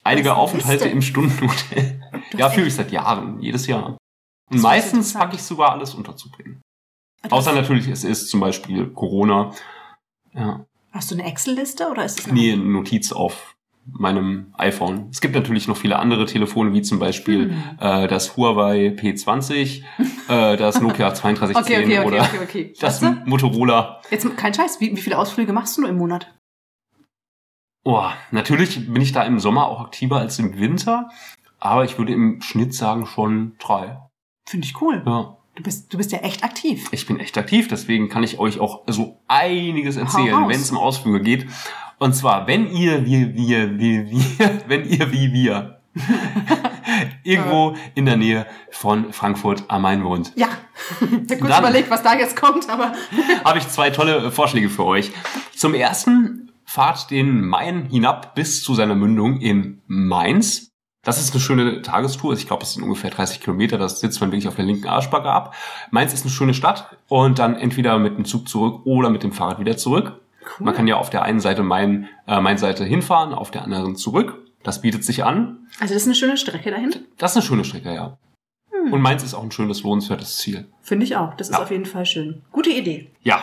Einige 0.09 0.35
Aufenthalte 0.37 0.89
im 0.89 1.03
Stundenhotel. 1.03 1.95
Ja, 2.37 2.49
echt- 2.49 2.59
ich 2.67 2.75
seit 2.75 2.91
Jahren, 2.93 3.41
jedes 3.41 3.67
Jahr. 3.67 3.97
Und 4.51 4.57
ist 4.57 4.63
meistens 4.63 5.13
packe 5.15 5.37
ich 5.37 5.43
sogar 5.43 5.73
alles 5.73 5.95
unterzubringen. 5.95 6.61
Du 7.23 7.31
Außer 7.31 7.53
natürlich, 7.55 7.89
es 7.89 8.05
ist 8.05 8.29
zum 8.29 8.41
Beispiel 8.41 8.87
Corona. 8.91 9.53
Ja. 10.35 10.65
hast 10.93 11.11
du 11.11 11.15
eine 11.15 11.25
Excel-Liste 11.25 11.89
oder 11.91 12.05
ist 12.05 12.21
es 12.21 12.27
Nee, 12.27 12.53
eine 12.53 12.63
Notiz 12.63 13.13
auf 13.13 13.55
meinem 13.87 14.53
iPhone. 14.59 15.09
Es 15.11 15.21
gibt 15.23 15.35
natürlich 15.35 15.69
noch 15.69 15.77
viele 15.79 15.99
andere 15.99 16.27
Telefone, 16.27 16.73
wie 16.75 16.83
zum 16.83 16.99
Beispiel 16.99 17.51
Hm. 17.51 17.63
äh, 17.81 18.07
das 18.09 18.37
Huawei 18.37 18.89
P20, 18.95 19.83
äh, 20.29 20.57
das 20.59 20.81
Nokia 20.83 21.11
3210 21.11 21.57
Okay, 21.57 21.85
okay, 21.85 21.99
okay, 21.99 22.07
oder 22.07 22.23
okay, 22.23 22.39
okay. 22.43 22.73
das 22.79 23.01
Motorola. 23.25 24.01
jetzt 24.11 24.37
kein 24.37 24.53
Scheiß. 24.53 24.81
Wie, 24.81 24.95
wie 24.95 25.01
viele 25.01 25.17
Ausflüge 25.19 25.53
machst 25.55 25.77
du 25.79 25.81
nur 25.83 25.91
im 25.91 25.97
Monat? 25.97 26.35
Oh, 27.85 28.05
natürlich 28.31 28.93
bin 28.93 29.01
ich 29.03 29.13
da 29.13 29.23
im 29.23 29.39
Sommer 29.39 29.67
auch 29.69 29.81
aktiver 29.81 30.19
als 30.19 30.39
im 30.39 30.59
Winter, 30.59 31.09
aber 31.59 31.85
ich 31.85 31.99
würde 31.99 32.13
im 32.13 32.43
Schnitt 32.43 32.75
sagen 32.75 33.07
schon 33.07 33.57
drei. 33.59 33.99
Finde 34.47 34.67
ich 34.67 34.81
cool. 34.81 35.03
Ja. 35.07 35.37
Du 35.55 35.63
bist, 35.63 35.93
du 35.93 35.97
bist 35.99 36.13
ja 36.13 36.19
echt 36.19 36.45
aktiv. 36.45 36.89
Ich 36.93 37.07
bin 37.07 37.19
echt 37.19 37.37
aktiv, 37.37 37.67
deswegen 37.67 38.09
kann 38.09 38.23
ich 38.23 38.39
euch 38.39 38.61
auch 38.61 38.83
so 38.87 39.19
einiges 39.27 39.97
erzählen, 39.97 40.49
wenn 40.49 40.61
es 40.61 40.71
um 40.71 40.79
Ausflüge 40.79 41.21
geht. 41.21 41.47
Und 41.99 42.15
zwar, 42.15 42.47
wenn 42.47 42.71
ihr, 42.71 43.05
wir, 43.05 43.35
wir, 43.35 43.79
wir, 43.79 44.11
wir, 44.11 44.63
wenn 44.69 44.89
ihr 44.89 45.11
wie 45.11 45.33
wir 45.33 45.81
irgendwo 47.25 47.77
in 47.95 48.07
der 48.07 48.17
Nähe 48.17 48.47
von 48.71 49.13
Frankfurt 49.13 49.65
am 49.69 49.83
Main 49.83 50.05
wohnt, 50.05 50.33
Ja. 50.37 50.49
Ich 51.01 51.33
hab 51.33 51.41
kurz 51.41 51.59
überlegt, 51.59 51.91
was 51.91 52.03
da 52.03 52.17
jetzt 52.17 52.37
kommt, 52.37 52.69
aber 52.71 52.93
habe 53.45 53.59
ich 53.59 53.69
zwei 53.69 53.91
tolle 53.91 54.31
Vorschläge 54.31 54.69
für 54.69 54.85
euch. 54.85 55.11
Zum 55.55 55.75
ersten, 55.75 56.48
fahrt 56.69 57.11
den 57.11 57.41
Main 57.47 57.87
hinab 57.87 58.35
bis 58.35 58.63
zu 58.63 58.75
seiner 58.75 58.95
Mündung 58.95 59.41
in 59.41 59.81
Mainz. 59.87 60.69
Das 61.03 61.19
ist 61.19 61.33
eine 61.33 61.41
schöne 61.41 61.81
Tagestour. 61.81 62.35
Ich 62.35 62.47
glaube, 62.47 62.65
es 62.65 62.75
sind 62.75 62.83
ungefähr 62.83 63.11
30 63.11 63.41
Kilometer. 63.41 63.79
Das 63.79 64.01
sitzt 64.01 64.21
man 64.21 64.31
wirklich 64.31 64.49
auf 64.49 64.57
der 64.57 64.67
linken 64.67 64.87
Arschbacke 64.87 65.31
ab. 65.31 65.55
Mainz 65.91 66.13
ist 66.13 66.23
eine 66.23 66.31
schöne 66.31 66.53
Stadt 66.53 66.99
und 67.09 67.39
dann 67.39 67.57
entweder 67.57 67.99
mit 67.99 68.19
dem 68.19 68.27
Zug 68.27 68.49
zurück 68.49 68.83
oder 68.85 69.09
mit 69.09 69.23
dem 69.23 69.33
Fahrrad 69.33 69.59
wieder 69.61 69.79
zurück. 69.79 70.21
cool. 70.59 70.67
Man 70.67 70.75
kann 70.75 70.87
ja 70.87 70.97
auf 70.97 71.09
der 71.09 71.23
einen 71.23 71.41
Seite 71.41 71.63
Main, 71.63 72.09
äh, 72.27 72.41
Main-Seite 72.41 72.85
hinfahren, 72.85 73.33
auf 73.33 73.51
der 73.51 73.63
anderen 73.63 73.97
zurück. 73.97 74.37
Das 74.63 74.83
bietet 74.83 75.05
sich 75.05 75.25
an. 75.25 75.69
Also 75.81 75.95
das 75.95 76.03
ist 76.03 76.09
eine 76.09 76.15
schöne 76.17 76.37
Strecke 76.37 76.71
dahin. 76.71 76.95
Das 77.17 77.31
ist 77.33 77.37
eine 77.39 77.47
schöne 77.47 77.65
Strecke, 77.65 77.95
ja. 77.95 78.19
Und 78.91 79.01
Mainz 79.01 79.23
ist 79.23 79.35
auch 79.35 79.43
ein 79.43 79.51
schönes, 79.51 79.83
lohnenswertes 79.83 80.37
Ziel. 80.39 80.67
Finde 80.83 81.05
ich 81.05 81.17
auch. 81.17 81.35
Das 81.35 81.49
ist 81.49 81.55
Ja. 81.57 81.63
auf 81.63 81.71
jeden 81.71 81.87
Fall 81.87 82.05
schön. 82.07 82.43
Gute 82.53 82.71
Idee. 82.71 83.11
Ja, 83.23 83.41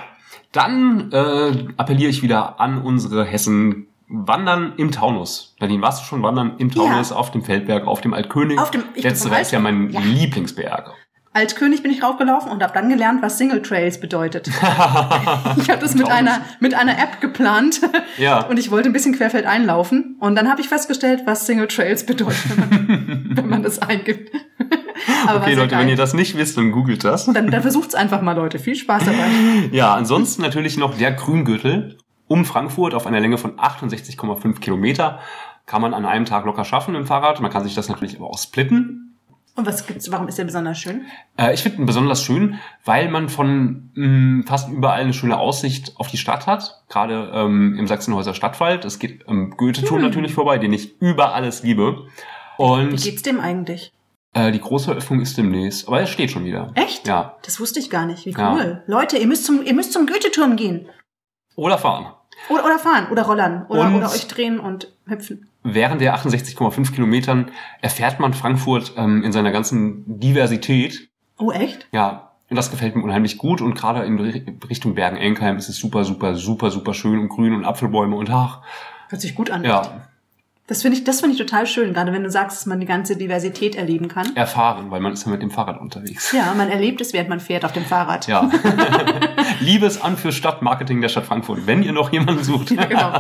dann 0.52 1.12
äh, 1.12 1.66
appelliere 1.78 2.10
ich 2.10 2.22
wieder 2.24 2.60
an 2.60 2.82
unsere 2.82 3.26
Hessen. 3.26 3.88
Wandern 4.08 4.74
im 4.78 4.92
Taunus. 4.92 5.56
Berlin, 5.60 5.82
warst 5.82 6.00
du 6.02 6.06
schon 6.06 6.22
wandern 6.22 6.54
im 6.60 6.70
Taunus, 6.70 7.12
auf 7.12 7.32
dem 7.32 7.42
Feldberg, 7.44 7.88
auf 7.88 8.02
dem 8.02 8.14
Altkönig? 8.14 8.60
Auf 8.60 8.70
dem- 8.70 8.84
ich 8.94 9.04
Letzterer 9.04 9.42
ist 9.42 9.52
ja 9.52 9.60
mein 9.60 9.90
Ja. 9.90 10.00
Lieblingsberg. 10.00 10.94
Als 11.36 11.56
König 11.56 11.84
bin 11.84 11.92
ich 11.92 12.02
raufgelaufen 12.02 12.50
und 12.50 12.64
habe 12.64 12.72
dann 12.74 12.88
gelernt, 12.88 13.22
was 13.22 13.38
Single 13.38 13.62
Trails 13.62 14.00
bedeutet. 14.00 14.48
ich 15.58 15.70
habe 15.70 15.82
das 15.82 15.94
mit 15.94 16.10
einer, 16.10 16.40
mit 16.62 16.74
einer 16.74 16.94
App 16.98 17.20
geplant 17.20 17.82
Ja. 18.18 18.46
und 18.46 18.58
ich 18.58 18.72
wollte 18.72 18.90
ein 18.90 18.94
bisschen 18.94 19.14
querfeld 19.14 19.46
einlaufen 19.46 20.16
und 20.22 20.36
dann 20.36 20.50
habe 20.50 20.62
ich 20.62 20.70
festgestellt, 20.70 21.24
was 21.26 21.46
Single 21.46 21.68
Trails 21.68 22.06
bedeutet, 22.06 22.42
wenn 22.58 22.70
man, 22.70 23.26
wenn 23.36 23.50
man 23.50 23.64
das 23.64 23.80
eingibt. 23.80 24.32
Aber 25.28 25.42
Okay, 25.42 25.56
Leute, 25.56 25.72
geil. 25.72 25.82
wenn 25.82 25.90
ihr 25.90 25.98
das 25.98 26.14
nicht 26.14 26.38
wisst, 26.38 26.58
dann 26.58 26.72
googelt 26.72 27.04
das. 27.04 27.26
dann, 27.26 27.52
dann 27.52 27.62
versucht's 27.62 27.96
einfach 27.96 28.22
mal, 28.22 28.32
Leute. 28.32 28.58
Viel 28.58 28.76
Spaß 28.76 29.04
dabei. 29.04 29.26
Ja, 29.74 29.94
ansonsten 29.94 30.42
natürlich 30.42 30.78
noch 30.78 30.98
der 30.98 31.12
Grüngürtel 31.12 31.98
um 32.28 32.46
Frankfurt 32.46 32.94
auf 32.94 33.06
einer 33.08 33.20
Länge 33.20 33.38
von 33.38 33.58
68,5 33.60 34.60
Kilometer. 34.62 35.20
Kann 35.66 35.82
man 35.82 35.94
an 35.94 36.06
einem 36.06 36.24
Tag 36.24 36.46
locker 36.46 36.64
schaffen 36.64 36.96
im 36.96 37.06
Fahrrad. 37.06 37.42
Man 37.42 37.52
kann 37.52 37.64
sich 37.66 37.76
das 37.76 37.90
natürlich 37.90 38.16
aber 38.16 38.28
auch 38.30 38.38
splitten. 38.38 39.05
Und 39.58 39.66
was 39.66 39.88
gibt's? 39.88 40.12
Warum 40.12 40.28
ist 40.28 40.38
der 40.38 40.44
besonders 40.44 40.78
schön? 40.78 41.06
Äh, 41.38 41.54
ich 41.54 41.64
finde 41.64 41.78
ihn 41.80 41.86
besonders 41.86 42.22
schön, 42.22 42.60
weil 42.84 43.10
man 43.10 43.30
von 43.30 43.90
mh, 43.96 44.44
fast 44.48 44.70
überall 44.70 45.00
eine 45.02 45.14
schöne 45.14 45.38
Aussicht 45.38 45.94
auf 45.96 46.10
die 46.10 46.18
Stadt 46.18 46.46
hat. 46.46 46.84
Gerade 46.90 47.32
ähm, 47.34 47.78
im 47.80 47.88
Sachsenhäuser 47.88 48.34
Stadtwald. 48.34 48.84
Es 48.84 49.00
geht 49.00 49.28
am 49.30 49.52
Goethe-Turm 49.52 50.02
Hm. 50.02 50.08
natürlich 50.08 50.34
vorbei, 50.34 50.58
den 50.58 50.74
ich 50.74 51.02
über 51.02 51.34
alles 51.34 51.64
liebe. 51.64 52.04
Wie 52.58 52.64
Und 52.64 53.02
geht's 53.02 53.22
dem 53.22 53.40
eigentlich? 53.40 53.92
äh, 54.34 54.52
die 54.52 54.60
große 54.60 54.92
Eröffnung 54.92 55.22
ist 55.22 55.38
demnächst. 55.38 55.88
Aber 55.88 56.02
er 56.02 56.08
steht 56.08 56.32
schon 56.32 56.44
wieder. 56.44 56.72
Echt? 56.76 57.08
Ja. 57.08 57.38
Das 57.44 57.60
wusste 57.62 57.80
ich 57.80 57.90
gar 57.90 58.06
nicht. 58.06 58.26
Wie 58.26 58.32
Ja. 58.32 58.54
cool. 58.54 58.84
Leute, 58.88 59.18
ihr 59.18 59.28
müsst 59.28 59.46
zum, 59.46 59.64
ihr 59.64 59.74
müsst 59.74 59.94
zum 59.94 60.06
Goethe-Turm 60.06 60.58
gehen. 60.58 60.90
Oder 61.56 61.78
fahren. 61.78 62.08
Oder, 62.50 62.66
oder 62.66 62.80
fahren. 62.80 63.08
Oder 63.12 63.24
rollern. 63.24 63.66
Oder, 63.70 63.82
Und- 63.82 63.96
oder 63.96 64.08
euch 64.12 64.28
drehen 64.28 64.60
und 64.60 64.92
hüpfen. 65.08 65.48
Während 65.64 66.00
der 66.02 66.16
68,5 66.16 66.94
Kilometern 66.94 67.50
erfährt 67.82 68.20
man 68.20 68.34
Frankfurt 68.36 68.94
ähm, 68.98 69.24
in 69.24 69.32
seiner 69.32 69.52
ganzen 69.52 70.04
Diversität. 70.20 71.10
Oh, 71.40 71.52
echt? 71.52 71.88
Ja, 71.92 72.32
und 72.50 72.56
das 72.56 72.70
gefällt 72.70 72.96
mir 72.96 73.02
unheimlich 73.04 73.38
gut. 73.40 73.62
Und 73.62 73.74
gerade 73.74 74.04
in 74.06 74.20
Ri- 74.20 74.70
Richtung 74.70 74.94
Bergen-Enkheim 74.94 75.58
ist 75.58 75.68
es 75.70 75.78
super, 75.78 76.04
super, 76.04 76.36
super, 76.36 76.70
super 76.70 76.94
schön 76.94 77.18
und 77.20 77.30
grün 77.30 77.54
und 77.56 77.66
Apfelbäume 77.66 78.16
und 78.16 78.30
ach, 78.30 78.62
Hört 79.10 79.22
sich 79.22 79.34
gut 79.36 79.50
an. 79.50 79.64
ja, 79.64 80.08
Das 80.68 80.82
finde 80.82 80.98
ich, 80.98 81.04
das 81.04 81.20
finde 81.20 81.36
ich 81.36 81.40
total 81.40 81.68
schön. 81.68 81.94
Gerade 81.94 82.12
wenn 82.12 82.24
du 82.24 82.32
sagst, 82.32 82.58
dass 82.58 82.66
man 82.66 82.80
die 82.80 82.88
ganze 82.88 83.16
Diversität 83.16 83.76
erleben 83.76 84.08
kann. 84.08 84.36
erfahren, 84.36 84.90
weil 84.90 85.00
man 85.00 85.14
ist 85.14 85.24
ja 85.24 85.32
mit 85.32 85.44
dem 85.44 85.52
Fahrrad 85.52 85.80
unterwegs. 85.80 86.32
Ja, 86.32 86.56
man 86.56 86.70
erlebt 86.70 87.02
es, 87.02 87.14
während 87.14 87.30
man 87.30 87.40
fährt 87.40 87.64
auf 87.66 87.72
dem 87.72 87.86
Fahrrad. 87.86 88.26
Ja. 88.26 88.50
Liebes 89.60 90.02
an 90.02 90.18
für 90.18 90.32
Stadtmarketing 90.32 91.02
der 91.02 91.10
Stadt 91.10 91.26
Frankfurt, 91.26 91.68
wenn 91.68 91.84
ihr 91.84 91.92
noch 91.92 92.12
jemanden 92.12 92.44
sucht. 92.44 92.72
Ja, 92.72 92.86
genau. 92.86 93.12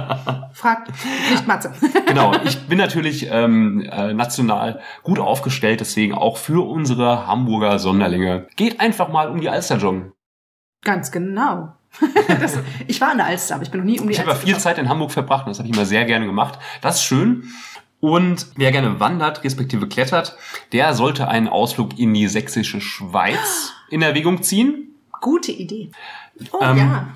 Fragt, 0.53 0.91
nicht 1.29 1.45
Matze. 1.45 1.71
genau, 2.07 2.31
ich 2.43 2.67
bin 2.67 2.79
natürlich 2.79 3.27
ähm, 3.29 3.87
äh, 3.91 4.13
national 4.13 4.81
gut 5.03 5.19
aufgestellt, 5.19 5.81
deswegen 5.81 6.15
auch 6.15 6.37
für 6.37 6.67
unsere 6.67 7.27
Hamburger 7.27 7.77
Sonderlinge. 7.77 8.47
Geht 8.55 8.79
einfach 8.79 9.09
mal 9.09 9.29
um 9.29 9.39
die 9.39 9.49
Alster 9.49 9.77
joggen. 9.77 10.13
Ganz 10.83 11.11
genau. 11.11 11.73
Das, 12.39 12.59
ich 12.87 12.99
war 13.01 13.11
in 13.11 13.17
der 13.17 13.27
Alster, 13.27 13.55
aber 13.55 13.63
ich 13.63 13.71
bin 13.71 13.79
noch 13.79 13.85
nie 13.85 13.99
um 13.99 14.07
die 14.07 14.13
Ich 14.13 14.19
habe 14.19 14.35
viel 14.35 14.47
gekommen. 14.47 14.61
Zeit 14.61 14.77
in 14.77 14.89
Hamburg 14.89 15.11
verbracht 15.11 15.45
und 15.45 15.51
das 15.51 15.59
habe 15.59 15.69
ich 15.69 15.75
immer 15.75 15.85
sehr 15.85 16.05
gerne 16.05 16.25
gemacht. 16.25 16.59
Das 16.81 16.95
ist 16.95 17.03
schön. 17.03 17.43
Und 17.99 18.47
wer 18.55 18.71
gerne 18.71 18.99
wandert, 18.99 19.43
respektive 19.43 19.87
klettert, 19.87 20.37
der 20.73 20.93
sollte 20.93 21.27
einen 21.27 21.47
Ausflug 21.47 21.97
in 21.97 22.13
die 22.13 22.27
sächsische 22.27 22.81
Schweiz 22.81 23.73
in 23.89 24.01
Erwägung 24.01 24.43
ziehen. 24.43 24.95
Gute 25.21 25.51
Idee. 25.51 25.89
Oh 26.51 26.59
Ähm, 26.61 26.77
ja. 26.77 27.07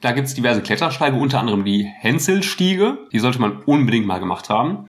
Da 0.00 0.12
gibt's 0.12 0.34
diverse 0.34 0.62
Klettersteige, 0.62 1.16
unter 1.16 1.40
anderem 1.40 1.64
die 1.64 1.84
Henselstiege. 1.84 2.98
Die 3.12 3.18
sollte 3.18 3.40
man 3.40 3.62
unbedingt 3.62 4.06
mal 4.06 4.18
gemacht 4.18 4.48
haben. 4.48 4.86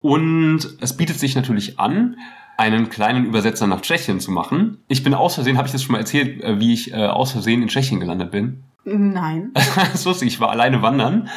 Und 0.00 0.76
es 0.80 0.96
bietet 0.96 1.18
sich 1.18 1.34
natürlich 1.34 1.78
an, 1.78 2.16
einen 2.56 2.88
kleinen 2.88 3.24
Übersetzer 3.24 3.66
nach 3.66 3.80
Tschechien 3.80 4.20
zu 4.20 4.30
machen. 4.30 4.78
Ich 4.88 5.02
bin 5.02 5.14
aus 5.14 5.34
Versehen, 5.34 5.56
habe 5.56 5.66
ich 5.66 5.72
das 5.72 5.82
schon 5.82 5.92
mal 5.92 5.98
erzählt, 5.98 6.42
äh, 6.42 6.60
wie 6.60 6.72
ich 6.72 6.92
äh, 6.92 7.06
aus 7.06 7.32
Versehen 7.32 7.62
in 7.62 7.68
Tschechien 7.68 8.00
gelandet 8.00 8.30
bin. 8.30 8.64
Nein. 8.84 9.52
Das 9.76 9.94
ist 9.94 10.04
lustig, 10.04 10.28
ich 10.28 10.40
war 10.40 10.50
alleine 10.50 10.82
wandern, 10.82 11.28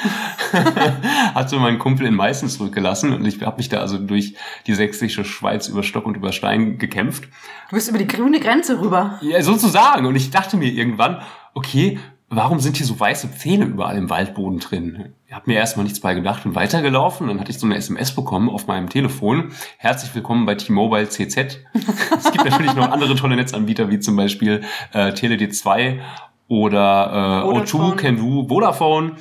hatte 1.33 1.57
meinen 1.57 1.79
Kumpel 1.79 2.05
in 2.05 2.13
Meißen 2.13 2.49
zurückgelassen 2.49 3.13
und 3.13 3.25
ich 3.25 3.41
habe 3.41 3.57
mich 3.57 3.69
da 3.69 3.79
also 3.79 3.97
durch 3.97 4.35
die 4.67 4.73
sächsische 4.73 5.23
Schweiz 5.23 5.67
über 5.67 5.83
Stock 5.83 6.05
und 6.05 6.17
über 6.17 6.31
Stein 6.33 6.77
gekämpft. 6.77 7.23
Du 7.69 7.75
bist 7.75 7.89
über 7.89 7.97
die 7.97 8.07
grüne 8.07 8.39
Grenze 8.39 8.81
rüber. 8.81 9.19
Ja, 9.21 9.41
sozusagen. 9.41 10.05
Und 10.05 10.15
ich 10.15 10.29
dachte 10.29 10.57
mir 10.57 10.69
irgendwann, 10.69 11.21
okay, 11.53 11.99
warum 12.29 12.59
sind 12.59 12.77
hier 12.77 12.85
so 12.85 12.99
weiße 12.99 13.29
Pfähle 13.29 13.65
überall 13.65 13.97
im 13.97 14.09
Waldboden 14.09 14.59
drin? 14.59 15.13
Ich 15.29 15.33
habe 15.33 15.51
mir 15.51 15.57
erstmal 15.57 15.83
nichts 15.83 15.99
bei 15.99 16.13
gedacht 16.13 16.45
und 16.45 16.55
weitergelaufen. 16.55 17.27
Dann 17.27 17.41
hatte 17.41 17.51
ich 17.51 17.59
so 17.59 17.65
eine 17.65 17.75
SMS 17.75 18.15
bekommen 18.15 18.49
auf 18.49 18.67
meinem 18.67 18.87
Telefon. 18.87 19.51
Herzlich 19.77 20.15
willkommen 20.15 20.45
bei 20.45 20.55
T-Mobile 20.55 21.09
CZ. 21.09 21.37
es 21.73 22.31
gibt 22.31 22.45
natürlich 22.45 22.73
noch 22.75 22.89
andere 22.89 23.13
tolle 23.13 23.35
Netzanbieter, 23.35 23.89
wie 23.89 23.99
zum 23.99 24.15
Beispiel 24.15 24.63
äh, 24.93 25.09
TeleD2 25.09 25.99
oder 26.47 27.43
äh, 27.43 27.45
O2, 27.45 27.65
Vodafone. 27.65 27.95
Kendu, 27.97 28.47
Vodafone, 28.47 29.15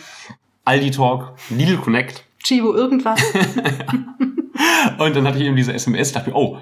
Aldi 0.64 0.92
Talk, 0.92 1.34
Lidl 1.50 1.78
Connect. 1.78 2.22
Chivo 2.40 2.72
irgendwas. 2.72 3.20
Und 4.98 5.16
dann 5.16 5.26
hatte 5.26 5.38
ich 5.38 5.44
eben 5.44 5.56
diese 5.56 5.72
SMS, 5.72 6.12
dachte 6.12 6.30
mir, 6.30 6.36
oh, 6.36 6.58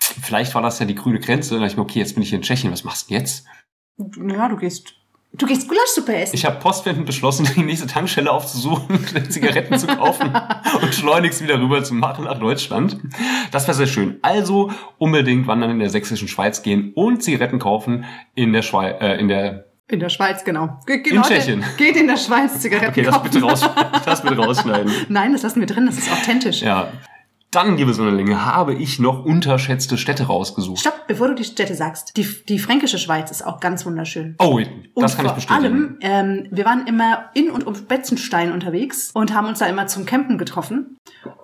vielleicht 0.00 0.56
war 0.56 0.62
das 0.62 0.80
ja 0.80 0.86
die 0.86 0.96
grüne 0.96 1.20
Grenze. 1.20 1.54
Und 1.54 1.60
dann 1.60 1.68
dachte 1.68 1.74
ich 1.74 1.76
mir, 1.76 1.84
okay, 1.84 2.00
jetzt 2.00 2.14
bin 2.14 2.24
ich 2.24 2.30
hier 2.30 2.38
in 2.38 2.42
Tschechien, 2.42 2.72
was 2.72 2.82
machst 2.82 3.08
du 3.08 3.14
denn 3.14 3.22
jetzt? 3.22 3.46
ja, 3.96 4.48
du 4.48 4.56
gehst 4.56 4.94
Du 5.32 5.46
gehst 5.46 5.68
Gulaschsuppe 5.68 6.16
essen. 6.16 6.34
Ich 6.34 6.44
habe 6.44 6.58
postwendend 6.58 7.06
beschlossen, 7.06 7.48
die 7.56 7.62
nächste 7.62 7.86
Tankstelle 7.86 8.30
aufzusuchen, 8.30 8.98
Zigaretten 9.28 9.78
zu 9.78 9.86
kaufen 9.86 10.32
und 10.82 10.94
schleunigst 10.94 11.42
wieder 11.42 11.60
rüber 11.60 11.84
zu 11.84 11.94
machen 11.94 12.24
nach 12.24 12.38
Deutschland. 12.38 12.98
Das 13.50 13.66
wäre 13.66 13.76
sehr 13.76 13.86
schön. 13.86 14.18
Also 14.22 14.72
unbedingt 14.98 15.46
wandern 15.46 15.70
in 15.70 15.78
der 15.78 15.90
sächsischen 15.90 16.28
Schweiz 16.28 16.62
gehen 16.62 16.92
und 16.94 17.22
Zigaretten 17.22 17.58
kaufen 17.58 18.04
in 18.34 18.52
der 18.52 18.62
Schweiz, 18.62 18.96
äh, 19.00 19.18
in 19.20 19.28
der 19.28 19.66
in 19.90 20.00
der 20.00 20.10
Schweiz, 20.10 20.44
genau. 20.44 20.80
Ge 20.84 21.02
In 21.08 21.22
Tschechien. 21.22 21.64
Geht 21.78 21.96
in 21.96 22.08
der 22.08 22.18
Schweiz 22.18 22.60
Zigaretten 22.60 22.90
Okay, 22.90 23.02
das 23.04 23.14
kaufen. 23.14 23.30
bitte, 23.30 23.42
raus, 23.42 23.66
das 24.04 24.20
bitte 24.20 24.36
rausschneiden. 24.36 24.92
Nein, 25.08 25.32
das 25.32 25.42
lassen 25.42 25.60
wir 25.60 25.66
drin, 25.66 25.86
das 25.86 25.96
ist 25.96 26.12
authentisch. 26.12 26.60
Ja. 26.60 26.92
Dann, 27.50 27.78
liebe 27.78 27.94
Sonderlinge, 27.94 28.44
habe 28.44 28.74
ich 28.74 28.98
noch 28.98 29.24
unterschätzte 29.24 29.96
Städte 29.96 30.24
rausgesucht. 30.24 30.80
Stopp, 30.80 31.06
bevor 31.06 31.28
du 31.28 31.34
die 31.34 31.44
Städte 31.44 31.74
sagst. 31.74 32.14
Die, 32.18 32.26
die 32.46 32.58
fränkische 32.58 32.98
Schweiz 32.98 33.30
ist 33.30 33.40
auch 33.46 33.58
ganz 33.58 33.86
wunderschön. 33.86 34.34
Oh, 34.38 34.56
Und 34.58 34.68
das 34.96 35.16
kann 35.16 35.24
ich 35.24 35.30
vor 35.32 35.36
bestätigen. 35.36 35.64
allem, 35.64 35.98
ähm, 36.02 36.46
wir 36.50 36.66
waren 36.66 36.86
immer 36.86 37.30
in 37.32 37.50
und 37.50 37.66
um 37.66 37.72
Betzenstein 37.86 38.52
unterwegs 38.52 39.12
und 39.14 39.32
haben 39.32 39.46
uns 39.48 39.60
da 39.60 39.66
immer 39.66 39.86
zum 39.86 40.04
Campen 40.04 40.36
getroffen. 40.36 40.98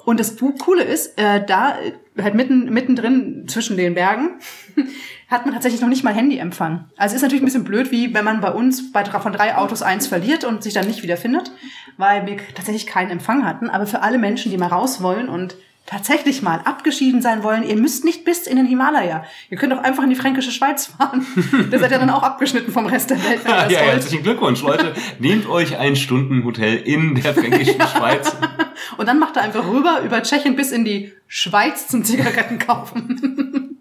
Und 0.04 0.20
das 0.20 0.36
Coole 0.58 0.82
ist, 0.84 1.18
äh, 1.18 1.42
da 1.46 1.78
äh, 1.78 2.22
halt 2.22 2.34
mitten 2.34 2.70
mittendrin 2.70 3.44
zwischen 3.48 3.78
den 3.78 3.94
Bergen 3.94 4.38
hat 5.30 5.46
man 5.46 5.54
tatsächlich 5.54 5.80
noch 5.80 5.88
nicht 5.88 6.04
mal 6.04 6.12
Handyempfang. 6.12 6.84
Also 6.98 7.16
ist 7.16 7.22
natürlich 7.22 7.40
ein 7.42 7.46
bisschen 7.46 7.64
blöd, 7.64 7.90
wie 7.90 8.12
wenn 8.12 8.26
man 8.26 8.42
bei 8.42 8.50
uns 8.52 8.92
bei, 8.92 9.02
drei- 9.04 9.20
von 9.20 9.32
drei 9.32 9.56
Autos 9.56 9.80
eins 9.80 10.06
verliert 10.06 10.44
und 10.44 10.62
sich 10.62 10.74
dann 10.74 10.86
nicht 10.86 11.02
wiederfindet, 11.02 11.50
weil 11.96 12.26
wir 12.26 12.36
tatsächlich 12.54 12.86
keinen 12.86 13.10
Empfang 13.10 13.46
hatten. 13.46 13.70
Aber 13.70 13.86
für 13.86 14.02
alle 14.02 14.18
Menschen, 14.18 14.50
die 14.52 14.58
mal 14.58 14.66
raus 14.66 15.02
wollen 15.02 15.30
und 15.30 15.56
tatsächlich 15.86 16.40
mal 16.42 16.60
abgeschieden 16.64 17.20
sein 17.20 17.42
wollen, 17.42 17.62
ihr 17.62 17.76
müsst 17.76 18.04
nicht 18.04 18.24
bis 18.24 18.46
in 18.46 18.56
den 18.56 18.66
Himalaya. 18.66 19.24
Ihr 19.50 19.58
könnt 19.58 19.72
auch 19.74 19.82
einfach 19.82 20.02
in 20.02 20.10
die 20.10 20.16
fränkische 20.16 20.50
Schweiz 20.50 20.86
fahren. 20.98 21.26
da 21.70 21.78
seid 21.78 21.90
ihr 21.90 21.98
dann 21.98 22.10
auch 22.10 22.22
abgeschnitten 22.22 22.72
vom 22.72 22.86
Rest 22.86 23.10
der 23.10 23.22
Welt, 23.22 23.40
ihr 23.44 23.50
ja, 23.50 23.60
wollt. 23.64 23.92
herzlichen 23.92 24.22
Glückwunsch, 24.22 24.62
Leute. 24.62 24.94
Nehmt 25.18 25.48
euch 25.48 25.76
ein 25.78 25.96
Stundenhotel 25.96 26.76
in 26.76 27.14
der 27.16 27.34
fränkischen 27.34 27.80
Schweiz. 27.80 28.34
Und 28.96 29.06
dann 29.06 29.18
macht 29.18 29.36
er 29.36 29.42
einfach 29.42 29.66
rüber 29.66 30.00
über 30.04 30.22
Tschechien 30.22 30.56
bis 30.56 30.72
in 30.72 30.84
die 30.84 31.12
Schweiz 31.26 31.88
zum 31.88 32.04
Zigaretten 32.04 32.58
kaufen. 32.58 33.78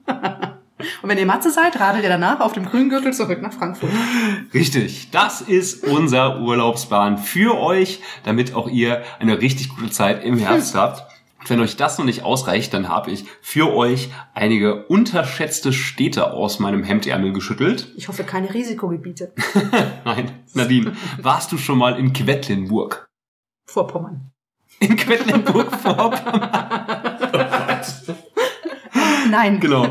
Und 1.01 1.09
wenn 1.09 1.17
ihr 1.17 1.25
Matze 1.25 1.49
seid, 1.49 1.79
radelt 1.79 2.03
ihr 2.03 2.09
danach 2.09 2.39
auf 2.39 2.53
dem 2.53 2.65
grünen 2.65 2.89
Gürtel 2.89 3.13
zurück 3.13 3.41
nach 3.41 3.53
Frankfurt. 3.53 3.89
Richtig, 4.53 5.09
das 5.11 5.41
ist 5.41 5.85
unser 5.85 6.41
Urlaubsplan 6.41 7.17
für 7.17 7.57
euch, 7.57 8.01
damit 8.23 8.53
auch 8.53 8.69
ihr 8.69 9.03
eine 9.19 9.39
richtig 9.39 9.69
gute 9.69 9.89
Zeit 9.89 10.23
im 10.23 10.37
Herbst 10.37 10.75
habt. 10.75 11.12
Und 11.43 11.49
wenn 11.49 11.59
euch 11.59 11.75
das 11.75 11.97
noch 11.97 12.05
nicht 12.05 12.23
ausreicht, 12.23 12.73
dann 12.73 12.87
habe 12.87 13.11
ich 13.11 13.25
für 13.41 13.73
euch 13.73 14.09
einige 14.33 14.85
unterschätzte 14.85 15.73
Städte 15.73 16.31
aus 16.31 16.59
meinem 16.59 16.83
Hemdärmel 16.83 17.33
geschüttelt. 17.33 17.91
Ich 17.97 18.07
hoffe, 18.07 18.23
keine 18.23 18.53
Risikogebiete. 18.53 19.33
Nein, 20.05 20.31
Nadine, 20.53 20.95
warst 21.21 21.51
du 21.51 21.57
schon 21.57 21.77
mal 21.77 21.99
in 21.99 22.13
Quedlinburg? 22.13 23.09
Vorpommern. 23.65 24.31
In 24.79 24.95
Quedlinburg-Vorpommern? 24.95 26.49
Nein. 29.29 29.59
Genau. 29.59 29.87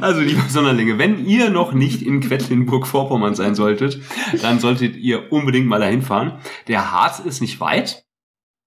Also, 0.00 0.20
liebe 0.20 0.42
Sonderlinge, 0.48 0.98
wenn 0.98 1.26
ihr 1.26 1.50
noch 1.50 1.72
nicht 1.72 2.02
in 2.02 2.20
Quedlinburg-Vorpommern 2.20 3.34
sein 3.34 3.56
solltet, 3.56 4.00
dann 4.40 4.60
solltet 4.60 4.96
ihr 4.96 5.32
unbedingt 5.32 5.66
mal 5.66 5.80
dahin 5.80 6.02
fahren. 6.02 6.38
Der 6.68 6.92
Harz 6.92 7.18
ist 7.18 7.40
nicht 7.40 7.58
weit. 7.58 8.04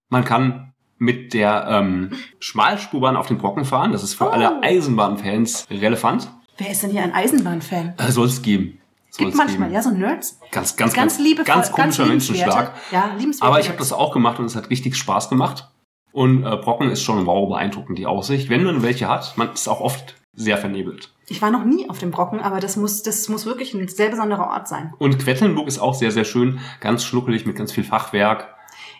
Man 0.09 0.25
kann 0.25 0.72
mit 0.97 1.33
der 1.33 1.65
ähm, 1.69 2.11
Schmalspurbahn 2.39 3.15
auf 3.15 3.27
den 3.27 3.37
Brocken 3.37 3.65
fahren. 3.65 3.91
Das 3.91 4.03
ist 4.03 4.13
für 4.13 4.25
Oh. 4.27 4.31
alle 4.31 4.61
Eisenbahnfans 4.63 5.67
relevant. 5.69 6.29
Wer 6.57 6.69
ist 6.71 6.83
denn 6.83 6.91
hier 6.91 7.03
ein 7.03 7.13
Eisenbahnfan? 7.13 7.93
Äh, 7.97 8.11
Soll 8.11 8.27
es 8.27 8.41
geben. 8.41 8.79
Soll 9.09 9.25
Gibt 9.27 9.37
manchmal, 9.37 9.69
geben. 9.69 9.73
ja, 9.75 9.81
so 9.81 9.89
Nerds. 9.91 10.39
Ganz, 10.51 10.75
ganz, 10.75 10.93
Ganz 10.93 11.19
liebevoll, 11.19 11.45
ganz 11.45 11.71
komischer 11.71 12.03
ganz. 12.03 12.09
Menschenschlag. 12.29 12.73
Ja, 12.91 13.11
Aber 13.41 13.59
ich 13.59 13.67
habe 13.69 13.77
das 13.77 13.93
auch 13.93 14.11
gemacht 14.13 14.39
und 14.39 14.45
es 14.45 14.55
hat 14.55 14.69
richtig 14.69 14.95
Spaß 14.95 15.29
gemacht. 15.29 15.69
Und 16.11 16.43
äh, 16.45 16.57
Brocken 16.57 16.89
ist 16.91 17.01
schon 17.03 17.25
wow 17.25 17.49
beeindruckend, 17.49 17.97
die 17.97 18.05
Aussicht. 18.05 18.49
Wenn 18.49 18.63
man 18.63 18.81
welche 18.83 19.07
hat, 19.07 19.33
man 19.35 19.51
ist 19.51 19.67
auch 19.67 19.81
oft 19.81 20.15
sehr 20.35 20.57
vernebelt. 20.57 21.11
Ich 21.27 21.41
war 21.41 21.51
noch 21.51 21.63
nie 21.63 21.89
auf 21.89 21.99
dem 21.99 22.11
Brocken, 22.11 22.39
aber 22.39 22.59
das 22.59 22.75
muss, 22.75 23.01
das 23.03 23.29
muss 23.29 23.45
wirklich 23.45 23.73
ein 23.73 23.87
sehr 23.87 24.09
besonderer 24.09 24.47
Ort 24.49 24.67
sein. 24.67 24.93
Und 24.99 25.17
Quedlinburg 25.19 25.67
ist 25.67 25.79
auch 25.79 25.93
sehr, 25.93 26.11
sehr 26.11 26.25
schön. 26.25 26.59
Ganz 26.81 27.03
schnuckelig 27.03 27.45
mit 27.45 27.55
ganz 27.55 27.71
viel 27.71 27.83
Fachwerk. 27.83 28.47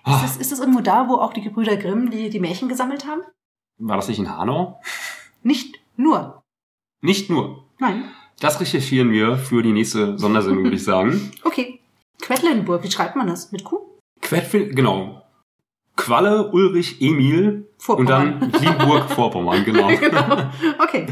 Ah, 0.03 0.15
Ist 0.15 0.23
das, 0.23 0.37
ist 0.37 0.51
das 0.51 0.59
irgendwo 0.59 0.81
da, 0.81 1.07
wo 1.07 1.15
auch 1.15 1.33
die 1.33 1.41
Gebrüder 1.41 1.77
Grimm 1.77 2.11
die, 2.11 2.29
die 2.29 2.39
Märchen 2.39 2.69
gesammelt 2.69 3.07
haben? 3.07 3.21
war 3.79 3.95
das 3.97 4.07
nicht 4.07 4.19
in 4.19 4.29
Hanau? 4.29 4.79
Nicht 5.41 5.79
nur. 5.97 6.43
Nicht 7.01 7.29
nur. 7.29 7.65
Nein. 7.79 8.05
Das 8.39 8.59
recherchieren 8.59 9.11
wir 9.11 9.37
für 9.37 9.61
die 9.63 9.71
nächste 9.73 10.17
Sondersendung, 10.17 10.63
würde 10.65 10.75
ich 10.75 10.83
sagen. 10.83 11.31
Okay. 11.43 11.79
Quedlinburg, 12.21 12.83
wie 12.83 12.91
schreibt 12.91 13.15
man 13.15 13.27
das? 13.27 13.51
Mit 13.51 13.63
Q? 13.63 13.79
Quedlin, 14.21 14.73
genau. 14.75 15.21
Qualle, 15.95 16.51
Ulrich, 16.51 17.01
Emil 17.01 17.67
und 17.71 17.81
Vorpommern. 17.81 18.39
dann 18.39 18.51
Limburg, 18.61 19.09
Vorpommern, 19.11 19.63
genau. 19.65 19.87
genau. 19.87 20.49
Okay. 20.79 21.05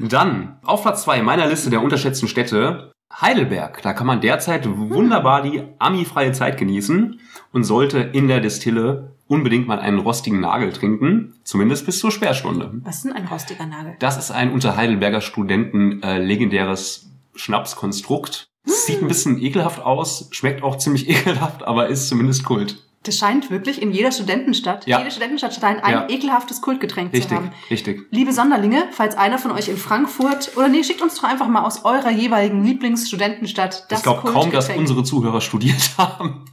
Dann 0.00 0.58
auf 0.64 0.82
Platz 0.82 1.04
zwei 1.04 1.22
meiner 1.22 1.46
Liste 1.46 1.70
der 1.70 1.80
unterschätzten 1.82 2.28
Städte 2.28 2.92
Heidelberg. 3.12 3.82
Da 3.82 3.92
kann 3.92 4.06
man 4.06 4.20
derzeit 4.20 4.68
wunderbar 4.68 5.42
die 5.42 5.62
ami-freie 5.78 6.32
Zeit 6.32 6.58
genießen 6.58 7.20
und 7.52 7.64
sollte 7.64 7.98
in 7.98 8.28
der 8.28 8.40
Destille 8.40 9.12
unbedingt 9.26 9.66
mal 9.66 9.78
einen 9.78 9.98
rostigen 9.98 10.40
Nagel 10.40 10.72
trinken, 10.72 11.34
zumindest 11.44 11.86
bis 11.86 11.98
zur 11.98 12.10
Sperrstunde. 12.10 12.70
Was 12.84 12.96
ist 12.96 13.04
denn 13.04 13.12
ein 13.12 13.26
rostiger 13.26 13.66
Nagel? 13.66 13.96
Das 13.98 14.18
ist 14.18 14.30
ein 14.30 14.52
unter 14.52 14.76
Heidelberger 14.76 15.20
Studenten 15.20 16.02
äh, 16.02 16.18
legendäres 16.18 17.10
Schnapskonstrukt. 17.34 18.48
Sieht 18.64 19.00
ein 19.00 19.08
bisschen 19.08 19.40
ekelhaft 19.40 19.80
aus, 19.80 20.28
schmeckt 20.32 20.62
auch 20.62 20.76
ziemlich 20.76 21.08
ekelhaft, 21.08 21.62
aber 21.62 21.88
ist 21.88 22.08
zumindest 22.08 22.44
Kult. 22.44 22.87
Das 23.04 23.16
scheint 23.16 23.50
wirklich 23.50 23.80
in 23.80 23.92
jeder 23.92 24.10
Studentenstadt, 24.12 24.86
Ja. 24.86 24.98
jede 24.98 25.10
Studentenstadt 25.10 25.54
scheint 25.54 25.82
ein 25.84 25.92
Ja. 25.92 26.06
ekelhaftes 26.08 26.60
Kultgetränk 26.60 27.12
Richtig, 27.12 27.28
zu 27.30 27.36
haben. 27.36 27.52
richtig. 27.70 28.06
Liebe 28.10 28.32
Sonderlinge, 28.32 28.88
falls 28.90 29.16
einer 29.16 29.38
von 29.38 29.52
euch 29.52 29.68
in 29.68 29.76
Frankfurt 29.76 30.50
oder 30.56 30.68
nee, 30.68 30.82
schickt 30.82 31.00
uns 31.00 31.14
doch 31.14 31.24
einfach 31.24 31.46
mal 31.48 31.62
aus 31.64 31.84
eurer 31.84 32.10
jeweiligen 32.10 32.64
Lieblingsstudentenstadt 32.64 33.86
das 33.90 34.00
ich 34.00 34.02
glaube 34.02 34.30
kaum, 34.30 34.50
dass 34.50 34.68
unsere 34.70 35.04
Zuhörer 35.04 35.40
studiert 35.40 35.90
haben. 35.98 36.44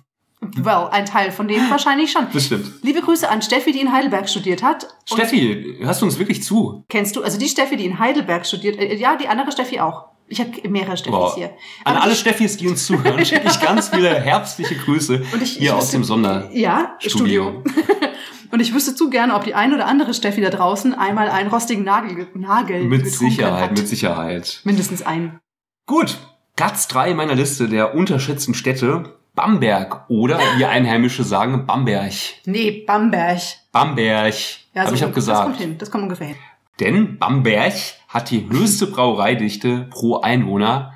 Well, 0.58 0.90
ein 0.92 1.06
Teil 1.08 1.32
von 1.32 1.48
denen 1.48 1.70
wahrscheinlich 1.72 2.12
schon. 2.12 2.28
Das 2.32 2.46
stimmt. 2.46 2.72
Liebe 2.84 3.02
Grüße 3.02 3.28
an 3.28 3.42
Steffi, 3.42 3.72
die 3.72 3.80
in 3.82 3.92
Heidelberg 3.92 4.30
studiert 4.30 4.62
hat. 4.62 4.88
Steffi, 5.06 5.78
hörst 5.80 6.02
du 6.02 6.06
uns 6.06 6.20
wirklich 6.20 6.44
zu? 6.44 6.84
Kennst 6.88 7.16
du, 7.16 7.24
also 7.24 7.40
die 7.40 7.48
Steffi, 7.50 7.78
die 7.78 7.86
in 7.86 7.98
Heidelberg 7.98 8.46
studiert, 8.46 8.78
äh, 8.78 8.96
ja, 8.96 9.16
die 9.16 9.28
andere 9.28 9.52
Steffi 9.52 9.80
auch. 9.80 10.06
Ich 10.28 10.40
habe 10.40 10.50
mehrere 10.70 10.98
Steffis 10.98 11.12
Boah. 11.20 11.36
hier. 11.36 11.52
An 11.84 11.94
Aber 11.96 12.04
alle 12.04 12.14
die- 12.14 12.18
Steffis, 12.20 12.58
die 12.58 12.68
uns 12.68 12.86
zuhören, 12.86 13.24
schicke 13.26 13.48
ich 13.48 13.60
ganz 13.60 13.90
viele 13.90 14.10
herbstliche 14.20 14.76
Grüße 14.76 15.24
Und 15.32 15.42
ich- 15.42 15.52
hier 15.54 15.62
ich 15.62 15.72
aus 15.72 15.84
wüsste- 15.84 15.98
dem 15.98 16.04
Sonder. 16.04 16.50
Ja, 16.52 16.96
Studio. 17.00 17.64
Und 18.52 18.60
ich 18.60 18.74
wüsste 18.74 18.96
zu 18.96 19.10
gerne, 19.10 19.36
ob 19.36 19.44
die 19.44 19.54
ein 19.54 19.74
oder 19.74 19.86
andere 19.88 20.14
Steffi 20.14 20.40
da 20.42 20.50
draußen 20.50 20.94
einmal 20.94 21.30
einen 21.30 21.50
rostigen 21.50 21.84
Nagel, 21.84 22.28
Nagel 22.36 22.84
Mit 22.86 23.08
Sicherheit, 23.12 23.64
hat. 23.72 23.78
mit 23.78 23.88
Sicherheit. 23.88 24.62
Mindestens 24.64 25.02
einen. 25.02 25.40
Gut, 25.88 26.18
Platz 26.56 26.88
drei 26.88 27.14
meiner 27.14 27.36
Liste 27.36 27.68
der 27.68 27.96
unterschätzten 27.96 28.54
Städte, 28.54 29.18
Bamberg 29.36 30.06
oder 30.10 30.40
wie 30.58 30.66
Einheimische 30.66 31.24
sagen, 31.24 31.66
Bamberg. 31.66 32.14
Nee, 32.46 32.84
Bamberg. 32.88 33.42
Bamberg, 33.74 34.34
Ja, 34.74 34.82
habe 34.82 34.90
so- 34.90 34.96
ich 34.96 35.04
auch 35.04 35.08
Das 35.08 35.16
gesagt. 35.16 35.44
kommt 35.44 35.58
hin, 35.58 35.78
das 35.78 35.92
kommt 35.92 36.04
ungefähr 36.04 36.28
hin. 36.28 36.38
Denn 36.80 37.18
Bamberg 37.20 37.74
hat 38.16 38.32
die 38.32 38.50
höchste 38.50 38.88
Brauereidichte 38.88 39.90
pro 39.90 40.22
Einwohner 40.22 40.94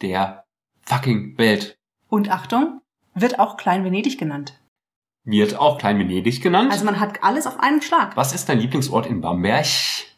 der 0.00 0.44
fucking 0.86 1.36
Welt. 1.36 1.76
Und 2.08 2.30
Achtung, 2.30 2.80
wird 3.14 3.38
auch 3.38 3.58
Klein 3.58 3.84
Venedig 3.84 4.18
genannt. 4.18 4.58
Wird 5.24 5.56
auch 5.58 5.76
Klein 5.76 5.98
Venedig 5.98 6.40
genannt. 6.40 6.72
Also 6.72 6.86
man 6.86 7.00
hat 7.00 7.22
alles 7.22 7.46
auf 7.46 7.60
einen 7.60 7.82
Schlag. 7.82 8.16
Was 8.16 8.34
ist 8.34 8.48
dein 8.48 8.58
Lieblingsort 8.58 9.06
in 9.06 9.20
Bamberg? 9.20 9.66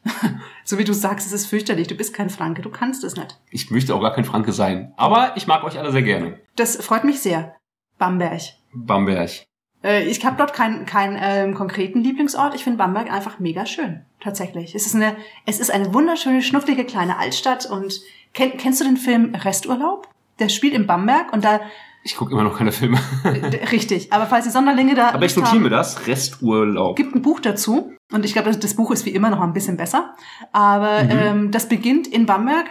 So 0.68 0.78
wie 0.78 0.84
du 0.84 0.94
sagst, 0.94 1.28
es 1.28 1.32
ist 1.32 1.46
fürchterlich. 1.46 1.86
Du 1.86 1.94
bist 1.94 2.12
kein 2.12 2.28
Franke, 2.28 2.60
du 2.60 2.70
kannst 2.70 3.04
es 3.04 3.14
nicht. 3.14 3.38
Ich 3.50 3.70
möchte 3.70 3.94
auch 3.94 4.00
gar 4.00 4.12
kein 4.12 4.24
Franke 4.24 4.50
sein. 4.50 4.92
Aber 4.96 5.36
ich 5.36 5.46
mag 5.46 5.62
euch 5.62 5.78
alle 5.78 5.92
sehr 5.92 6.02
gerne. 6.02 6.40
Das 6.56 6.74
freut 6.84 7.04
mich 7.04 7.20
sehr. 7.20 7.54
Bamberg. 7.98 8.42
Bamberg. 8.72 9.46
Äh, 9.86 10.04
ich 10.08 10.24
habe 10.26 10.36
dort 10.36 10.52
keinen 10.52 10.84
keinen 10.86 11.16
ähm, 11.20 11.54
konkreten 11.54 12.02
Lieblingsort. 12.02 12.54
Ich 12.54 12.64
finde 12.64 12.78
Bamberg 12.78 13.10
einfach 13.12 13.38
mega 13.38 13.64
schön. 13.66 14.02
Tatsächlich. 14.20 14.74
Es 14.74 14.86
ist 14.86 14.94
eine, 14.94 15.16
es 15.46 15.60
ist 15.60 15.70
eine 15.70 15.94
wunderschöne, 15.94 16.42
schnucklige 16.42 16.84
kleine 16.84 17.18
Altstadt. 17.18 17.66
Und 17.66 18.00
kenn, 18.34 18.56
kennst 18.56 18.80
du 18.80 18.84
den 18.84 18.96
Film 18.96 19.34
Resturlaub? 19.34 20.08
Der 20.40 20.48
spielt 20.48 20.74
in 20.74 20.86
Bamberg 20.86 21.32
und 21.32 21.44
da 21.44 21.60
Ich 22.02 22.16
gucke 22.16 22.32
immer 22.32 22.42
noch 22.42 22.58
keine 22.58 22.72
Filme. 22.72 22.98
d- 23.24 23.64
richtig. 23.72 24.12
Aber 24.12 24.26
falls 24.26 24.44
die 24.44 24.50
Sonderlinge 24.50 24.94
da 24.94 25.10
Aber 25.10 25.24
ich 25.24 25.36
notiere 25.36 25.60
mir 25.60 25.70
das. 25.70 26.06
Resturlaub. 26.06 26.96
gibt 26.96 27.14
ein 27.14 27.22
Buch 27.22 27.40
dazu. 27.40 27.92
Und 28.12 28.24
ich 28.24 28.32
glaube, 28.34 28.48
das, 28.48 28.58
das 28.60 28.74
Buch 28.74 28.90
ist 28.90 29.04
wie 29.06 29.10
immer 29.10 29.30
noch 29.30 29.40
ein 29.40 29.52
bisschen 29.52 29.76
besser. 29.76 30.14
Aber 30.52 31.04
Mhm. 31.04 31.10
ähm, 31.10 31.50
das 31.50 31.68
beginnt 31.68 32.06
in 32.06 32.26
Bamberg 32.26 32.66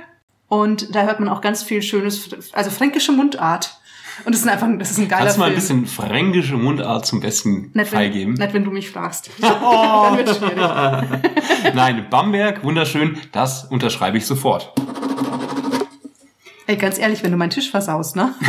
und 0.47 0.93
da 0.95 1.03
hört 1.03 1.19
man 1.19 1.27
auch 1.29 1.41
ganz 1.41 1.63
viel 1.63 1.81
schönes, 1.81 2.29
also 2.53 2.69
fränkische 2.69 3.11
Mundart. 3.11 3.79
Und 4.23 4.33
das 4.33 4.41
ist 4.41 4.47
einfach, 4.47 4.67
das 4.79 4.91
ist 4.91 4.99
ein 4.99 5.09
geiler 5.09 5.23
Kannst 5.23 5.35
du 5.35 5.39
mal 5.41 5.45
ein 5.51 5.59
Film. 5.59 5.81
bisschen 5.83 5.87
fränkische 5.87 6.55
Mundart 6.55 7.05
zum 7.05 7.19
besten 7.19 7.71
Nett 7.73 7.73
wenn, 7.73 7.85
freigeben? 7.85 8.33
nett, 8.35 8.53
wenn 8.53 8.63
du 8.63 8.71
mich 8.71 8.89
fragst. 8.89 9.29
Dann 9.41 10.17
wird's 10.17 10.37
schwierig. 10.37 10.55
Nein, 11.73 12.05
Bamberg, 12.09 12.63
wunderschön, 12.63 13.17
das 13.31 13.65
unterschreibe 13.65 14.17
ich 14.17 14.25
sofort. 14.25 14.73
Ey, 16.67 16.77
ganz 16.77 16.97
ehrlich, 16.97 17.23
wenn 17.23 17.31
du 17.31 17.37
meinen 17.37 17.51
Tisch 17.51 17.69
versaust, 17.69 18.15
ne? 18.15 18.33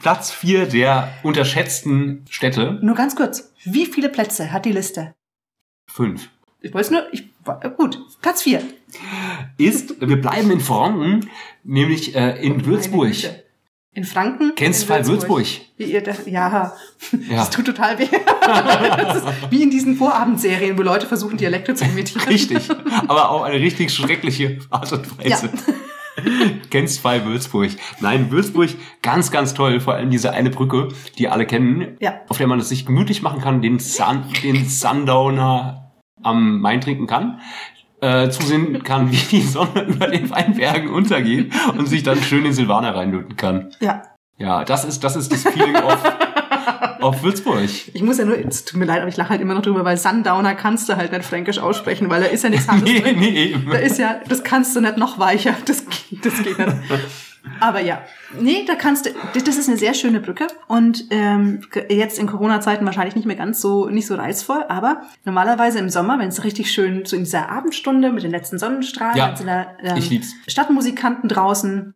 Platz 0.00 0.30
4 0.30 0.66
der 0.66 1.12
unterschätzten 1.22 2.24
Städte. 2.30 2.78
Nur 2.82 2.94
ganz 2.94 3.16
kurz. 3.16 3.52
Wie 3.64 3.86
viele 3.86 4.08
Plätze 4.08 4.52
hat 4.52 4.64
die 4.64 4.72
Liste? 4.72 5.14
5. 5.88 6.28
Ich 6.60 6.72
weiß 6.72 6.90
nur, 6.90 7.02
ich, 7.12 7.24
gut, 7.76 8.00
Platz 8.22 8.42
4. 8.42 8.62
Ist, 9.58 10.00
wir 10.00 10.20
bleiben 10.20 10.50
in 10.50 10.60
Franken, 10.60 11.28
nämlich 11.64 12.14
äh, 12.16 12.42
in 12.42 12.64
Würzburg. 12.64 13.14
In 13.96 14.04
Franken? 14.04 14.52
Kennst 14.56 14.82
in 14.82 14.88
du 14.88 14.92
Fall 14.92 15.06
Würzburg? 15.06 15.46
Das, 16.04 16.26
ja, 16.26 16.48
Ja. 16.50 16.72
das 17.30 17.48
tut 17.50 17.64
total 17.64 17.98
weh. 17.98 18.06
wie 19.50 19.62
in 19.62 19.70
diesen 19.70 19.96
Vorabendserien, 19.96 20.76
wo 20.76 20.82
Leute 20.82 21.06
versuchen, 21.06 21.38
Dialekte 21.38 21.74
zu 21.74 21.86
imitieren. 21.86 22.28
Richtig. 22.28 22.68
Aber 23.08 23.30
auf 23.30 23.42
eine 23.42 23.58
richtig 23.58 23.90
schreckliche 23.94 24.58
Art 24.68 24.92
und 24.92 25.06
Ja. 25.24 25.30
Weise. 25.36 25.48
Kennst 26.70 27.00
Fall 27.00 27.24
Würzburg? 27.24 27.70
Nein, 28.00 28.30
Würzburg, 28.30 28.70
ganz, 29.00 29.30
ganz 29.30 29.54
toll. 29.54 29.80
Vor 29.80 29.94
allem 29.94 30.10
diese 30.10 30.30
eine 30.32 30.50
Brücke, 30.50 30.88
die 31.16 31.28
alle 31.28 31.46
kennen, 31.46 31.96
Ja. 32.00 32.20
auf 32.28 32.36
der 32.36 32.46
man 32.48 32.58
es 32.58 32.68
sich 32.68 32.84
gemütlich 32.84 33.22
machen 33.22 33.40
kann, 33.40 33.62
den, 33.62 33.78
Sun, 33.78 34.24
den 34.42 34.66
Sundowner 34.66 35.92
am 36.22 36.60
Main 36.60 36.80
trinken 36.82 37.06
kann. 37.06 37.40
Äh, 38.00 38.28
zusehen 38.28 38.82
kann, 38.82 39.10
wie 39.10 39.16
die 39.16 39.40
Sonne 39.42 39.82
über 39.88 40.08
den 40.08 40.30
Weinbergen 40.30 40.90
untergeht 40.90 41.52
und 41.78 41.86
sich 41.86 42.02
dann 42.02 42.20
schön 42.22 42.44
in 42.44 42.52
Silvaner 42.52 42.94
reinlöten 42.94 43.36
kann. 43.36 43.70
Ja. 43.80 44.02
Ja, 44.38 44.64
das 44.64 44.84
ist, 44.84 45.02
das 45.02 45.16
ist 45.16 45.32
das 45.32 45.44
Feeling 45.44 45.76
auf, 45.76 45.98
auf 47.00 47.22
Würzburg. 47.22 47.62
Ich 47.94 48.02
muss 48.02 48.18
ja 48.18 48.26
nur, 48.26 48.36
es 48.38 48.66
tut 48.66 48.78
mir 48.78 48.84
leid, 48.84 48.98
aber 49.00 49.08
ich 49.08 49.16
lache 49.16 49.30
halt 49.30 49.40
immer 49.40 49.54
noch 49.54 49.62
drüber, 49.62 49.82
weil 49.86 49.96
Sundowner 49.96 50.54
kannst 50.54 50.90
du 50.90 50.96
halt 50.96 51.10
nicht 51.10 51.24
fränkisch 51.24 51.58
aussprechen, 51.58 52.10
weil 52.10 52.20
da 52.20 52.26
ist 52.26 52.44
ja 52.44 52.50
nichts 52.50 52.68
anderes 52.68 52.92
Nee, 52.92 53.00
drin. 53.00 53.18
nee, 53.18 53.28
eben. 53.44 53.70
Da 53.70 53.78
ist 53.78 53.98
ja, 53.98 54.20
das 54.28 54.44
kannst 54.44 54.76
du 54.76 54.82
nicht 54.82 54.98
noch 54.98 55.18
weicher. 55.18 55.54
Das, 55.64 55.84
das 56.22 56.42
geht 56.42 56.58
nicht. 56.58 56.70
Aber 57.60 57.80
ja, 57.80 58.02
nee, 58.38 58.64
da 58.66 58.74
kannst 58.74 59.06
du, 59.06 59.10
das 59.34 59.56
ist 59.56 59.68
eine 59.68 59.78
sehr 59.78 59.94
schöne 59.94 60.20
Brücke 60.20 60.46
und 60.68 61.04
ähm, 61.10 61.62
jetzt 61.88 62.18
in 62.18 62.26
Corona-Zeiten 62.26 62.84
wahrscheinlich 62.84 63.14
nicht 63.16 63.24
mehr 63.26 63.36
ganz 63.36 63.60
so, 63.60 63.88
nicht 63.88 64.06
so 64.06 64.14
reizvoll, 64.16 64.64
aber 64.68 65.02
normalerweise 65.24 65.78
im 65.78 65.88
Sommer, 65.88 66.18
wenn 66.18 66.28
es 66.28 66.44
richtig 66.44 66.70
schön 66.72 67.04
so 67.06 67.16
in 67.16 67.24
dieser 67.24 67.48
Abendstunde 67.50 68.12
mit 68.12 68.22
den 68.24 68.30
letzten 68.30 68.58
Sonnenstrahlen, 68.58 69.16
Ja, 69.16 69.32
da 69.32 69.66
ähm, 69.82 69.96
ich 69.96 70.10
lieb's. 70.10 70.34
Stadtmusikanten 70.48 71.28
draußen, 71.28 71.94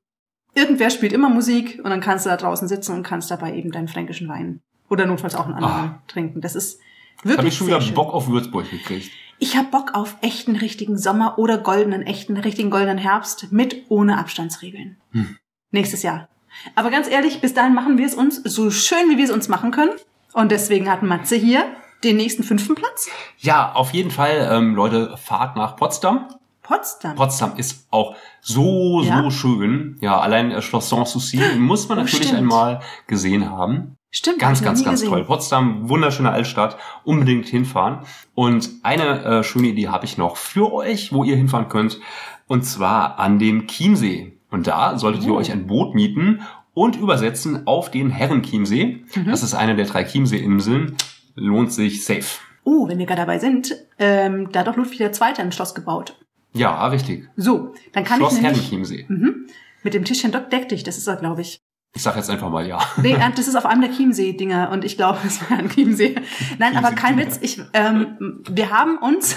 irgendwer 0.54 0.90
spielt 0.90 1.12
immer 1.12 1.28
Musik 1.28 1.78
und 1.82 1.90
dann 1.90 2.00
kannst 2.00 2.26
du 2.26 2.30
da 2.30 2.36
draußen 2.36 2.66
sitzen 2.68 2.94
und 2.94 3.02
kannst 3.02 3.30
dabei 3.30 3.54
eben 3.54 3.70
deinen 3.72 3.88
fränkischen 3.88 4.28
Wein 4.28 4.60
oder 4.88 5.06
notfalls 5.06 5.34
auch 5.34 5.44
einen 5.46 5.54
anderen 5.54 5.90
Ah. 5.90 6.02
trinken. 6.08 6.40
Das 6.40 6.54
ist 6.54 6.80
Habe 7.18 7.30
wirklich 7.30 7.48
ich 7.52 7.58
schon 7.58 7.66
wieder 7.66 7.80
schön. 7.80 7.94
Bock 7.94 8.12
auf 8.14 8.28
Würzburg 8.28 8.70
gekriegt. 8.70 9.10
Ich 9.42 9.56
habe 9.56 9.68
Bock 9.70 9.94
auf 9.94 10.16
echten, 10.20 10.54
richtigen 10.56 10.98
Sommer 10.98 11.38
oder 11.38 11.56
goldenen, 11.56 12.02
echten, 12.02 12.36
richtigen 12.36 12.68
goldenen 12.68 12.98
Herbst 12.98 13.50
mit 13.52 13.84
ohne 13.88 14.18
Abstandsregeln. 14.18 14.98
Hm. 15.12 15.36
Nächstes 15.70 16.02
Jahr. 16.02 16.28
Aber 16.74 16.90
ganz 16.90 17.08
ehrlich, 17.08 17.40
bis 17.40 17.54
dahin 17.54 17.74
machen 17.74 17.96
wir 17.98 18.06
es 18.06 18.14
uns 18.14 18.36
so 18.44 18.70
schön, 18.70 19.08
wie 19.10 19.16
wir 19.16 19.24
es 19.24 19.30
uns 19.30 19.48
machen 19.48 19.70
können. 19.70 19.92
Und 20.32 20.50
deswegen 20.50 20.90
hat 20.90 21.02
Matze 21.02 21.36
hier 21.36 21.64
den 22.04 22.16
nächsten 22.16 22.42
fünften 22.42 22.74
Platz. 22.74 23.08
Ja, 23.38 23.72
auf 23.72 23.92
jeden 23.92 24.10
Fall, 24.10 24.48
ähm, 24.50 24.74
Leute, 24.74 25.16
fahrt 25.16 25.56
nach 25.56 25.76
Potsdam. 25.76 26.28
Potsdam. 26.62 27.16
Potsdam 27.16 27.56
ist 27.56 27.86
auch 27.90 28.14
so, 28.40 29.02
so 29.02 29.08
Ja? 29.08 29.30
schön. 29.30 29.96
Ja, 30.00 30.20
allein 30.20 30.50
äh, 30.52 30.62
Schloss 30.62 30.88
Sanssouci 30.88 31.40
muss 31.58 31.88
man 31.88 31.98
Oh, 31.98 32.02
natürlich 32.02 32.26
stimmt. 32.28 32.38
einmal 32.42 32.80
gesehen 33.06 33.50
haben. 33.50 33.96
Stimmt. 34.12 34.38
Ganz, 34.40 34.62
ganz, 34.62 34.84
ganz 34.84 35.00
gesehen. 35.00 35.10
toll. 35.12 35.24
Potsdam, 35.24 35.88
wunderschöne 35.88 36.30
Altstadt, 36.30 36.76
unbedingt 37.04 37.46
hinfahren. 37.46 38.00
Und 38.34 38.70
eine 38.82 39.24
äh, 39.24 39.42
schöne 39.44 39.68
Idee 39.68 39.88
habe 39.88 40.04
ich 40.04 40.16
noch 40.18 40.36
für 40.36 40.72
euch, 40.72 41.12
wo 41.12 41.22
ihr 41.24 41.36
hinfahren 41.36 41.68
könnt, 41.68 42.00
und 42.46 42.62
zwar 42.64 43.18
an 43.20 43.38
den 43.38 43.66
Chiemsee. 43.68 44.36
Und 44.50 44.66
da 44.66 44.98
solltet 44.98 45.24
ihr 45.24 45.32
Oh. 45.32 45.36
euch 45.36 45.52
ein 45.52 45.66
Boot 45.66 45.94
mieten 45.94 46.40
und 46.74 46.96
übersetzen 46.96 47.66
auf 47.66 47.90
den 47.90 48.10
Herrenchiemsee. 48.10 49.04
Mhm. 49.14 49.24
Das 49.26 49.42
ist 49.42 49.54
eine 49.54 49.76
der 49.76 49.86
drei 49.86 50.04
Chiemsee-Inseln. 50.04 50.96
Lohnt 51.36 51.72
sich 51.72 52.04
safe. 52.04 52.24
Oh, 52.64 52.88
wenn 52.88 52.98
wir 52.98 53.06
gerade 53.06 53.20
dabei 53.22 53.38
sind, 53.38 53.74
ähm, 53.98 54.50
da 54.52 54.60
hat 54.60 54.66
doch 54.68 54.76
Ludwig 54.76 55.00
II. 55.00 55.10
ein 55.38 55.52
Schloss 55.52 55.74
gebaut. 55.74 56.18
Ja, 56.52 56.86
richtig. 56.88 57.28
So, 57.36 57.74
dann 57.92 58.04
kann 58.04 58.18
Schloss 58.18 58.34
ich 58.36 58.42
nämlich 58.42 58.58
Herrenchiemsee. 58.62 59.06
mhm, 59.08 59.46
mit 59.82 59.94
dem 59.94 60.04
Tischchen 60.04 60.32
deck 60.32 60.68
dich, 60.68 60.82
das 60.82 60.98
ist 60.98 61.06
er, 61.06 61.16
glaube 61.16 61.40
ich. 61.42 61.60
Ich 61.92 62.02
sag 62.02 62.14
jetzt 62.14 62.30
einfach 62.30 62.50
mal 62.50 62.64
ja. 62.66 62.78
Nee, 63.02 63.14
äh, 63.14 63.30
das 63.34 63.48
ist 63.48 63.56
auf 63.56 63.66
einem 63.66 63.80
der 63.80 63.90
Chiemsee-Dinger 63.90 64.70
und 64.70 64.84
ich 64.84 64.96
glaube, 64.96 65.18
es 65.26 65.40
war 65.50 65.58
ein 65.58 65.68
Chiemsee. 65.68 66.14
Nein, 66.58 66.76
aber 66.76 66.92
kein 66.92 67.18
Witz. 67.18 67.38
Ich, 67.42 67.60
ähm, 67.72 68.42
wir 68.48 68.70
haben 68.70 68.96
uns, 68.98 69.34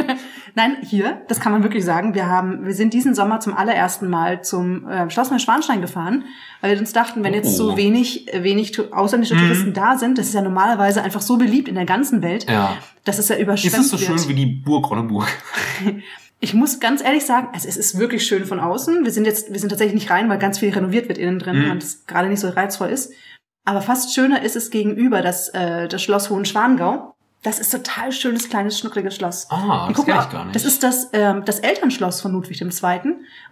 nein, 0.56 0.78
hier, 0.82 1.22
das 1.28 1.38
kann 1.40 1.52
man 1.52 1.62
wirklich 1.62 1.84
sagen, 1.84 2.14
wir 2.14 2.26
haben, 2.26 2.64
wir 2.66 2.74
sind 2.74 2.92
diesen 2.92 3.14
Sommer 3.14 3.38
zum 3.38 3.56
allerersten 3.56 4.10
Mal 4.10 4.42
zum 4.42 4.88
äh, 4.88 5.08
Schloss 5.10 5.30
Neuschwanstein 5.30 5.80
gefahren, 5.80 6.24
weil 6.60 6.72
wir 6.72 6.80
uns 6.80 6.92
dachten, 6.92 7.22
wenn 7.22 7.34
jetzt 7.34 7.48
Oh. 7.60 7.70
so 7.70 7.76
wenig, 7.76 8.32
äh, 8.34 8.42
wenig 8.42 8.72
tu- 8.72 8.90
ausländische 8.92 9.36
Touristen 9.36 9.72
da 9.72 9.96
sind, 9.96 10.18
das 10.18 10.26
ist 10.26 10.34
ja 10.34 10.42
normalerweise 10.42 11.02
einfach 11.02 11.20
so 11.20 11.36
beliebt 11.36 11.68
in 11.68 11.76
der 11.76 11.86
ganzen 11.86 12.20
Welt, 12.20 12.50
Ja. 12.50 12.76
dass 13.04 13.18
es 13.18 13.28
ja 13.28 13.36
Ist 13.36 13.42
überschwemmt 13.42 13.76
es 13.84 13.90
so 13.90 14.00
wird. 14.00 14.18
schön 14.20 14.28
wie 14.28 14.34
die 14.34 14.46
Burg 14.46 14.90
Ronneburg? 14.90 15.28
Ich 16.44 16.54
muss 16.54 16.80
ganz 16.80 17.02
ehrlich 17.04 17.24
sagen, 17.24 17.48
also 17.54 17.68
es 17.68 17.76
ist 17.76 17.98
wirklich 18.00 18.26
schön 18.26 18.44
von 18.46 18.58
außen. 18.58 19.04
Wir 19.04 19.12
sind 19.12 19.26
jetzt, 19.26 19.52
wir 19.52 19.60
sind 19.60 19.68
tatsächlich 19.68 19.94
nicht 19.94 20.10
rein, 20.10 20.28
weil 20.28 20.38
ganz 20.38 20.58
viel 20.58 20.72
renoviert 20.74 21.06
wird 21.08 21.16
innen 21.16 21.38
drin 21.38 21.64
Mhm. 21.66 21.70
und 21.70 21.82
es 21.84 22.04
gerade 22.06 22.28
nicht 22.28 22.40
so 22.40 22.48
reizvoll 22.48 22.88
ist. 22.88 23.12
Aber 23.64 23.80
fast 23.80 24.12
schöner 24.12 24.42
ist 24.42 24.56
es 24.56 24.70
gegenüber, 24.70 25.22
das, 25.22 25.50
äh, 25.50 25.86
das 25.86 26.02
Schloss 26.02 26.30
Hohenschwangau. 26.30 27.14
Das 27.44 27.60
ist 27.60 27.70
total 27.70 28.10
schönes, 28.10 28.48
kleines, 28.48 28.76
schnuckliges 28.78 29.14
Schloss. 29.14 29.46
Ah, 29.50 29.86
das 29.86 29.96
guck 29.96 30.06
kenn 30.06 30.16
mal, 30.16 30.24
ich 30.24 30.30
gar 30.30 30.44
nicht. 30.44 30.54
Das 30.56 30.64
ist 30.64 30.82
das, 30.82 31.10
ähm, 31.12 31.44
das 31.44 31.60
Elternschloss 31.60 32.20
von 32.20 32.32
Ludwig 32.32 32.60
II. 32.60 32.70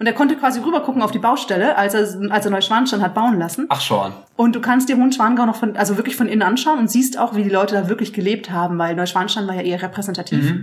Und 0.01 0.07
er 0.07 0.13
konnte 0.13 0.35
quasi 0.37 0.59
rüber 0.61 0.81
gucken 0.83 1.03
auf 1.03 1.13
die 1.13 1.19
Baustelle, 1.21 1.77
als 1.77 1.95
er, 1.95 2.09
als 2.33 2.45
er 2.45 2.51
Neuschwanstein 2.51 3.03
hat 3.03 3.15
bauen 3.15 3.39
lassen. 3.39 3.67
Ach 3.69 3.81
schon. 3.81 4.13
Und 4.37 4.57
du 4.57 4.61
kannst 4.61 4.89
dir 4.89 4.97
Hohenschwangau 4.97 5.47
noch 5.47 5.57
von, 5.57 5.77
also 5.77 5.97
wirklich 5.97 6.17
von 6.17 6.27
innen 6.27 6.43
anschauen 6.43 6.81
und 6.81 6.91
siehst 6.91 7.19
auch, 7.19 7.37
wie 7.37 7.45
die 7.45 7.51
Leute 7.51 7.75
da 7.77 7.89
wirklich 7.89 8.13
gelebt 8.13 8.51
haben, 8.51 8.79
weil 8.79 8.97
Neuschwanstein 8.97 9.47
war 9.47 9.55
ja 9.55 9.63
eher 9.63 9.81
repräsentativ. 9.81 10.55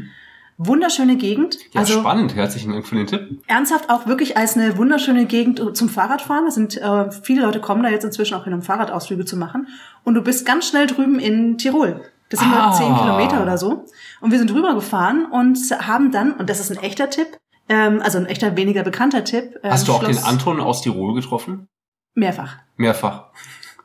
Wunderschöne 0.58 1.18
Gegend. 1.18 1.58
Ja, 1.72 1.82
also 1.82 2.00
spannend. 2.00 2.36
Herzlichen 2.36 2.72
Dank 2.72 2.88
für 2.88 2.96
den 2.96 3.06
Tipp. 3.08 3.42
ernsthaft 3.48 3.90
auch 3.92 4.08
wirklich 4.08 4.38
als 4.38 4.58
eine 4.58 4.76
wunderschöne 4.78 5.26
Gegend 5.26 5.62
zum 5.78 5.88
Fahrradfahren. 5.88 6.48
Es 6.48 6.56
sind 6.56 6.78
äh, 6.78 7.12
viele 7.12 7.44
Leute 7.44 7.62
kommen 7.62 7.84
da 7.84 7.90
jetzt 7.90 8.04
inzwischen 8.06 8.34
auch 8.36 8.44
hin, 8.46 8.54
um 8.54 8.64
Fahrradausflüge 8.64 9.26
zu 9.26 9.38
machen. 9.38 9.68
Und 10.04 10.16
du 10.16 10.22
bist 10.24 10.46
ganz 10.48 10.68
schnell 10.68 10.88
drüben 10.88 11.20
in 11.20 11.58
Tirol. 11.60 12.02
Das 12.30 12.40
sind 12.40 12.52
Ah. 12.52 12.66
nur 12.68 12.74
zehn 12.76 12.96
Kilometer 12.96 13.42
oder 13.44 13.58
so. 13.58 13.86
Und 14.20 14.32
wir 14.32 14.40
sind 14.40 14.52
rüber 14.54 14.74
gefahren 14.74 15.26
und 15.32 15.58
haben 15.80 16.12
dann, 16.12 16.34
und 16.34 16.50
das 16.50 16.60
ist 16.60 16.72
ein 16.72 16.78
echter 16.84 17.10
Tipp, 17.10 17.38
ähm, 17.70 18.02
also 18.04 18.18
ein 18.18 18.26
echter 18.26 18.58
weniger 18.58 18.84
bekannter 18.84 19.24
Tipp. 19.24 19.60
Ähm, 19.64 19.72
Hast 19.72 19.88
du 19.88 19.94
auch 19.94 20.04
Schloss, 20.04 20.18
den 20.18 20.26
Anton 20.26 20.60
aus 20.60 20.82
Tirol 20.82 21.14
getroffen? 21.14 21.68
Mehrfach. 22.16 22.56
Mehrfach. 22.78 23.26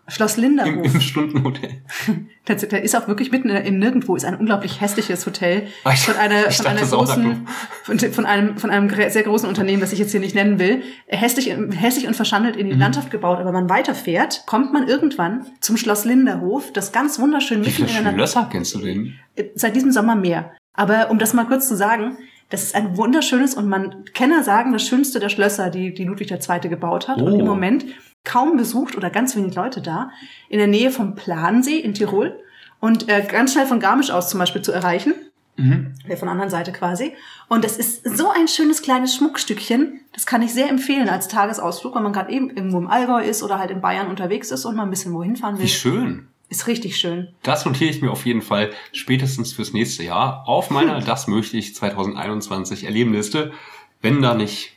Schloss 0.09 0.36
Im, 0.36 0.42
Linderhof. 0.42 0.94
im 0.94 1.00
Stundenhotel. 1.00 1.70
Der, 2.48 2.57
der 2.57 2.82
ist 2.82 2.96
auch 2.96 3.07
wirklich 3.07 3.30
mitten 3.30 3.48
in, 3.50 3.57
im 3.64 3.78
Nirgendwo, 3.78 4.16
ist 4.16 4.24
ein 4.24 4.34
unglaublich 4.34 4.80
hässliches 4.80 5.24
Hotel 5.26 5.68
Ah, 5.84 5.92
ich- 5.92 6.00
von 6.00 6.16
einer, 6.16 6.50
von 6.50 6.66
einer 6.66 6.80
großen, 6.80 7.46
von, 7.84 7.98
von 8.00 8.26
einem, 8.26 8.59
von 8.59 8.70
einem 8.70 8.90
sehr 9.11 9.22
großen 9.22 9.48
Unternehmen, 9.48 9.80
das 9.80 9.92
ich 9.92 10.00
jetzt 10.00 10.11
hier 10.11 10.18
nicht 10.18 10.34
nennen 10.34 10.59
will, 10.59 10.82
hässlich, 11.07 11.57
hässlich 11.76 12.09
und 12.09 12.14
verschandelt 12.16 12.57
Mhm. 12.57 12.61
in 12.62 12.66
die 12.70 12.76
Landschaft 12.76 13.12
gebaut. 13.12 13.36
Aber 13.38 13.46
wenn 13.46 13.55
man 13.55 13.70
weiterfährt, 13.70 14.42
kommt 14.46 14.72
man 14.72 14.88
irgendwann 14.88 15.46
zum 15.61 15.76
Schloss 15.76 16.05
Linderhof, 16.05 16.72
das 16.72 16.90
ganz 16.90 17.20
wunderschön 17.20 17.64
Wie 17.64 17.68
mitten 17.68 17.86
in 17.96 18.05
der 18.05 18.12
Schlösser 18.12 18.48
kennst 18.50 18.74
du 18.74 18.80
denn? 18.80 19.14
seit 19.55 19.76
diesem 19.76 19.92
Sommer 19.92 20.16
mehr. 20.16 20.50
Aber 20.74 21.11
um 21.12 21.20
das 21.20 21.32
mal 21.34 21.44
kurz 21.44 21.68
zu 21.68 21.76
sagen, 21.76 22.18
das 22.50 22.64
ist 22.64 22.74
ein 22.74 22.96
wunderschönes 22.96 23.55
und 23.55 23.68
man 23.68 24.05
Kenner 24.14 24.42
sagen, 24.42 24.72
das 24.72 24.84
schönste 24.86 25.20
der 25.20 25.28
Schlösser, 25.28 25.70
die, 25.70 25.94
die 25.94 26.05
Ludwig 26.05 26.30
II. 26.32 26.68
gebaut 26.68 27.07
hat. 27.09 27.18
Und 27.22 27.32
Oh. 27.34 27.38
im 27.38 27.46
Moment 27.46 27.84
kaum 28.25 28.57
besucht 28.57 28.97
oder 28.97 29.11
ganz 29.11 29.37
wenig 29.37 29.55
Leute 29.55 29.81
da, 29.81 30.11
in 30.49 30.59
der 30.59 30.68
Nähe 30.68 30.91
vom 30.91 31.14
Plansee 31.14 31.79
in 31.79 31.95
Tirol 31.95 32.39
und 32.81 33.09
äh, 33.09 33.23
ganz 33.23 33.53
schnell 33.53 33.66
von 33.66 33.81
Garmisch 33.81 34.11
aus 34.11 34.29
zum 34.29 34.39
Beispiel 34.39 34.62
zu 34.62 34.73
erreichen. 34.73 35.14
Mhm. 35.57 35.95
Äh, 36.09 36.16
Von 36.16 36.27
der 36.27 36.33
anderen 36.33 36.51
Seite 36.51 36.73
quasi. 36.73 37.14
Und 37.49 37.64
das 37.64 37.77
ist 37.77 38.05
so 38.16 38.31
ein 38.31 38.49
schönes 38.49 38.83
kleines 38.83 39.14
Schmuckstückchen. 39.14 40.01
Das 40.12 40.27
kann 40.27 40.43
ich 40.43 40.53
sehr 40.53 40.68
empfehlen 40.68 41.09
als 41.09 41.29
Tagesausflug, 41.29 41.95
wenn 41.95 42.03
man 42.03 42.12
gerade 42.12 42.33
eben 42.33 42.51
irgendwo 42.51 42.79
im 42.79 42.89
Allgäu 42.89 43.23
ist 43.23 43.43
oder 43.43 43.59
halt 43.59 43.70
in 43.70 43.81
Bayern 43.81 44.09
unterwegs 44.09 44.51
ist 44.51 44.64
und 44.64 44.77
mal 44.77 44.85
ein 44.85 44.91
bisschen 44.91 45.12
wohin 45.12 45.37
fahren 45.37 45.59
will. 45.59 45.64
Wie 45.64 45.68
schön. 45.68 46.29
Ist 46.49 46.66
richtig 46.66 46.97
schön. 46.99 47.29
Das 47.43 47.64
notiere 47.64 47.91
ich 47.91 48.03
mir 48.03 48.11
auf 48.11 48.27
jeden 48.27 48.43
Fall 48.43 48.70
spätestens 48.93 49.53
fürs 49.53 49.73
nächste 49.73 50.03
Jahr 50.03 50.47
auf 50.47 50.70
meiner 50.70 51.01
Das 51.05 51.27
möchte 51.27 51.57
ich 51.57 51.75
2021 51.75 52.85
erleben 52.85 53.12
Liste, 53.12 53.53
wenn 54.01 54.20
da 54.20 54.35
nicht 54.35 54.77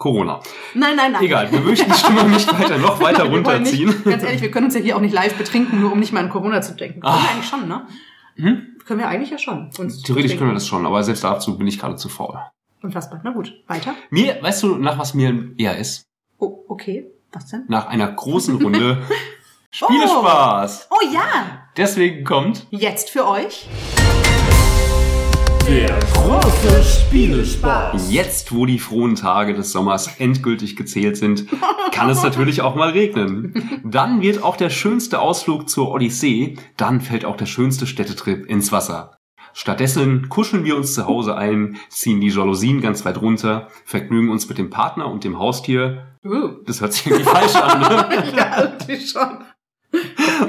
Corona. 0.00 0.40
Nein, 0.72 0.96
nein, 0.96 1.12
nein. 1.12 1.22
Egal, 1.22 1.52
wir 1.52 1.60
möchten 1.60 1.90
die 1.92 1.98
Stimmung 1.98 2.30
nicht 2.30 2.50
weiter 2.58 2.78
noch 2.78 2.98
weiter 3.02 3.30
wollen 3.30 3.44
runterziehen. 3.46 3.90
Nicht, 3.90 4.04
ganz 4.06 4.22
ehrlich, 4.22 4.40
wir 4.40 4.50
können 4.50 4.64
uns 4.64 4.74
ja 4.74 4.80
hier 4.80 4.96
auch 4.96 5.00
nicht 5.02 5.12
live 5.12 5.34
betrinken, 5.34 5.78
nur 5.78 5.92
um 5.92 6.00
nicht 6.00 6.12
mal 6.14 6.24
an 6.24 6.30
Corona 6.30 6.62
zu 6.62 6.74
denken. 6.74 7.02
Können 7.02 7.14
Ah. 7.14 7.22
wir 7.22 7.30
eigentlich 7.30 7.46
schon, 7.50 7.68
ne? 7.68 7.86
Hm? 8.36 8.66
Können 8.86 8.98
wir 9.00 9.08
eigentlich 9.08 9.28
ja 9.30 9.36
schon. 9.36 9.70
Theoretisch 9.70 10.38
können 10.38 10.50
wir 10.50 10.54
das 10.54 10.66
schon, 10.66 10.86
aber 10.86 11.04
selbst 11.04 11.22
dazu 11.22 11.58
bin 11.58 11.66
ich 11.66 11.78
gerade 11.78 11.96
zu 11.96 12.08
faul. 12.08 12.38
Unfassbar. 12.82 13.20
Na 13.22 13.30
gut, 13.32 13.52
weiter. 13.66 13.94
Mir, 14.08 14.38
weißt 14.40 14.62
du, 14.62 14.76
nach 14.76 14.98
was 14.98 15.12
mir 15.12 15.50
eher 15.58 15.76
ist? 15.76 16.06
Oh, 16.38 16.64
okay. 16.68 17.06
Was 17.32 17.48
denn? 17.48 17.66
Nach 17.68 17.86
einer 17.86 18.10
großen 18.10 18.56
Runde 18.56 19.02
Spielespaß. 19.70 20.88
Oh 20.90 21.12
ja! 21.12 21.68
Deswegen 21.76 22.24
kommt 22.24 22.66
Jetzt 22.70 23.10
für 23.10 23.28
euch. 23.28 23.68
Der 25.70 26.00
große 26.14 26.82
Spielespaß. 26.82 28.12
Jetzt, 28.12 28.52
wo 28.52 28.66
die 28.66 28.80
frohen 28.80 29.14
Tage 29.14 29.54
des 29.54 29.70
Sommers 29.70 30.18
endgültig 30.18 30.74
gezählt 30.74 31.16
sind, 31.16 31.46
kann 31.92 32.10
es 32.10 32.24
natürlich 32.24 32.60
auch 32.60 32.74
mal 32.74 32.90
regnen. 32.90 33.80
Dann 33.84 34.20
wird 34.20 34.42
auch 34.42 34.56
der 34.56 34.70
schönste 34.70 35.20
Ausflug 35.20 35.68
zur 35.68 35.92
Odyssee, 35.92 36.56
dann 36.76 37.00
fällt 37.00 37.24
auch 37.24 37.36
der 37.36 37.46
schönste 37.46 37.86
Städtetrip 37.86 38.46
ins 38.46 38.72
Wasser. 38.72 39.16
Stattdessen 39.52 40.28
kuscheln 40.28 40.64
wir 40.64 40.76
uns 40.76 40.94
zu 40.94 41.06
Hause 41.06 41.36
ein, 41.36 41.76
ziehen 41.88 42.20
die 42.20 42.30
Jalousien 42.30 42.80
ganz 42.80 43.04
weit 43.04 43.22
runter, 43.22 43.68
vergnügen 43.84 44.30
uns 44.30 44.48
mit 44.48 44.58
dem 44.58 44.70
Partner 44.70 45.08
und 45.08 45.22
dem 45.22 45.38
Haustier. 45.38 46.16
Uh. 46.24 46.48
Das 46.66 46.80
hört 46.80 46.94
sich 46.94 47.06
irgendwie 47.06 47.30
falsch 47.30 47.54
an, 47.54 47.80
ne? 47.80 48.32
ja, 48.36 48.62
irgendwie 48.62 49.06
schon. 49.06 49.44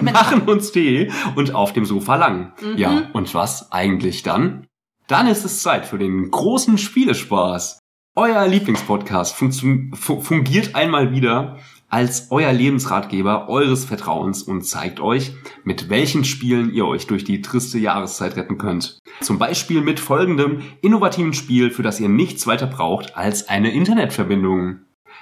machen 0.02 0.42
uns 0.48 0.72
Tee 0.72 1.12
und 1.36 1.54
auf 1.54 1.74
dem 1.74 1.86
Sofa 1.86 2.16
lang. 2.16 2.54
Mhm. 2.60 2.78
Ja, 2.78 3.04
und 3.14 3.36
was 3.36 3.72
eigentlich 3.72 4.24
dann? 4.24 4.66
Dann 5.12 5.28
ist 5.28 5.44
es 5.44 5.62
Zeit 5.62 5.86
für 5.86 5.98
den 5.98 6.32
großen 6.32 6.78
Spielespaß. 6.78 7.80
Euer 8.16 8.48
Lieblingspodcast 8.48 9.36
fungiert 9.36 10.74
einmal 10.74 11.12
wieder 11.12 11.58
als 11.90 12.28
euer 12.30 12.54
Lebensratgeber 12.54 13.50
eures 13.50 13.84
Vertrauens 13.84 14.42
und 14.42 14.62
zeigt 14.62 15.02
euch, 15.02 15.34
mit 15.66 15.90
welchen 15.90 16.24
Spielen 16.24 16.72
ihr 16.72 16.86
euch 16.86 17.08
durch 17.08 17.26
die 17.26 17.42
triste 17.42 17.78
Jahreszeit 17.78 18.38
retten 18.38 18.58
könnt. 18.58 19.00
Zum 19.20 19.38
Beispiel 19.38 19.82
mit 19.82 20.00
folgendem 20.00 20.62
innovativen 20.82 21.34
Spiel, 21.34 21.72
für 21.72 21.84
das 21.84 22.00
ihr 22.00 22.08
nichts 22.08 22.48
weiter 22.48 22.68
braucht 22.68 23.18
als 23.18 23.50
eine 23.50 23.74
Internetverbindung. 23.74 24.78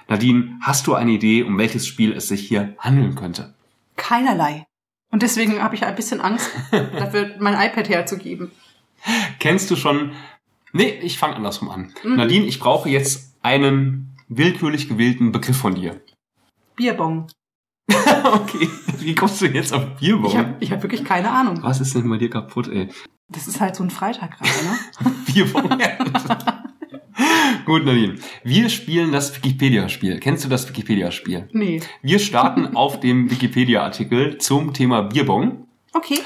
Nadine, 0.08 0.60
hast 0.62 0.86
du 0.86 0.94
eine 0.94 1.14
Idee, 1.14 1.42
um 1.42 1.58
welches 1.58 1.88
Spiel 1.88 2.14
es 2.14 2.28
sich 2.28 2.48
hier 2.48 2.76
handeln 2.78 3.16
könnte? 3.16 3.56
Keinerlei. 3.96 4.68
Und 5.12 5.24
deswegen 5.24 5.64
habe 5.64 5.74
ich 5.74 5.84
ein 5.84 5.96
bisschen 5.96 6.22
Angst, 6.22 6.52
dafür 6.72 7.32
mein 7.40 7.56
iPad 7.56 7.90
herzugeben. 7.90 8.52
Kennst 9.40 9.72
du 9.72 9.76
schon? 9.76 10.12
Nee, 10.74 11.00
ich 11.02 11.18
fange 11.18 11.36
andersrum 11.36 11.70
an. 11.70 11.94
Nadine, 12.04 12.46
ich 12.46 12.60
brauche 12.60 12.90
jetzt 12.90 13.36
einen 13.42 14.16
willkürlich 14.28 14.88
gewählten 14.88 15.32
Begriff 15.32 15.58
von 15.58 15.76
dir. 15.76 16.02
Bierbong. 16.76 17.28
okay, 17.90 18.70
wie 19.00 19.16
kommst 19.16 19.42
du 19.42 19.48
jetzt 19.48 19.74
auf 19.74 19.98
Bierbong? 20.00 20.30
Ich 20.30 20.38
habe 20.38 20.56
ich 20.60 20.72
hab 20.72 20.84
wirklich 20.84 21.04
keine 21.04 21.32
Ahnung. 21.32 21.60
Was 21.64 21.82
ist 21.82 21.96
denn 21.96 22.08
bei 22.08 22.18
dir 22.18 22.30
kaputt, 22.30 22.68
ey? 22.68 22.90
Das 23.30 23.48
ist 23.48 23.60
halt 23.60 23.76
so 23.76 23.84
ein 23.84 23.90
Freitag 23.90 24.38
gerade, 24.38 24.52
ne? 24.66 25.16
Bierbong. 25.34 25.80
Gut, 27.66 27.86
Nadine. 27.86 28.16
Wir 28.44 28.70
spielen 28.70 29.12
das 29.12 29.36
Wikipedia-Spiel. 29.36 30.20
Kennst 30.20 30.46
du 30.46 30.50
das 30.50 30.68
Wikipedia-Spiel? 30.70 31.50
Nee. 31.52 31.82
Wir 32.02 32.20
starten 32.20 32.68
auf 32.76 33.00
dem 33.00 33.30
Wikipedia-Artikel 33.30 34.38
zum 34.38 34.74
Thema 34.74 35.04
Bierbong. 35.04 35.68
Okay. 35.94 36.20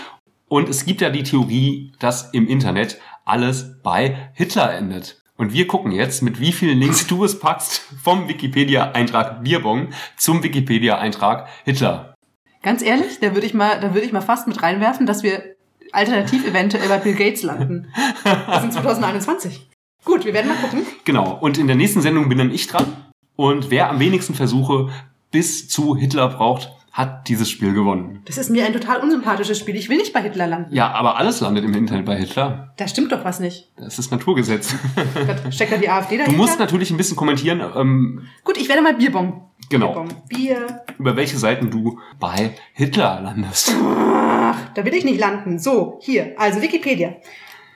Und 0.53 0.69
es 0.69 0.85
gibt 0.85 1.01
ja 1.01 1.09
die 1.09 1.23
Theorie, 1.23 1.93
dass 1.97 2.29
im 2.31 2.47
Internet 2.47 2.99
alles 3.25 3.81
bei 3.81 4.29
Hitler 4.35 4.71
endet. 4.75 5.19
Und 5.35 5.51
wir 5.51 5.65
gucken 5.65 5.91
jetzt, 5.91 6.21
mit 6.21 6.39
wie 6.39 6.51
vielen 6.51 6.77
Links 6.77 7.07
du 7.07 7.23
es 7.23 7.39
packst 7.39 7.81
vom 8.03 8.27
Wikipedia-Eintrag 8.27 9.43
Bierbong 9.43 9.87
zum 10.15 10.43
Wikipedia-Eintrag 10.43 11.47
Hitler. 11.65 12.13
Ganz 12.61 12.83
ehrlich, 12.83 13.19
da 13.19 13.33
würde 13.33 13.47
ich 13.47 13.55
mal, 13.55 13.79
da 13.79 13.95
würde 13.95 14.05
ich 14.05 14.13
mal 14.13 14.21
fast 14.21 14.47
mit 14.47 14.61
reinwerfen, 14.61 15.07
dass 15.07 15.23
wir 15.23 15.55
alternativ 15.91 16.47
eventuell 16.47 16.87
bei 16.87 16.99
Bill 16.99 17.15
Gates 17.15 17.41
landen. 17.41 17.87
Das 18.23 18.61
sind 18.61 18.73
2021. 18.73 19.67
Gut, 20.05 20.23
wir 20.23 20.35
werden 20.35 20.49
mal 20.49 20.57
gucken. 20.57 20.85
Genau. 21.03 21.35
Und 21.35 21.57
in 21.57 21.65
der 21.65 21.77
nächsten 21.77 22.01
Sendung 22.01 22.29
bin 22.29 22.37
dann 22.37 22.51
ich 22.51 22.67
dran. 22.67 22.95
Und 23.35 23.71
wer 23.71 23.89
am 23.89 23.99
wenigsten 23.99 24.35
Versuche 24.35 24.91
bis 25.31 25.67
zu 25.67 25.95
Hitler 25.95 26.29
braucht, 26.29 26.69
hat 26.93 27.27
dieses 27.27 27.49
Spiel 27.49 27.73
gewonnen. 27.73 28.21
Das 28.25 28.37
ist 28.37 28.51
mir 28.51 28.65
ein 28.65 28.71
total 28.71 28.99
unsympathisches 28.99 29.57
Spiel. 29.57 29.75
Ich 29.75 29.89
will 29.89 29.97
nicht 29.97 30.13
bei 30.13 30.21
Hitler 30.21 30.45
landen. 30.45 30.73
Ja, 30.75 30.91
aber 30.91 31.17
alles 31.17 31.41
landet 31.41 31.65
im 31.65 31.73
Internet 31.73 32.05
bei 32.05 32.15
Hitler. 32.15 32.71
Da 32.77 32.87
stimmt 32.87 33.11
doch 33.11 33.25
was 33.25 33.39
nicht. 33.39 33.71
Das 33.77 33.97
ist 33.97 34.11
Naturgesetz. 34.11 34.75
Gott, 35.15 35.51
Steckt 35.51 35.71
da 35.71 35.77
die 35.77 35.89
AfD 35.89 36.17
dahinter? 36.17 36.31
Du 36.31 36.37
musst 36.37 36.59
natürlich 36.59 36.91
ein 36.91 36.97
bisschen 36.97 37.17
kommentieren, 37.17 37.63
ähm, 37.75 38.27
Gut, 38.43 38.57
ich 38.57 38.69
werde 38.69 38.83
mal 38.83 38.93
Bierbong. 38.93 39.49
Genau. 39.69 39.87
Bierbong. 39.87 40.09
Bier. 40.29 40.83
über 40.99 41.15
welche 41.15 41.37
Seiten 41.39 41.71
du 41.71 41.99
bei 42.19 42.51
Hitler 42.73 43.21
landest. 43.21 43.73
Ach, 43.83 44.57
da 44.75 44.85
will 44.85 44.93
ich 44.93 45.03
nicht 45.03 45.19
landen. 45.19 45.57
So, 45.57 45.99
hier, 45.99 46.35
also 46.37 46.61
Wikipedia. 46.61 47.15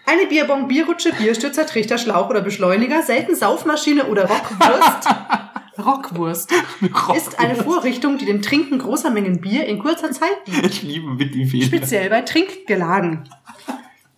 Eine 0.06 0.28
Bierbong, 0.28 0.68
Bierrutsche, 0.68 1.12
Bierstützer, 1.14 1.66
Trichter, 1.66 1.98
Schlauch 1.98 2.30
oder 2.30 2.42
Beschleuniger, 2.42 3.02
selten 3.02 3.36
Saufmaschine 3.36 4.06
oder 4.06 4.30
Rockwurst. 4.30 5.10
Rockwurst 5.86 6.52
ist 7.16 7.40
eine 7.40 7.56
Vorrichtung, 7.56 8.18
die 8.18 8.26
dem 8.26 8.42
Trinken 8.42 8.80
großer 8.80 9.10
Mengen 9.10 9.42
Bier 9.42 9.66
in 9.66 9.80
kurzer 9.80 10.12
Zeit 10.12 10.48
dient. 10.48 10.66
Ich 10.66 10.84
liebe 10.84 11.20
Wikipedia. 11.20 11.66
Speziell 11.66 12.10
bei 12.10 12.22
Trinkgelagen. 12.22 13.30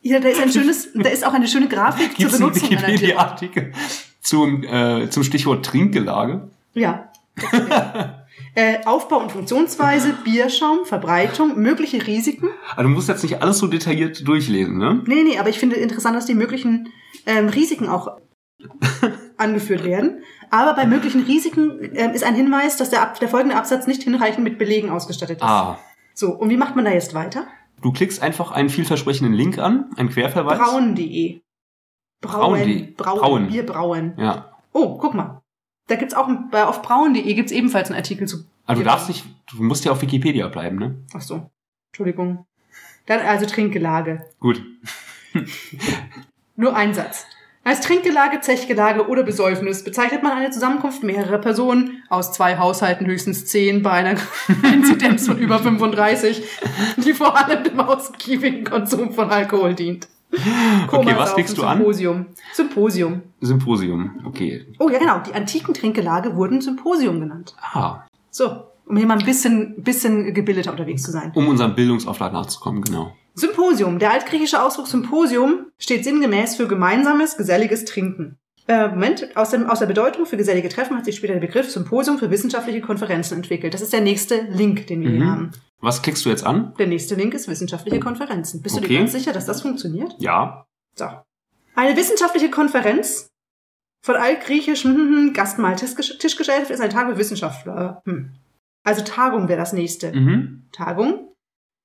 Ja, 0.01 0.19
da 0.19 0.29
ist 0.29 0.41
ein 0.41 0.51
schönes, 0.51 0.89
da 0.93 1.09
ist 1.09 1.25
auch 1.25 1.33
eine 1.33 1.47
schöne 1.47 1.67
Grafik 1.67 2.15
Gibt 2.15 2.31
zur 2.31 2.39
Benutzung 2.39 2.69
Bierbong. 2.69 2.87
Wikipedia-Artikel 2.87 3.73
zum, 4.21 4.63
äh, 4.63 5.09
zum 5.09 5.23
Stichwort 5.23 5.65
Trinkgelage? 5.65 6.49
Ja. 6.73 7.11
äh, 8.55 8.85
Aufbau 8.85 9.19
und 9.19 9.31
Funktionsweise, 9.31 10.13
Bierschaum, 10.23 10.85
Verbreitung, 10.85 11.59
mögliche 11.59 12.05
Risiken. 12.05 12.49
Also 12.75 12.83
du 12.83 12.89
musst 12.89 13.09
jetzt 13.09 13.23
nicht 13.23 13.41
alles 13.41 13.57
so 13.57 13.67
detailliert 13.67 14.27
durchlesen, 14.27 14.77
ne? 14.77 15.01
Nee, 15.05 15.23
nee, 15.23 15.37
aber 15.37 15.49
ich 15.49 15.59
finde 15.59 15.77
interessant, 15.77 16.15
dass 16.15 16.25
die 16.25 16.35
möglichen 16.35 16.89
ähm, 17.25 17.49
Risiken 17.49 17.87
auch 17.87 18.17
angeführt 19.37 19.83
werden. 19.83 20.23
Aber 20.51 20.73
bei 20.73 20.85
möglichen 20.85 21.23
Risiken 21.23 21.79
ähm, 21.93 22.11
ist 22.11 22.23
ein 22.23 22.35
Hinweis, 22.35 22.77
dass 22.77 22.89
der, 22.89 23.13
der 23.19 23.27
folgende 23.27 23.55
Absatz 23.55 23.87
nicht 23.87 24.03
hinreichend 24.03 24.43
mit 24.43 24.57
Belegen 24.57 24.89
ausgestattet 24.89 25.37
ist. 25.37 25.43
Ah. 25.43 25.79
So, 26.13 26.31
und 26.31 26.49
wie 26.49 26.57
macht 26.57 26.75
man 26.75 26.85
da 26.85 26.91
jetzt 26.91 27.13
weiter? 27.13 27.47
Du 27.81 27.91
klickst 27.91 28.21
einfach 28.21 28.51
einen 28.51 28.69
vielversprechenden 28.69 29.33
Link 29.33 29.57
an, 29.57 29.89
einen 29.95 30.09
Querverweis. 30.09 30.57
Brauen.de. 30.57 31.41
Brauen.de. 32.21 32.93
Brauen, 32.93 32.95
Brauen, 32.95 33.19
Brauen. 33.19 33.47
Bier 33.47 33.65
brauen. 33.65 34.13
Ja. 34.17 34.53
Oh, 34.73 34.97
guck 34.97 35.13
mal. 35.13 35.41
Da 35.87 35.95
gibt's 35.95 36.13
auch, 36.13 36.29
bei, 36.51 36.65
auf 36.65 36.81
brauen.de 36.81 37.33
gibt's 37.33 37.51
ebenfalls 37.51 37.89
einen 37.89 37.97
Artikel 37.97 38.27
zu. 38.27 38.45
Also 38.65 38.81
du 38.81 38.87
darfst 38.87 39.07
nicht, 39.07 39.25
du 39.51 39.63
musst 39.63 39.85
ja 39.85 39.91
auf 39.91 40.01
Wikipedia 40.01 40.47
bleiben, 40.47 40.77
ne? 40.77 41.03
Ach 41.13 41.21
so. 41.21 41.49
Entschuldigung. 41.91 42.45
Dann 43.07 43.21
also 43.21 43.45
Trinkgelage. 43.47 44.25
Gut. 44.39 44.63
Nur 46.55 46.75
ein 46.75 46.93
Satz. 46.93 47.25
Als 47.69 47.81
Trinkgelage, 47.81 48.41
Zechgelage 48.41 49.07
oder 49.07 49.21
Besäufnis 49.21 49.83
bezeichnet 49.83 50.23
man 50.23 50.31
eine 50.31 50.49
Zusammenkunft 50.49 51.03
mehrerer 51.03 51.37
Personen 51.37 52.01
aus 52.09 52.33
zwei 52.33 52.57
Haushalten 52.57 53.05
höchstens 53.05 53.45
zehn 53.45 53.83
bei 53.83 53.91
einer 53.91 54.15
Inzidenz 54.73 55.27
von 55.27 55.37
über 55.37 55.59
35, 55.59 56.41
die 56.97 57.13
vor 57.13 57.37
allem 57.37 57.63
dem 57.63 57.79
ausgiebigen 57.79 58.63
Konsum 58.63 59.13
von 59.13 59.29
Alkohol 59.29 59.75
dient. 59.75 60.07
Okay, 60.91 61.13
was 61.15 61.35
klickst 61.35 61.59
du 61.59 61.63
an? 61.63 61.77
Symposium. 61.77 62.25
Symposium. 62.53 63.21
Symposium. 63.39 64.19
Okay. 64.25 64.65
Oh 64.79 64.89
ja, 64.89 64.97
genau. 64.97 65.19
Die 65.19 65.35
antiken 65.35 65.75
Trinkgelage 65.75 66.35
wurden 66.35 66.61
Symposium 66.61 67.19
genannt. 67.19 67.53
Ah. 67.61 67.99
So, 68.31 68.63
um 68.87 68.97
hier 68.97 69.05
mal 69.05 69.19
ein 69.19 69.25
bisschen, 69.25 69.83
bisschen 69.83 70.33
gebildeter 70.33 70.71
unterwegs 70.71 71.03
zu 71.03 71.11
sein. 71.11 71.31
Um 71.35 71.47
unserem 71.47 71.75
Bildungsauftrag 71.75 72.33
nachzukommen, 72.33 72.81
genau. 72.81 73.15
Symposium. 73.39 73.99
Der 73.99 74.11
altgriechische 74.11 74.61
Ausdruck 74.61 74.87
Symposium 74.87 75.67
steht 75.77 76.03
sinngemäß 76.03 76.55
für 76.55 76.67
gemeinsames, 76.67 77.37
geselliges 77.37 77.85
Trinken. 77.85 78.37
Äh, 78.67 78.89
Moment, 78.89 79.35
aus, 79.35 79.49
dem, 79.49 79.67
aus 79.67 79.79
der 79.79 79.87
Bedeutung 79.87 80.25
für 80.27 80.37
gesellige 80.37 80.69
Treffen 80.69 80.95
hat 80.95 81.05
sich 81.05 81.15
später 81.15 81.33
der 81.33 81.39
Begriff 81.39 81.71
Symposium 81.71 82.19
für 82.19 82.29
wissenschaftliche 82.29 82.81
Konferenzen 82.81 83.35
entwickelt. 83.35 83.73
Das 83.73 83.81
ist 83.81 83.93
der 83.93 84.01
nächste 84.01 84.41
Link, 84.51 84.85
den 84.87 85.01
wir 85.01 85.09
hier 85.09 85.19
Mhm. 85.21 85.31
haben. 85.31 85.51
Was 85.81 86.01
klickst 86.01 86.23
du 86.25 86.29
jetzt 86.29 86.45
an? 86.45 86.73
Der 86.77 86.85
nächste 86.87 87.15
Link 87.15 87.33
ist 87.33 87.47
wissenschaftliche 87.47 87.99
Konferenzen. 87.99 88.61
Bist 88.61 88.75
du 88.75 88.79
Okay. 88.81 88.89
dir 88.89 88.99
ganz 88.99 89.13
sicher, 89.13 89.33
dass 89.33 89.45
das 89.45 89.61
funktioniert? 89.61 90.13
Ja. 90.19 90.65
So. 90.95 91.05
Eine 91.75 91.95
wissenschaftliche 91.97 92.51
Konferenz 92.51 93.29
von 94.05 94.15
altgriechisch 94.15 94.83
hm, 94.83 94.95
hm, 94.95 95.33
Gastmahl 95.33 95.75
Tischgesellschaft 95.77 96.69
ist 96.69 96.81
ein 96.81 96.89
Tag 96.89 97.09
für 97.09 97.17
Wissenschaftler. 97.17 98.01
Hm. 98.05 98.31
Also 98.83 99.03
Tagung 99.03 99.47
wäre 99.47 99.59
das 99.59 99.73
nächste. 99.73 100.11
Mhm. 100.13 100.67
Tagung. 100.71 101.28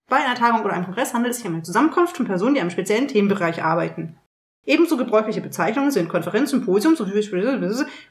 Bei 0.08 0.16
einer 0.16 0.34
Tagung 0.34 0.62
oder 0.64 0.74
einem 0.74 0.84
Kongress 0.84 1.14
handelt 1.14 1.32
es 1.32 1.38
sich 1.38 1.46
um 1.48 1.54
eine 1.54 1.62
Zusammenkunft 1.62 2.16
von 2.16 2.26
Personen, 2.26 2.54
die 2.54 2.60
einem 2.60 2.70
speziellen 2.70 3.08
Themenbereich 3.08 3.62
arbeiten. 3.62 4.16
Ebenso 4.66 4.96
gebräuchliche 4.96 5.40
Bezeichnungen 5.40 5.90
sind 5.90 6.08
Konferenz, 6.08 6.50
Symposium 6.50 6.96
sowie 6.96 7.12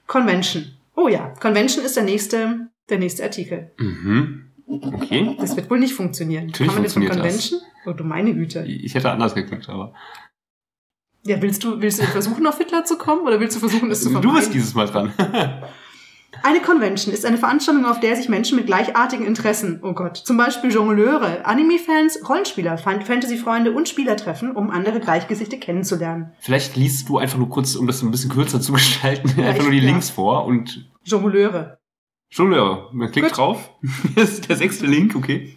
Convention. 0.08 0.66
Oh 0.96 1.08
ja, 1.08 1.30
Convention 1.40 1.84
ist 1.84 1.96
der 1.96 2.04
nächste, 2.04 2.68
der 2.90 3.00
nächste 3.00 3.24
Artikel. 3.24 3.72
Mhm. 3.78 4.52
Okay. 4.68 5.36
Das 5.40 5.56
wird 5.56 5.70
wohl 5.70 5.80
nicht 5.80 5.94
funktionieren. 5.94 6.48
Natürlich 6.48 6.68
Kann 6.68 6.76
man 6.76 6.84
jetzt 6.84 6.94
von 6.94 7.04
funktioniert 7.04 7.36
das. 7.36 7.50
Convention? 7.50 7.62
Oh 7.86 7.94
du 7.94 8.04
meine 8.04 8.34
Güte. 8.34 8.64
Ich 8.66 8.96
hätte 8.96 9.12
anders 9.12 9.36
geklickt, 9.36 9.68
aber. 9.70 9.94
Ja, 11.26 11.42
willst 11.42 11.64
du, 11.64 11.82
willst 11.82 12.02
du 12.02 12.06
versuchen, 12.06 12.46
auf 12.48 12.58
Hitler 12.58 12.84
zu 12.86 12.98
kommen 12.98 13.22
oder 13.22 13.40
willst 13.40 13.56
du 13.56 13.60
versuchen, 13.60 13.90
es 13.92 14.02
zu 14.02 14.10
Du 14.10 14.14
vermeiden? 14.14 14.40
bist 14.40 14.54
dieses 14.54 14.74
Mal 14.74 14.88
dran. 14.88 15.14
Eine 16.42 16.62
Convention 16.62 17.14
ist 17.14 17.26
eine 17.26 17.38
Veranstaltung, 17.38 17.86
auf 17.86 18.00
der 18.00 18.16
sich 18.16 18.28
Menschen 18.28 18.58
mit 18.58 18.66
gleichartigen 18.66 19.26
Interessen, 19.26 19.80
oh 19.84 19.94
Gott, 19.94 20.18
zum 20.18 20.36
Beispiel 20.36 20.72
Jongleure, 20.72 21.46
Anime-Fans, 21.46 22.28
Rollenspieler, 22.28 22.78
Fan- 22.78 23.02
Fantasy-Freunde 23.04 23.72
und 23.72 23.88
Spieler 23.88 24.18
treffen, 24.18 24.52
um 24.56 24.70
andere 24.72 25.00
Gleichgesichte 25.00 25.60
kennenzulernen. 25.60 26.32
Vielleicht 26.40 26.76
liest 26.76 27.08
du 27.08 27.18
einfach 27.20 27.38
nur 27.38 27.50
kurz, 27.50 27.76
um 27.76 27.86
das 27.88 28.02
ein 28.02 28.12
bisschen 28.12 28.32
kürzer 28.32 28.60
zu 28.60 28.74
gestalten, 28.74 29.32
Ja, 29.40 29.50
einfach 29.50 29.64
nur 29.64 29.72
die 29.72 29.78
ja. 29.80 29.86
Links 29.86 30.10
vor 30.10 30.46
und 30.46 30.90
Jongleure. 31.04 31.78
ja, 32.36 32.88
man 32.92 33.12
klickt 33.12 33.28
Gut. 33.30 33.38
drauf. 33.38 33.70
Das 34.16 34.32
ist 34.32 34.50
der 34.50 34.56
sechste 34.58 34.86
Link, 34.88 35.16
okay. 35.16 35.56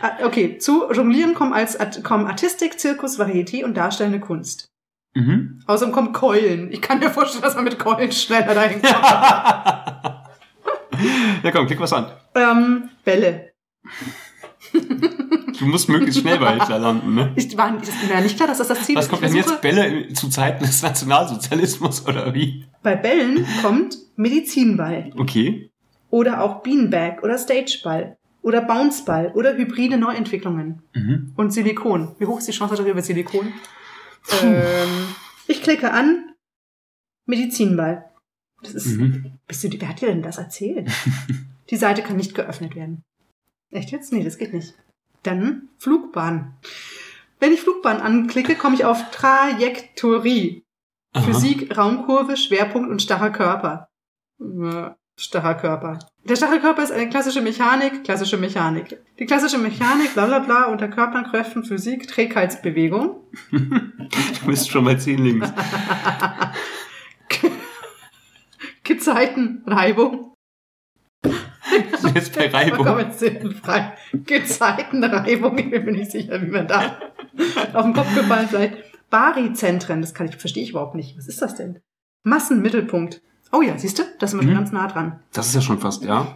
Ah, 0.00 0.10
Okay, 0.24 0.58
zu 0.58 0.92
Jonglieren 0.92 1.34
kommen, 1.34 1.54
als 1.54 1.78
kommen 2.02 2.26
Artistik, 2.26 2.78
Zirkus, 2.78 3.18
Varieté 3.18 3.64
und 3.64 3.74
darstellende 3.76 4.20
Kunst. 4.20 4.68
Mhm. 5.14 5.62
Außerdem 5.66 5.92
kommt 5.94 6.12
Keulen. 6.12 6.70
Ich 6.70 6.82
kann 6.82 6.98
mir 7.00 7.10
vorstellen, 7.10 7.42
dass 7.42 7.54
man 7.56 7.64
mit 7.64 7.78
Keulen 7.78 8.12
schneller 8.12 8.54
dahin 8.54 8.82
kommt. 8.82 10.14
Ja, 11.42 11.50
komm, 11.50 11.66
klick 11.66 11.80
was 11.80 11.92
an. 11.92 12.06
ähm, 12.34 12.90
Bälle. 13.04 13.52
Du 15.58 15.64
musst 15.66 15.88
möglichst 15.88 16.20
schnell 16.20 16.38
bei 16.38 16.52
Hitler 16.58 16.78
landen, 16.78 17.14
ne? 17.14 17.32
Ich 17.36 17.56
war, 17.56 17.80
ist 17.80 17.92
mir 18.06 18.14
ja 18.14 18.20
nicht 18.20 18.36
klar, 18.36 18.48
dass 18.48 18.58
das 18.58 18.68
das 18.68 18.84
Ziel 18.84 18.96
Was 18.96 19.06
ist. 19.06 19.10
kommt 19.10 19.22
Ich 19.22 19.28
denn 19.28 19.36
jetzt? 19.38 19.60
Bälle 19.60 20.12
zu 20.12 20.28
Zeiten 20.28 20.64
des 20.64 20.82
Nationalsozialismus 20.82 22.06
oder 22.06 22.34
wie? 22.34 22.66
Bei 22.82 22.94
Bällen 22.96 23.46
kommt 23.62 23.96
Medizinball. 24.16 25.10
Okay. 25.16 25.70
Oder 26.10 26.42
auch 26.42 26.62
Beanbag 26.62 27.22
oder 27.22 27.38
Stageball. 27.38 28.16
Oder 28.42 28.60
Bounceball 28.62 29.32
oder 29.34 29.56
hybride 29.56 29.98
Neuentwicklungen. 29.98 30.82
Mhm. 30.94 31.32
Und 31.36 31.52
Silikon. 31.52 32.14
Wie 32.18 32.26
hoch 32.26 32.38
ist 32.38 32.48
die 32.48 32.52
Chance 32.52 32.74
darüber 32.76 32.90
über 32.92 33.02
Silikon? 33.02 33.52
Ähm, 34.42 34.58
ich 35.48 35.62
klicke 35.62 35.92
an 35.92 36.30
Medizinball. 37.26 38.04
Das 38.62 38.74
ist, 38.74 38.86
Mhm. 38.96 39.32
bist 39.46 39.62
du, 39.64 39.68
wer 39.80 39.88
hat 39.88 40.00
dir 40.00 40.08
denn 40.08 40.22
das 40.22 40.38
erzählt? 40.38 40.90
die 41.70 41.76
Seite 41.76 42.02
kann 42.02 42.16
nicht 42.16 42.34
geöffnet 42.34 42.74
werden. 42.74 43.02
Echt 43.70 43.90
jetzt? 43.90 44.12
Nee, 44.12 44.24
das 44.24 44.38
geht 44.38 44.52
nicht. 44.54 44.74
Dann 45.22 45.68
Flugbahn. 45.78 46.54
Wenn 47.40 47.52
ich 47.52 47.60
Flugbahn 47.60 48.00
anklicke, 48.00 48.54
komme 48.56 48.74
ich 48.74 48.84
auf 48.84 49.10
Trajektorie. 49.10 50.64
Aha. 51.12 51.24
Physik, 51.24 51.76
Raumkurve, 51.76 52.36
Schwerpunkt 52.36 52.90
und 52.90 53.00
starrer 53.02 53.30
Körper. 53.30 53.88
Starrer 55.16 55.54
Körper. 55.54 55.98
Der 56.24 56.36
starre 56.36 56.60
Körper 56.60 56.82
ist 56.82 56.92
eine 56.92 57.08
klassische 57.08 57.40
Mechanik, 57.40 58.04
klassische 58.04 58.36
Mechanik. 58.36 58.98
Die 59.18 59.26
klassische 59.26 59.58
Mechanik, 59.58 60.14
bla 60.14 60.26
bla 60.26 60.38
bla, 60.40 60.64
unter 60.66 60.88
Körpern, 60.88 61.24
Kräften, 61.24 61.64
Physik, 61.64 62.06
Trägheitsbewegung. 62.08 63.16
Du 64.40 64.46
bist 64.46 64.70
schon 64.70 64.84
bei 64.86 64.94
10 64.94 65.18
links. 65.22 65.52
Gezeitenreibung. 68.98 70.34
Jetzt 72.14 72.32
per 72.32 72.50
Vollkommen 72.50 72.88
Reibung. 72.88 73.12
sinnfrei. 73.12 73.96
Gezeitenreibung, 74.12 75.58
ich 75.58 75.70
bin 75.70 75.84
mir 75.84 75.92
nicht 75.92 76.10
sicher, 76.10 76.40
wie 76.42 76.46
man 76.50 76.66
da 76.66 76.98
auf 77.74 77.84
den 77.84 77.92
Kopf 77.94 78.14
gefallen 78.14 78.48
vielleicht. 78.48 78.76
Baryzentren, 79.10 80.00
das 80.02 80.12
kann 80.14 80.28
ich, 80.28 80.36
verstehe 80.36 80.62
ich 80.62 80.70
überhaupt 80.70 80.94
nicht. 80.94 81.16
Was 81.16 81.28
ist 81.28 81.40
das 81.40 81.54
denn? 81.54 81.80
Massenmittelpunkt. 82.24 83.22
Oh 83.52 83.62
ja, 83.62 83.78
siehst 83.78 83.98
du? 83.98 84.02
Da 84.18 84.26
sind 84.26 84.40
wir 84.40 84.44
schon 84.44 84.52
Mhm. 84.52 84.58
ganz 84.58 84.72
nah 84.72 84.86
dran. 84.88 85.20
Das 85.32 85.46
ist 85.48 85.54
ja 85.54 85.60
schon 85.62 85.78
fast, 85.78 86.04
ja. 86.04 86.34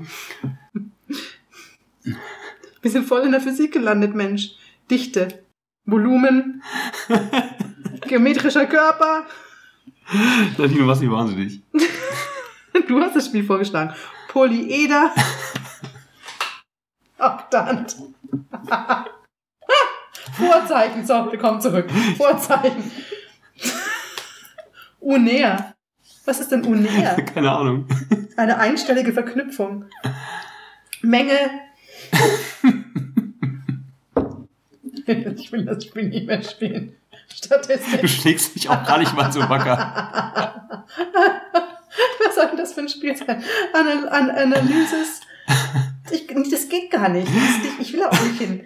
Wir 2.81 2.91
sind 2.91 3.07
voll 3.07 3.23
in 3.23 3.33
der 3.33 3.41
Physik 3.41 3.73
gelandet, 3.73 4.15
Mensch. 4.15 4.53
Dichte, 4.91 5.45
Volumen, 5.85 6.63
geometrischer 8.09 8.67
Körper. 8.67 9.27
Nadine, 10.59 10.81
du 10.81 10.85
machst 10.87 11.03
mich 11.03 11.11
wahnsinnig. 11.11 11.63
Du 12.89 13.01
hast 13.01 13.17
das 13.17 13.27
Spiel 13.27 13.45
vorgeschlagen. 13.45 13.95
Polyeder. 14.29 15.11
Oktant. 17.19 17.97
Vorzeichen. 20.33 21.07
So, 21.07 21.31
wir 21.31 21.39
kommen 21.39 21.61
zurück. 21.61 21.91
Vorzeichen. 22.17 22.91
Unär. 25.01 25.75
Was 26.25 26.41
ist 26.41 26.51
denn 26.53 26.65
Unär? 26.65 27.17
Keine 27.35 27.51
Ahnung. 27.53 27.87
Eine 28.37 28.59
einstellige 28.59 29.13
Verknüpfung. 29.13 29.85
Menge. 31.03 31.39
Ich 35.07 35.53
will 35.53 35.65
das 35.65 35.85
Spiel 35.85 36.09
nicht 36.09 36.27
mehr 36.27 36.43
spielen. 36.43 36.97
Du 37.11 37.35
Statistik. 37.35 38.09
schlägst 38.09 38.55
dich 38.55 38.69
auch 38.69 38.85
gar 38.87 38.99
nicht 38.99 39.15
mal 39.15 39.33
so 39.33 39.41
wacker. 39.49 40.87
Was 42.27 42.35
soll 42.35 42.49
denn 42.49 42.57
das 42.57 42.73
für 42.73 42.81
ein 42.81 42.89
Spiel 42.89 43.17
sein? 43.17 43.43
An, 43.73 44.09
an 44.09 44.31
Analysis. 44.31 45.21
Ich, 46.11 46.27
das 46.27 46.69
geht 46.69 46.91
gar 46.91 47.09
nicht. 47.09 47.27
Das 47.27 47.35
ist 47.35 47.63
nicht. 47.63 47.81
Ich 47.81 47.93
will 47.93 48.03
auch 48.03 48.23
nicht 48.23 48.39
hin. 48.39 48.65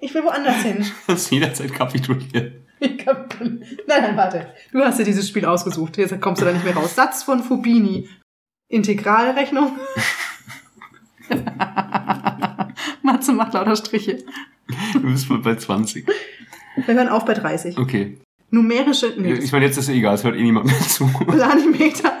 Ich 0.00 0.12
will 0.12 0.24
woanders 0.24 0.56
hin. 0.56 0.78
Du 1.06 1.06
kannst 1.06 1.30
jederzeit 1.30 1.72
kapitulieren. 1.72 2.66
Ich 2.80 3.06
hab, 3.06 3.40
nein, 3.40 3.62
nein, 3.86 4.16
warte. 4.16 4.52
Du 4.72 4.80
hast 4.80 4.98
dir 4.98 5.04
dieses 5.04 5.26
Spiel 5.28 5.46
ausgesucht. 5.46 5.96
Jetzt 5.96 6.20
kommst 6.20 6.42
du 6.42 6.46
da 6.46 6.52
nicht 6.52 6.64
mehr 6.64 6.74
raus. 6.74 6.94
Satz 6.94 7.22
von 7.22 7.42
Fubini. 7.42 8.08
Integralrechnung. 8.68 9.78
Matze 13.02 13.32
macht 13.32 13.54
lauter 13.54 13.76
Striche. 13.76 14.18
Du 14.92 15.00
bist 15.00 15.30
wohl 15.30 15.40
bei 15.40 15.54
20. 15.54 16.06
Wir 16.86 16.94
hören 16.94 17.08
auf 17.08 17.24
bei 17.24 17.34
30. 17.34 17.78
Okay. 17.78 18.18
Numerische, 18.50 19.14
nee, 19.16 19.32
Ich 19.34 19.52
meine, 19.52 19.64
jetzt 19.66 19.78
ist 19.78 19.88
es 19.88 19.94
egal, 19.94 20.14
es 20.14 20.24
hört 20.24 20.36
eh 20.36 20.42
niemand 20.42 20.66
mehr 20.66 20.80
zu. 20.80 21.06
Planimeter. 21.06 22.12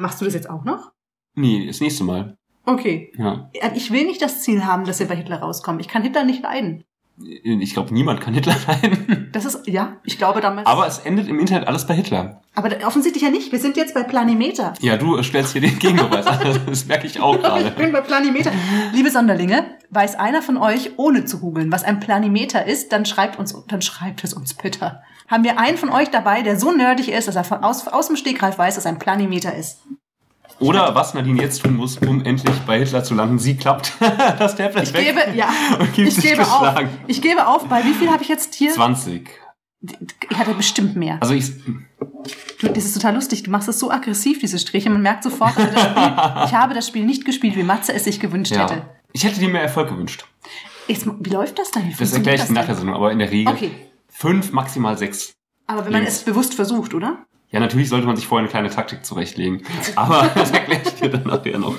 Machst 0.00 0.20
du 0.20 0.24
das 0.24 0.34
jetzt 0.34 0.48
auch 0.48 0.64
noch? 0.64 0.92
Nee, 1.34 1.66
das 1.66 1.80
nächste 1.80 2.04
Mal. 2.04 2.38
Okay. 2.64 3.12
Ja. 3.18 3.50
Ich 3.74 3.90
will 3.90 4.06
nicht 4.06 4.22
das 4.22 4.42
Ziel 4.42 4.64
haben, 4.64 4.84
dass 4.84 4.98
wir 4.98 5.08
bei 5.08 5.16
Hitler 5.16 5.40
rauskommen. 5.40 5.80
Ich 5.80 5.88
kann 5.88 6.02
Hitler 6.02 6.24
nicht 6.24 6.42
leiden. 6.42 6.84
Ich 7.22 7.74
glaube, 7.74 7.92
niemand 7.92 8.20
kann 8.20 8.32
Hitler 8.34 8.56
leiden. 8.66 9.28
Das 9.32 9.44
ist, 9.44 9.66
ja, 9.66 9.96
ich 10.04 10.16
glaube 10.18 10.40
damals. 10.40 10.66
Aber 10.66 10.86
es 10.86 10.98
endet 11.00 11.28
im 11.28 11.38
Internet 11.38 11.68
alles 11.68 11.86
bei 11.86 11.94
Hitler. 11.94 12.40
aber 12.54 12.70
offensichtlich 12.86 13.22
ja 13.22 13.30
nicht. 13.30 13.52
Wir 13.52 13.58
sind 13.58 13.76
jetzt 13.76 13.94
bei 13.94 14.02
Planimeter. 14.02 14.74
Ja, 14.80 14.96
du 14.96 15.22
stellst 15.22 15.52
hier 15.52 15.60
den 15.60 15.78
Gegenbeweis 15.78 16.26
an. 16.26 16.38
Das 16.66 16.86
merke 16.86 17.06
ich 17.06 17.20
auch 17.20 17.34
Ich 17.36 17.42
gerade. 17.42 17.70
bin 17.72 17.92
bei 17.92 18.00
Planimeter. 18.00 18.50
Liebe 18.92 19.10
Sonderlinge, 19.10 19.64
weiß 19.90 20.16
einer 20.16 20.40
von 20.42 20.56
euch, 20.56 20.92
ohne 20.96 21.24
zu 21.26 21.40
googeln, 21.40 21.70
was 21.70 21.84
ein 21.84 22.00
Planimeter 22.00 22.66
ist, 22.66 22.92
dann 22.92 23.04
schreibt 23.04 23.38
uns, 23.38 23.54
dann 23.68 23.82
schreibt 23.82 24.24
es 24.24 24.32
uns 24.32 24.54
bitte. 24.54 25.00
Haben 25.28 25.44
wir 25.44 25.58
einen 25.58 25.76
von 25.76 25.90
euch 25.90 26.10
dabei, 26.10 26.42
der 26.42 26.58
so 26.58 26.72
nerdig 26.72 27.10
ist, 27.10 27.28
dass 27.28 27.36
er 27.36 27.44
von 27.44 27.62
aus, 27.62 27.86
aus 27.86 28.06
dem 28.08 28.16
Stegreif 28.16 28.58
weiß, 28.58 28.74
dass 28.76 28.86
ein 28.86 28.98
Planimeter 28.98 29.54
ist? 29.54 29.78
Oder 30.60 30.94
was 30.94 31.14
Nadine 31.14 31.40
jetzt 31.42 31.62
tun 31.62 31.76
muss, 31.76 31.96
um 31.98 32.24
endlich 32.24 32.54
bei 32.66 32.78
Hitler 32.78 33.02
zu 33.02 33.14
landen. 33.14 33.38
Sie 33.38 33.56
klappt 33.56 33.92
das 34.38 34.56
Tablet 34.56 34.84
Ich 34.84 34.92
weg 34.94 35.06
gebe, 35.06 35.36
ja, 35.36 35.48
ich 35.96 36.16
gebe 36.20 36.42
auf. 36.42 36.74
Ich 37.06 37.22
gebe 37.22 37.46
auf. 37.46 37.66
Bei 37.66 37.84
wie 37.84 37.94
viel 37.94 38.10
habe 38.10 38.22
ich 38.22 38.28
jetzt 38.28 38.54
hier? 38.54 38.70
20. 38.72 39.28
Ich 40.30 40.36
hatte 40.38 40.54
bestimmt 40.54 40.96
mehr. 40.96 41.16
Also 41.20 41.34
ich, 41.34 41.52
Du, 42.60 42.68
das 42.68 42.84
ist 42.84 42.92
total 42.94 43.14
lustig. 43.14 43.42
Du 43.44 43.50
machst 43.50 43.68
es 43.68 43.78
so 43.78 43.90
aggressiv, 43.90 44.38
diese 44.40 44.58
Striche. 44.58 44.90
Man 44.90 45.00
merkt 45.00 45.22
sofort, 45.24 45.56
also 45.56 45.70
Spiel, 45.78 46.12
ich 46.44 46.54
habe 46.54 46.74
das 46.74 46.86
Spiel 46.86 47.04
nicht 47.06 47.24
gespielt, 47.24 47.56
wie 47.56 47.62
Matze 47.62 47.94
es 47.94 48.04
sich 48.04 48.20
gewünscht 48.20 48.52
hätte. 48.54 48.74
ja. 48.74 48.86
Ich 49.12 49.24
hätte 49.24 49.40
dir 49.40 49.48
mehr 49.48 49.62
Erfolg 49.62 49.88
gewünscht. 49.88 50.26
Jetzt, 50.86 51.06
wie 51.06 51.30
läuft 51.30 51.58
das 51.58 51.70
dann? 51.70 51.88
Wie 51.88 51.94
Das 51.94 52.12
erkläre 52.12 52.36
ich 52.36 52.50
nach 52.50 52.66
der? 52.66 52.74
Sendung, 52.74 52.94
aber 52.94 53.10
in 53.12 53.18
der 53.18 53.30
Regel 53.30 53.52
Okay. 53.54 53.70
fünf, 54.08 54.52
maximal 54.52 54.98
sechs. 54.98 55.32
Aber 55.66 55.84
wenn 55.86 55.92
man 55.92 56.02
Links. 56.02 56.18
es 56.18 56.24
bewusst 56.24 56.52
versucht, 56.54 56.92
oder? 56.94 57.24
Ja, 57.50 57.60
natürlich 57.60 57.88
sollte 57.88 58.06
man 58.06 58.16
sich 58.16 58.26
vorher 58.26 58.44
eine 58.44 58.50
kleine 58.50 58.70
Taktik 58.70 59.04
zurechtlegen. 59.04 59.62
Aber 59.96 60.30
das 60.34 60.50
erkläre 60.50 60.82
ich 60.84 60.94
dir 60.94 61.08
dann 61.08 61.24
nachher 61.24 61.58
noch. 61.58 61.74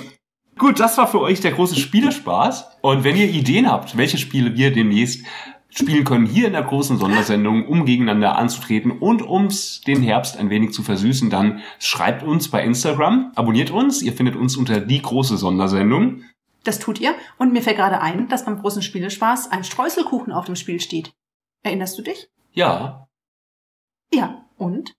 Gut, 0.58 0.78
das 0.80 0.98
war 0.98 1.08
für 1.08 1.20
euch 1.20 1.40
der 1.40 1.52
große 1.52 1.76
Spielerspaß. 1.76 2.78
Und 2.82 3.04
wenn 3.04 3.16
ihr 3.16 3.28
Ideen 3.28 3.70
habt, 3.70 3.96
welche 3.96 4.18
Spiele 4.18 4.54
wir 4.54 4.72
demnächst 4.72 5.24
spielen 5.70 6.04
können, 6.04 6.26
hier 6.26 6.46
in 6.46 6.52
der 6.52 6.62
großen 6.62 6.98
Sondersendung, 6.98 7.66
um 7.66 7.86
gegeneinander 7.86 8.36
anzutreten 8.36 8.90
und 8.90 9.22
ums 9.22 9.80
den 9.80 10.02
Herbst 10.02 10.36
ein 10.36 10.50
wenig 10.50 10.72
zu 10.72 10.82
versüßen, 10.82 11.30
dann 11.30 11.62
schreibt 11.78 12.22
uns 12.22 12.50
bei 12.50 12.62
Instagram, 12.62 13.32
abonniert 13.34 13.70
uns, 13.70 14.02
ihr 14.02 14.12
findet 14.12 14.36
uns 14.36 14.56
unter 14.56 14.80
die 14.80 15.00
große 15.00 15.38
Sondersendung. 15.38 16.24
Das 16.64 16.78
tut 16.78 17.00
ihr. 17.00 17.14
Und 17.38 17.54
mir 17.54 17.62
fällt 17.62 17.78
gerade 17.78 18.02
ein, 18.02 18.28
dass 18.28 18.44
beim 18.44 18.60
großen 18.60 18.82
Spielespaß 18.82 19.50
ein 19.50 19.64
Streuselkuchen 19.64 20.32
auf 20.32 20.44
dem 20.44 20.54
Spiel 20.54 20.80
steht. 20.80 21.12
Erinnerst 21.62 21.98
du 21.98 22.02
dich? 22.02 22.28
Ja, 22.52 23.08
Ja. 24.12 24.44
Und? 24.56 24.94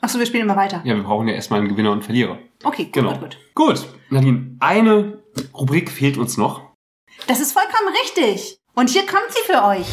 Achso, 0.00 0.18
wir 0.18 0.26
spielen 0.26 0.44
immer 0.44 0.56
weiter. 0.56 0.80
ja, 0.84 0.94
wir 0.94 1.02
brauchen 1.02 1.26
ja 1.28 1.34
erstmal 1.34 1.60
einen 1.60 1.68
Gewinner 1.68 1.90
und 1.92 2.04
Verlierer. 2.04 2.38
Okay, 2.62 2.84
gut, 2.84 2.92
Genau. 2.92 3.10
gut, 3.14 3.20
gut. 3.20 3.38
Gut, 3.54 3.86
Nadine, 4.10 4.56
eine 4.60 5.22
Rubrik 5.54 5.90
fehlt 5.90 6.16
uns 6.18 6.36
noch. 6.36 6.62
Das 7.26 7.40
ist 7.40 7.52
vollkommen 7.52 7.92
richtig. 8.04 8.58
Und 8.74 8.90
hier 8.90 9.04
kommt 9.06 9.26
sie 9.30 9.42
für 9.52 9.64
euch. 9.64 9.86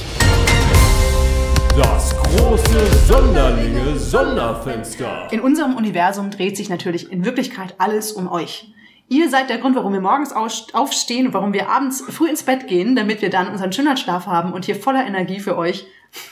Das 1.76 2.16
große 2.16 2.86
Sonderlinge 3.08 3.98
Sonderfenster. 3.98 5.28
In 5.32 5.42
unserem 5.42 5.76
Universum 5.76 6.30
dreht 6.30 6.56
sich 6.56 6.70
natürlich 6.70 7.12
in 7.12 7.26
Wirklichkeit 7.26 7.76
alles 7.80 8.12
um 8.12 8.32
euch. 8.32 8.72
Ihr 9.10 9.30
seid 9.30 9.50
der 9.50 9.58
Grund, 9.58 9.76
warum 9.76 9.92
wir 9.94 10.02
morgens 10.02 10.32
aufstehen 10.34 11.28
und 11.28 11.34
warum 11.34 11.52
wir 11.54 11.70
abends 11.70 12.02
früh 12.08 12.30
ins 12.30 12.44
Bett 12.44 12.68
gehen, 12.68 12.96
damit 12.96 13.22
wir 13.22 13.30
dann 13.30 13.50
unseren 13.50 13.74
Schönheitsschlaf 13.74 14.26
haben 14.28 14.54
und 14.54 14.66
hier 14.66 14.76
voller 14.76 15.06
Energie 15.06 15.40
für 15.40 15.58
euch 15.58 15.86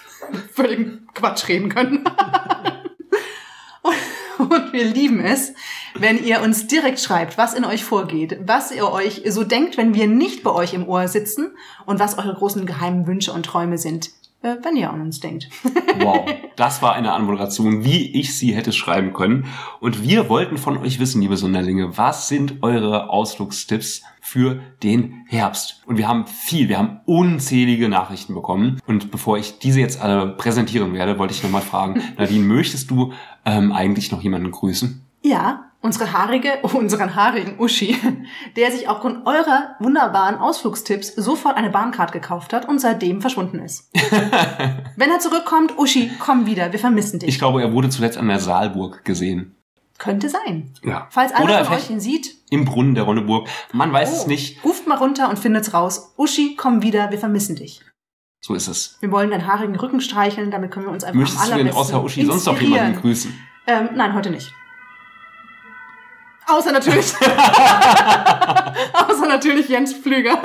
völligen 0.54 1.08
Quatsch 1.14 1.48
reden 1.50 1.70
können. 1.70 2.06
Und- 4.50 4.74
wir 4.74 4.86
lieben 4.86 5.20
es, 5.20 5.54
wenn 5.96 6.24
ihr 6.24 6.42
uns 6.42 6.68
direkt 6.68 7.00
schreibt, 7.00 7.38
was 7.38 7.54
in 7.54 7.66
euch 7.66 7.84
vorgeht, 7.84 8.40
was 8.46 8.72
ihr 8.72 8.92
euch 8.92 9.22
so 9.28 9.44
denkt, 9.44 9.78
wenn 9.78 9.94
wir 9.94 10.08
nicht 10.08 10.44
bei 10.44 10.52
euch 10.52 10.74
im 10.74 10.88
Ohr 10.88 11.08
sitzen 11.08 11.52
und 11.86 12.00
was 12.00 12.18
eure 12.18 12.34
großen 12.34 12.66
geheimen 12.66 13.08
Wünsche 13.08 13.32
und 13.34 13.46
Träume 13.46 13.78
sind. 13.78 14.12
Äh, 14.44 14.58
wenn 14.62 14.76
ihr 14.76 14.92
an 14.92 15.02
uns 15.02 15.20
denkt. 15.20 15.50
Wow, 16.00 16.26
das 16.56 16.82
war 16.82 16.94
eine 16.94 17.14
Anmoderation, 17.14 17.84
wie 17.84 18.20
ich 18.20 18.38
sie 18.38 18.54
hätte 18.54 18.72
schreiben 18.72 19.14
können. 19.14 19.48
Und 19.80 20.04
wir 20.04 20.30
wollten 20.30 20.58
von 20.58 20.78
euch 20.78 21.00
wissen, 21.00 21.22
liebe 21.22 21.38
Sonderlinge, 21.38 21.98
was 21.98 22.28
sind 22.28 22.62
eure 22.62 23.10
Ausflugstipps 23.10 24.04
für 24.22 24.62
den 24.84 25.26
Herbst? 25.28 25.82
Und 25.86 25.98
wir 25.98 26.08
haben 26.08 26.28
viel, 26.28 26.70
wir 26.70 26.78
haben 26.78 27.00
unzählige 27.06 27.90
Nachrichten 27.90 28.36
bekommen. 28.36 28.80
Und 28.86 29.12
bevor 29.12 29.38
ich 29.38 29.60
diese 29.60 29.80
jetzt 29.80 30.02
alle 30.02 30.28
präsentieren 30.28 30.94
werde, 30.94 31.18
wollte 31.18 31.34
ich 31.34 31.42
nochmal 31.42 31.62
fragen, 31.62 32.02
Nadine, 32.18 32.44
möchtest 32.44 32.92
du 32.92 33.14
ähm, 33.46 33.72
eigentlich 33.72 34.12
noch 34.12 34.22
jemanden 34.22 34.52
grüßen? 34.52 35.06
Ja, 35.24 35.72
unsere 35.84 36.14
haarige, 36.14 36.60
unseren 36.74 37.16
haarigen 37.16 37.60
Uschi, 37.60 37.96
der 38.56 38.72
sich 38.72 38.88
aufgrund 38.88 39.28
eurer 39.28 39.76
wunderbaren 39.80 40.38
Ausflugstipps 40.38 41.14
sofort 41.16 41.56
eine 41.56 41.70
Bahncard 41.70 42.12
gekauft 42.12 42.54
hat 42.54 42.68
und 42.68 42.80
seitdem 42.80 43.22
verschwunden 43.22 43.60
ist. 43.60 43.92
Wenn 44.98 45.12
er 45.12 45.20
zurückkommt, 45.20 45.78
Uschi, 45.78 46.10
komm 46.20 46.48
wieder, 46.48 46.72
wir 46.72 46.80
vermissen 46.80 47.20
dich. 47.20 47.30
Ich 47.30 47.38
glaube, 47.38 47.62
er 47.62 47.74
wurde 47.74 47.90
zuletzt 47.90 48.18
an 48.18 48.28
der 48.28 48.40
Saalburg 48.40 49.06
gesehen. 49.06 49.56
Könnte 50.00 50.28
sein. 50.28 50.74
Ja. 50.84 51.08
Falls 51.12 51.32
einer 51.34 51.46
Oder 51.46 51.66
von 51.66 51.76
euch 51.76 51.90
ihn 51.90 52.00
sieht, 52.00 52.36
im 52.50 52.66
Brunnen 52.66 52.96
der 52.96 53.04
Ronneburg. 53.04 53.48
Man 53.72 53.94
weiß 53.94 54.12
es 54.12 54.26
oh, 54.26 54.28
nicht. 54.28 54.64
ruft 54.66 54.88
mal 54.88 54.98
runter 54.98 55.30
und 55.30 55.38
findet's 55.38 55.74
raus. 55.74 56.14
Uschi, 56.18 56.56
komm 56.58 56.82
wieder, 56.82 57.12
wir 57.12 57.20
vermissen 57.20 57.56
dich. 57.56 57.82
So 58.42 58.56
ist 58.56 58.68
es. 58.68 58.98
Wir 59.00 59.12
wollen 59.12 59.30
deinen 59.30 59.48
haarigen 59.48 59.76
Rücken 59.76 60.02
streicheln, 60.02 60.52
damit 60.52 60.72
können 60.72 60.88
wir 60.88 60.92
uns 60.92 61.04
einfach 61.04 61.20
Möchtest 61.20 61.42
am 61.42 61.52
du 61.52 61.58
denn 61.58 61.68
allerbesten 61.68 61.96
außer 61.96 62.04
Uschi 62.04 62.26
sonst 62.26 62.46
noch 62.46 62.60
jemanden 62.60 63.00
grüßen? 63.00 63.34
Ähm, 63.68 63.90
nein, 63.96 64.14
heute 64.14 64.32
nicht. 64.32 64.54
Außer 66.48 66.72
natürlich. 66.72 67.14
Außer 68.94 69.28
natürlich 69.28 69.70
Jens 69.70 69.94
Pflüger. 69.94 70.38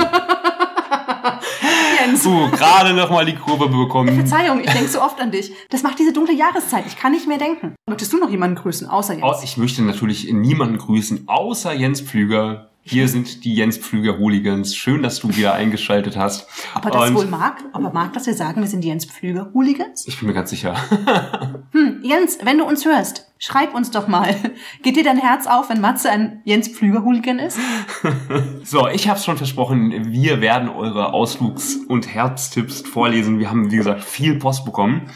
Jens. 2.01 2.22
So, 2.22 2.49
gerade 2.51 2.94
noch 2.94 3.11
mal 3.11 3.24
die 3.24 3.34
Kurve 3.34 3.68
bekommen. 3.68 4.14
Verzeihung, 4.14 4.61
ich 4.61 4.70
denke 4.70 4.88
so 4.88 5.01
oft 5.03 5.20
an 5.20 5.30
dich. 5.30 5.53
Das 5.70 5.82
macht 5.82 5.99
diese 5.99 6.12
dunkle 6.12 6.34
Jahreszeit. 6.34 6.84
Ich 6.86 6.96
kann 6.96 7.12
nicht 7.12 7.26
mehr 7.26 7.38
denken. 7.38 7.74
Möchtest 7.88 8.12
du 8.12 8.18
noch 8.18 8.30
jemanden 8.30 8.57
grüßen, 8.57 8.88
außer 8.88 9.14
Jens? 9.14 9.24
Oh, 9.26 9.34
ich 9.42 9.57
möchte 9.57 9.82
natürlich 9.82 10.32
niemanden 10.32 10.78
grüßen, 10.78 11.28
außer 11.28 11.72
Jens 11.72 12.01
Pflüger. 12.01 12.70
Hier 12.91 13.07
sind 13.07 13.45
die 13.45 13.55
Jens 13.55 13.76
Pflüger 13.76 14.16
Hooligans. 14.16 14.74
Schön, 14.74 15.03
dass 15.03 15.18
du 15.20 15.28
wieder 15.36 15.53
eingeschaltet 15.53 16.16
hast. 16.16 16.49
Ob 16.74 16.86
er 16.86 16.91
das 16.91 17.11
Und 17.11 17.16
wohl 17.16 17.26
mag? 17.26 17.62
Ob 17.74 17.82
er 17.82 17.93
mag, 17.93 18.14
dass 18.14 18.26
wir 18.26 18.32
sagen, 18.32 18.62
wir 18.62 18.68
sind 18.68 18.82
die 18.82 18.89
Jens 18.89 19.05
Pflüger 19.05 19.51
Hooligans? 19.53 20.09
Ich 20.09 20.18
bin 20.18 20.28
mir 20.28 20.34
ganz 20.34 20.51
sicher. 20.51 20.74
Hm, 21.72 22.01
Jens, 22.03 22.39
wenn 22.43 22.57
du 22.57 22.64
uns 22.64 22.86
hörst, 22.86 23.30
schreib 23.39 23.74
uns 23.74 23.91
doch 23.91 24.09
mal. 24.09 24.34
Geht 24.82 24.97
dir 24.97 25.05
dein 25.05 25.18
Herz 25.18 25.47
auf, 25.47 25.68
wenn 25.68 25.82
Matze 25.82 26.11
ein 26.11 26.41
Jens 26.45 26.68
Pflüger 26.68 27.05
Hooligan 27.05 27.39
ist? 27.39 27.59
So, 28.64 28.89
ich 28.89 29.07
habe 29.09 29.20
schon 29.20 29.36
versprochen, 29.36 30.12
wir 30.12 30.41
werden 30.41 30.70
eure 30.70 31.12
Ausflugs- 31.12 31.76
und 31.89 32.12
Herztipps 32.12 32.80
vorlesen. 32.80 33.39
Wir 33.39 33.51
haben, 33.51 33.70
wie 33.70 33.76
gesagt, 33.76 34.03
viel 34.03 34.39
Post 34.39 34.64
bekommen. 34.64 35.11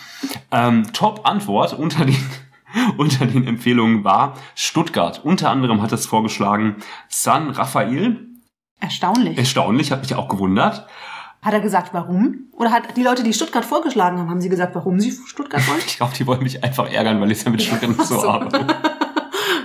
Ähm, 0.51 0.93
Top-Antwort 0.93 1.73
unter 1.73 2.05
den, 2.05 2.17
unter 2.97 3.27
den 3.27 3.47
Empfehlungen 3.47 4.05
war 4.05 4.35
Stuttgart. 4.55 5.21
Unter 5.25 5.51
anderem 5.51 5.83
hat 5.83 5.93
es 5.93 6.07
vorgeschlagen 6.07 6.77
San 7.09 7.51
Rafael. 7.51 8.29
Erstaunlich. 8.81 9.39
Erstaunlich, 9.39 9.93
hat 9.93 10.03
mich 10.03 10.15
auch 10.15 10.29
gewundert. 10.29 10.87
Hat 11.41 11.53
er 11.53 11.61
gesagt, 11.61 11.93
warum? 11.93 12.49
Oder 12.53 12.71
hat 12.71 12.97
die 12.97 13.03
Leute, 13.03 13.23
die 13.25 13.33
Stuttgart 13.33 13.65
vorgeschlagen 13.65 14.19
haben, 14.19 14.31
haben 14.31 14.41
sie 14.41 14.49
gesagt, 14.49 14.75
warum 14.75 15.01
sie 15.01 15.13
Stuttgart 15.27 15.67
wollen? 15.69 15.81
Ich 15.87 15.97
glaube, 15.97 16.15
die 16.17 16.27
wollen 16.27 16.43
mich 16.43 16.63
einfach 16.63 16.89
ärgern, 16.91 17.21
weil 17.21 17.33
ich 17.33 17.43
ja 17.43 17.51
mit 17.51 17.63
Stuttgart 17.63 17.91
nicht 17.91 18.05
so 18.05 18.23
habe. 18.33 18.49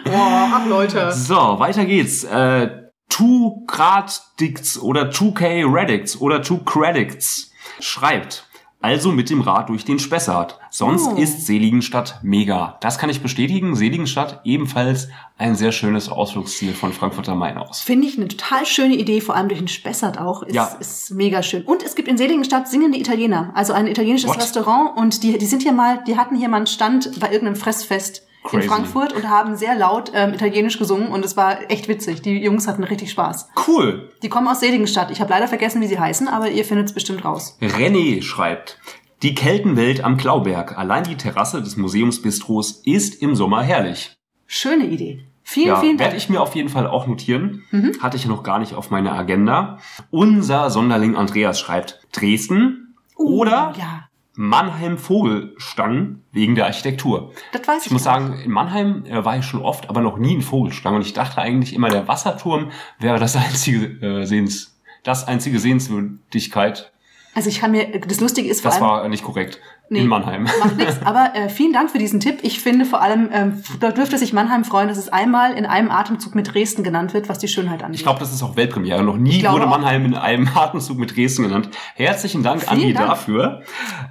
Boah, 0.03 0.49
ach 0.53 0.66
Leute. 0.68 1.12
So, 1.12 1.36
weiter 1.60 1.86
geht's. 1.86 2.24
Äh, 2.24 2.88
Two 3.10 3.64
Grad 3.68 4.22
Dicts 4.39 4.78
oder 4.80 5.10
2K 5.10 5.64
Radicts 5.66 6.20
oder 6.20 6.43
2 6.43 6.62
Credits 6.66 7.51
schreibt. 7.80 8.46
Also 8.88 9.11
mit 9.11 9.29
dem 9.29 9.41
Rad 9.41 9.67
durch 9.67 9.83
den 9.83 9.99
Spessart. 9.99 10.59
Sonst 10.69 11.07
Oh. 11.07 11.15
ist 11.17 11.45
Seligenstadt 11.45 12.19
mega. 12.23 12.77
Das 12.79 12.97
kann 12.97 13.09
ich 13.09 13.21
bestätigen. 13.21 13.75
Seligenstadt 13.75 14.39
ebenfalls 14.45 15.09
ein 15.38 15.55
sehr 15.55 15.73
schönes 15.73 16.07
Ausflugsziel 16.07 16.73
von 16.73 16.93
Frankfurt 16.93 17.27
am 17.27 17.39
Main 17.39 17.57
aus. 17.57 17.81
Finde 17.81 18.07
ich 18.07 18.17
eine 18.17 18.29
total 18.29 18.65
schöne 18.65 18.95
Idee, 18.95 19.19
vor 19.19 19.35
allem 19.35 19.49
durch 19.49 19.59
den 19.59 19.67
Spessart 19.67 20.17
auch. 20.19 20.41
Ist, 20.43 20.55
Ja. 20.55 20.65
ist 20.79 21.11
mega 21.11 21.43
schön. 21.43 21.63
Und 21.63 21.83
es 21.83 21.95
gibt 21.95 22.07
in 22.07 22.17
Seligenstadt 22.17 22.69
singende 22.69 22.97
Italiener, 22.97 23.51
also 23.55 23.73
ein 23.73 23.88
italienisches 23.88 24.29
What? 24.29 24.38
Restaurant 24.38 24.95
und 24.97 25.21
die, 25.21 25.38
die 25.38 25.45
sind 25.45 25.63
hier 25.63 25.73
mal, 25.73 26.01
die 26.07 26.15
hatten 26.15 26.38
hier 26.38 26.47
mal 26.47 26.57
einen 26.57 26.67
Stand 26.67 27.19
bei 27.19 27.27
irgendeinem 27.31 27.57
Fressfest 27.57 28.23
in 28.53 28.59
Crazy. 28.59 28.67
Frankfurt 28.67 29.13
und 29.13 29.29
haben 29.29 29.55
sehr 29.55 29.75
laut 29.75 30.11
ähm, 30.13 30.33
Italienisch 30.33 30.77
gesungen 30.79 31.09
und 31.09 31.23
es 31.25 31.35
war 31.37 31.69
echt 31.71 31.87
witzig. 31.87 32.21
Die 32.21 32.37
Jungs 32.43 32.67
hatten 32.67 32.83
richtig 32.83 33.11
Spaß. 33.11 33.49
Cool. 33.67 34.09
Die 34.23 34.29
kommen 34.29 34.47
aus 34.47 34.59
Seligenstadt. 34.59 35.11
Ich 35.11 35.19
habe 35.21 35.29
leider 35.31 35.47
vergessen, 35.47 35.81
wie 35.81 35.87
sie 35.87 35.99
heißen, 35.99 36.27
aber 36.27 36.49
ihr 36.49 36.65
findet 36.65 36.87
es 36.87 36.93
bestimmt 36.93 37.23
raus. 37.25 37.57
René 37.61 38.21
schreibt. 38.21 38.79
Die 39.23 39.33
Keltenwelt 39.33 40.03
am 40.03 40.17
Klauberg. 40.17 40.77
Allein 40.77 41.03
die 41.03 41.17
Terrasse 41.17 41.61
des 41.61 41.75
Museumsbistros 41.77 42.81
ist 42.85 43.21
im 43.21 43.35
Sommer 43.35 43.63
herrlich. 43.63 44.15
Schöne 44.45 44.85
Idee. 44.85 45.21
Vielen, 45.43 45.67
Ja, 45.67 45.75
vielen 45.79 45.97
werde 45.97 46.11
Dank. 46.11 46.21
ich 46.23 46.29
mir 46.29 46.41
auf 46.41 46.55
jeden 46.55 46.69
Fall 46.69 46.87
auch 46.87 47.07
notieren. 47.07 47.63
Hatte 48.01 48.17
ich 48.17 48.25
noch 48.25 48.43
gar 48.43 48.59
nicht 48.59 48.73
auf 48.73 48.91
meiner 48.91 49.13
Agenda. 49.13 49.79
Unser 50.11 50.69
Sonderling 50.69 51.15
Andreas 51.15 51.59
schreibt 51.59 52.01
Dresden 52.11 52.83
Uh, 53.17 53.39
oder 53.41 53.73
Ja, 53.79 54.07
Mannheim 54.39 54.99
Vogelstangen 54.99 56.23
wegen 56.31 56.53
der 56.53 56.67
Architektur. 56.67 57.33
das 57.51 57.67
weiß 57.67 57.79
ich. 57.81 57.85
Ich 57.88 57.91
muss 57.91 58.03
auch. 58.03 58.13
sagen, 58.13 58.39
in 58.45 58.51
Mannheim 58.51 59.03
äh, 59.05 59.25
war 59.25 59.35
ich 59.35 59.45
schon 59.45 59.61
oft, 59.61 59.89
aber 59.89 60.01
noch 60.01 60.17
nie 60.17 60.35
in 60.35 60.41
Vogelstangen. 60.43 60.97
Und 60.97 61.05
ich 61.05 61.13
dachte 61.13 61.41
eigentlich 61.41 61.73
immer, 61.73 61.89
der 61.89 62.07
Wasserturm 62.07 62.69
wäre 62.99 63.19
das 63.19 63.35
einzige 63.35 63.88
äh, 64.05 64.25
Sehens, 64.25 64.79
das 65.03 65.27
einzige 65.27 65.59
Sehenswürdigkeit. 65.59 66.91
Also 67.33 67.49
ich 67.49 67.59
kann 67.59 67.71
mir, 67.71 67.99
das 67.99 68.19
Lustige 68.19 68.47
ist 68.47 68.61
vor 68.61 68.69
Das 68.69 68.79
allem, 68.79 68.89
war 68.89 69.09
nicht 69.09 69.23
korrekt. 69.23 69.59
Nee. 69.89 69.99
In 69.99 70.07
Mannheim. 70.07 70.43
Macht 70.43 70.75
nichts. 70.75 70.97
Aber 71.05 71.31
äh, 71.33 71.47
vielen 71.47 71.71
Dank 71.71 71.89
für 71.91 71.97
diesen 71.97 72.19
Tipp. 72.19 72.39
Ich 72.41 72.59
finde 72.59 72.83
vor 72.83 73.01
allem, 73.01 73.29
ähm, 73.31 73.63
da 73.79 73.91
dürfte 73.91 74.17
sich 74.17 74.33
Mannheim 74.33 74.65
freuen, 74.65 74.89
dass 74.89 74.97
es 74.97 75.07
einmal 75.07 75.53
in 75.53 75.65
einem 75.65 75.89
Atemzug 75.91 76.35
mit 76.35 76.53
Dresden 76.53 76.83
genannt 76.83 77.13
wird, 77.13 77.29
was 77.29 77.39
die 77.39 77.47
Schönheit 77.47 77.83
angeht. 77.83 77.95
Ich 77.95 78.03
glaube, 78.03 78.19
das 78.19 78.33
ist 78.33 78.43
auch 78.43 78.57
Weltpremiere. 78.57 79.01
Noch 79.03 79.15
nie 79.15 79.43
wurde. 79.47 79.65
Mannheim 79.65 80.03
in 80.05 80.13
einem 80.15 80.49
Atemzug 80.55 80.97
mit 80.97 81.15
Dresden 81.15 81.43
genannt. 81.43 81.69
Herzlichen 81.95 82.43
Dank, 82.43 82.63
Vielen 82.63 82.81
Andi, 82.81 82.93
Dank. 82.93 83.07
dafür. 83.07 83.61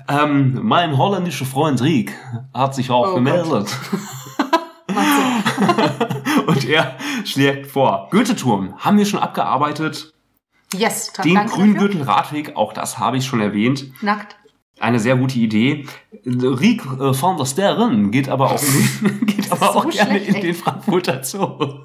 Ähm, 0.08 0.58
mein 0.62 0.96
holländischer 0.96 1.44
Freund 1.44 1.82
Riek 1.82 2.14
hat 2.54 2.74
sich 2.74 2.90
auch 2.90 3.12
Oh 3.12 3.14
gemeldet. 3.16 3.68
Und 6.46 6.64
er 6.68 6.96
schlägt 7.24 7.66
vor. 7.66 8.08
Goethe-Turm 8.10 8.74
haben 8.78 8.98
wir 8.98 9.06
schon 9.06 9.20
abgearbeitet. 9.20 10.12
yes, 10.74 11.12
Den. 11.24 11.36
Grüngürtel-Radweg, 11.46 12.56
auch 12.56 12.72
das 12.72 12.98
habe 12.98 13.16
ich 13.18 13.26
schon 13.26 13.40
erwähnt. 13.40 13.86
Nackt. 14.02 14.36
Eine 14.78 15.00
sehr 15.00 15.16
gute 15.16 15.38
Idee. 15.38 15.86
Riek 16.24 16.84
äh, 16.84 17.22
van 17.22 17.36
der 17.36 17.46
Sterren 17.46 18.10
geht 18.10 18.28
aber 18.28 18.52
auch, 18.52 18.62
in 18.62 19.26
geht 19.26 19.50
aber 19.50 19.72
so 19.72 19.78
auch 19.78 19.90
gerne 19.90 20.18
in 20.18 20.40
den 20.40 20.54
Frankfurter 20.54 21.24
Zoo. 21.24 21.80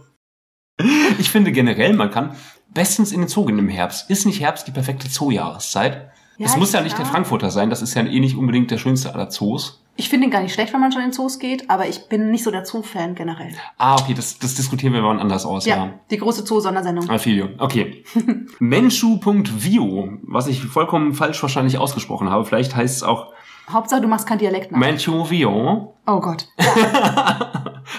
Ich 1.20 1.30
finde 1.30 1.52
generell, 1.52 1.94
man 1.94 2.12
kann 2.12 2.36
bestens 2.74 3.12
in 3.12 3.22
den 3.22 3.28
Zoo 3.30 3.46
gehen 3.46 3.60
im 3.60 3.70
Herbst. 3.70 4.10
Ist 4.10 4.26
nicht 4.26 4.42
Herbst 4.42 4.68
die 4.68 4.72
perfekte 4.72 5.08
Zoo-Jahreszeit? 5.08 6.12
Ja, 6.38 6.46
es 6.46 6.58
muss 6.58 6.74
ja 6.74 6.82
nicht 6.82 6.98
der 6.98 7.06
ja. 7.06 7.12
Frankfurter 7.12 7.52
sein, 7.52 7.70
das 7.70 7.82
ist 7.82 7.94
ja 7.94 8.04
eh 8.04 8.20
nicht 8.20 8.36
unbedingt 8.36 8.72
der 8.72 8.78
schönste 8.78 9.14
aller 9.14 9.30
Zoos. 9.30 9.81
Ich 10.02 10.10
finde 10.10 10.26
ihn 10.26 10.32
gar 10.32 10.42
nicht 10.42 10.52
schlecht, 10.56 10.74
wenn 10.74 10.80
man 10.80 10.92
schon 10.92 11.04
in 11.04 11.12
Zoos 11.12 11.38
geht, 11.38 11.70
aber 11.70 11.88
ich 11.88 12.10
bin 12.10 12.32
nicht 12.32 12.44
so 12.44 12.50
der 12.50 12.66
Zoo-Fan 12.66 13.14
generell. 13.14 13.52
Ah, 13.78 13.94
okay, 14.02 14.16
das, 14.16 14.40
das 14.40 14.56
diskutieren 14.56 14.94
wir 14.94 15.04
wann 15.04 15.20
anders 15.20 15.46
aus, 15.46 15.68
Ja, 15.68 15.76
ja. 15.76 15.94
die 16.10 16.18
große 16.18 16.44
Zoo-Sondersendung. 16.44 17.08
Alfilio, 17.08 17.50
okay. 17.60 18.04
Menschu.vio, 18.60 20.10
was 20.24 20.48
ich 20.48 20.64
vollkommen 20.64 21.14
falsch 21.14 21.40
wahrscheinlich 21.44 21.78
ausgesprochen 21.78 22.32
habe. 22.32 22.46
Vielleicht 22.46 22.76
heißt 22.76 22.96
es 22.96 23.04
auch 23.04 23.32
Hauptsache, 23.70 24.02
du 24.02 24.08
machst 24.08 24.26
kein 24.26 24.40
Dialekt 24.40 24.72
nach. 24.72 24.80
Menschu.vio. 24.80 25.94
Oh 26.08 26.20
Gott. 26.20 26.48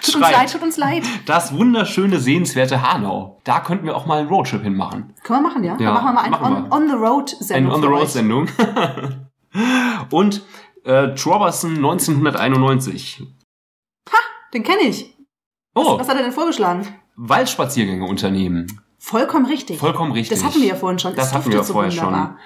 Tut 0.03 0.17
uns 0.17 0.31
leid, 0.33 0.53
tut 0.53 0.63
uns 0.63 0.77
leid. 0.79 1.05
Das 1.27 1.57
wunderschöne, 1.57 2.19
sehenswerte 2.19 2.83
Hanau. 2.83 3.39
Da 3.45 3.61
könnten 3.61 3.87
wir 3.87 3.97
auch 3.97 4.07
mal 4.07 4.19
einen 4.19 4.29
Roadtrip 4.29 4.63
hinmachen. 4.65 5.15
Können 5.23 5.45
wir 5.45 5.49
machen, 5.51 5.63
ja? 5.63 5.77
Ja, 5.79 5.95
Dann 5.95 5.95
machen 5.95 6.07
wir 6.07 6.13
mal 6.15 6.23
eine. 6.25 6.41
Eine 6.41 6.73
On-the-Road-Sendung. 6.73 7.71
euch. 7.71 7.77
On-the-Road-Sendung. 7.77 8.49
Und 10.11 10.43
äh, 10.85 11.15
Troberson 11.15 11.77
1991. 11.77 13.23
Den 14.55 14.63
kenne 14.63 14.83
ich. 14.83 15.17
Oh, 15.75 15.99
Was 15.99 16.09
hat 16.09 16.17
er 16.17 16.23
denn 16.25 16.33
vorgeschlagen? 16.33 16.87
Waldspaziergänge 17.17 18.05
unternehmen. 18.05 18.81
Vollkommen 18.99 19.47
richtig. 19.47 19.79
Vollkommen 19.79 20.13
richtig. 20.13 20.39
Das 20.39 20.47
hatten 20.47 20.61
wir 20.61 20.69
ja 20.69 20.75
vorhin 20.77 20.99
schon. 20.99 21.15
Das 21.17 21.29
Es 21.29 21.33
hatten 21.35 21.51
wir 21.51 21.63
so 21.65 21.73
vorher 21.73 21.91
wunderbar. 21.93 22.37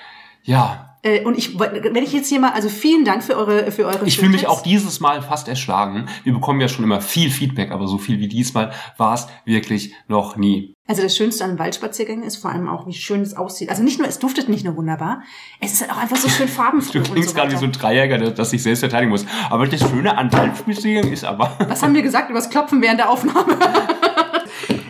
schon. 0.44 0.52
Ja, 0.52 0.85
Äh, 1.06 1.24
und 1.24 1.38
ich, 1.38 1.58
wenn 1.58 2.02
ich 2.02 2.12
jetzt 2.12 2.28
hier 2.28 2.40
mal, 2.40 2.50
also 2.50 2.68
vielen 2.68 3.04
Dank 3.04 3.22
für 3.22 3.36
eure, 3.36 3.70
für 3.70 3.86
eure 3.86 4.04
ich 4.04 4.18
fühle 4.18 4.32
mich 4.32 4.48
auch 4.48 4.62
dieses 4.62 4.98
Mal 4.98 5.22
fast 5.22 5.46
erschlagen. 5.46 6.06
Wir 6.24 6.32
bekommen 6.32 6.60
ja 6.60 6.66
schon 6.66 6.84
immer 6.84 7.00
viel 7.00 7.30
Feedback, 7.30 7.70
aber 7.70 7.86
so 7.86 7.96
viel 7.96 8.18
wie 8.18 8.26
diesmal 8.26 8.72
war 8.96 9.14
es 9.14 9.28
wirklich 9.44 9.94
noch 10.08 10.36
nie. 10.36 10.74
Also 10.88 11.02
das 11.02 11.16
Schönste 11.16 11.44
an 11.44 11.58
Waldspaziergängen 11.58 12.24
ist 12.24 12.36
vor 12.36 12.50
allem 12.50 12.68
auch, 12.68 12.86
wie 12.86 12.92
schön 12.92 13.20
es 13.20 13.34
aussieht. 13.34 13.70
Also 13.70 13.82
nicht 13.82 13.98
nur, 13.98 14.08
es 14.08 14.18
duftet 14.18 14.48
nicht 14.48 14.64
nur 14.64 14.76
wunderbar, 14.76 15.22
es 15.60 15.72
ist 15.72 15.80
halt 15.80 15.92
auch 15.92 15.96
einfach 15.96 16.16
so 16.16 16.28
schön 16.28 16.48
farbenfroh. 16.48 16.92
Du 16.96 17.02
klingst 17.02 17.30
so 17.30 17.34
gerade 17.34 17.52
wie 17.52 17.56
so 17.56 17.64
ein 17.64 17.72
Dreijäger, 17.72 18.18
der 18.18 18.30
das 18.30 18.50
sich 18.50 18.62
selbst 18.62 18.80
verteidigen 18.80 19.10
muss. 19.10 19.26
Aber 19.50 19.66
das 19.66 19.80
Schöne 19.80 20.16
an 20.16 20.32
Waldspaziergängen 20.32 21.12
ist 21.12 21.24
aber... 21.24 21.56
Was 21.68 21.82
haben 21.82 21.94
wir 21.94 22.02
gesagt 22.02 22.30
über 22.30 22.38
das 22.38 22.50
Klopfen 22.50 22.82
während 22.82 22.98
der 22.98 23.10
Aufnahme? 23.10 23.56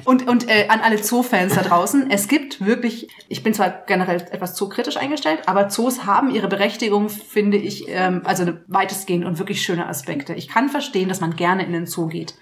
Und, 0.07 0.29
und 0.29 0.49
äh, 0.49 0.69
an 0.69 0.81
alle 0.81 1.03
Zoo-Fans 1.03 1.57
da 1.57 1.63
draußen, 1.63 2.11
es 2.11 2.29
gibt 2.29 2.65
wirklich, 2.65 3.09
ich 3.29 3.43
bin 3.43 3.53
zwar 3.55 3.71
generell 3.71 4.23
etwas 4.31 4.55
zookritisch 4.55 4.97
eingestellt, 4.97 5.43
aber 5.47 5.69
Zoos 5.69 6.07
haben 6.07 6.31
ihre 6.31 6.47
Berechtigung, 6.47 7.09
finde 7.09 7.57
ich, 7.57 7.87
ähm, 7.89 8.23
also 8.25 8.53
weitestgehend 8.69 9.25
und 9.25 9.41
wirklich 9.41 9.63
schöne 9.63 9.87
Aspekte. 9.87 10.33
Ich 10.35 10.47
kann 10.49 10.69
verstehen, 10.69 11.09
dass 11.09 11.21
man 11.21 11.35
gerne 11.35 11.67
in 11.67 11.73
den 11.73 11.87
Zoo 11.87 12.07
geht. 12.07 12.35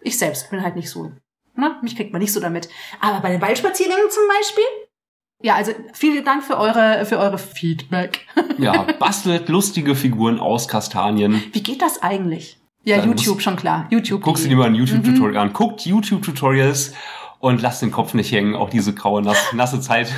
Ich 0.00 0.18
selbst 0.18 0.50
bin 0.50 0.62
halt 0.62 0.74
nicht 0.74 0.88
so. 0.88 1.12
Na, 1.54 1.78
mich 1.82 1.96
kriegt 1.96 2.12
man 2.12 2.22
nicht 2.22 2.32
so 2.32 2.40
damit. 2.40 2.70
Aber 2.98 3.20
bei 3.20 3.30
den 3.30 3.42
Waldspaziergängen 3.42 4.10
zum 4.10 4.24
Beispiel, 4.38 4.64
ja, 5.42 5.56
also 5.56 5.72
vielen 5.92 6.24
Dank 6.24 6.44
für 6.44 6.56
eure, 6.56 7.04
für 7.04 7.18
eure 7.18 7.36
Feedback. 7.36 8.26
Ja, 8.58 8.86
bastelt 8.98 9.50
lustige 9.50 9.94
Figuren 9.96 10.40
aus 10.40 10.66
Kastanien. 10.66 11.42
Wie 11.52 11.62
geht 11.62 11.82
das 11.82 12.00
eigentlich? 12.00 12.61
Ja, 12.84 12.96
Dann 12.98 13.08
YouTube 13.10 13.34
musst- 13.36 13.42
schon 13.44 13.56
klar. 13.56 13.86
YouTube. 13.90 14.22
Guckst 14.22 14.44
du 14.44 14.48
dir 14.48 14.56
mal 14.56 14.66
ein 14.66 14.74
YouTube-Tutorial 14.74 15.42
an. 15.42 15.52
Guckt 15.52 15.82
YouTube-Tutorials 15.86 16.92
und 17.38 17.62
lasst 17.62 17.82
den 17.82 17.92
Kopf 17.92 18.14
nicht 18.14 18.32
hängen. 18.32 18.54
Auch 18.56 18.70
diese 18.70 18.92
graue, 18.94 19.22
nass, 19.22 19.38
nasse 19.52 19.80
Zeit. 19.80 20.12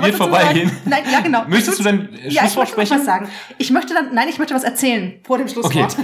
wird 0.00 0.14
vorbeigehen. 0.14 0.70
Nein, 0.84 1.02
ja 1.12 1.20
genau. 1.20 1.44
Möchtest 1.48 1.78
du 1.78 1.82
dein 1.84 2.12
äh, 2.14 2.28
Ja, 2.28 2.44
ich 2.44 2.52
Schlusswort 2.52 2.56
möchte 2.56 2.60
noch 2.60 2.66
sprechen? 2.68 2.98
was 2.98 3.04
sagen. 3.06 3.28
Ich 3.58 3.70
möchte 3.70 3.94
dann, 3.94 4.14
nein, 4.14 4.28
ich 4.28 4.38
möchte 4.38 4.54
was 4.54 4.64
erzählen 4.64 5.14
vor 5.24 5.38
dem 5.38 5.48
Schlusswort. 5.48 5.96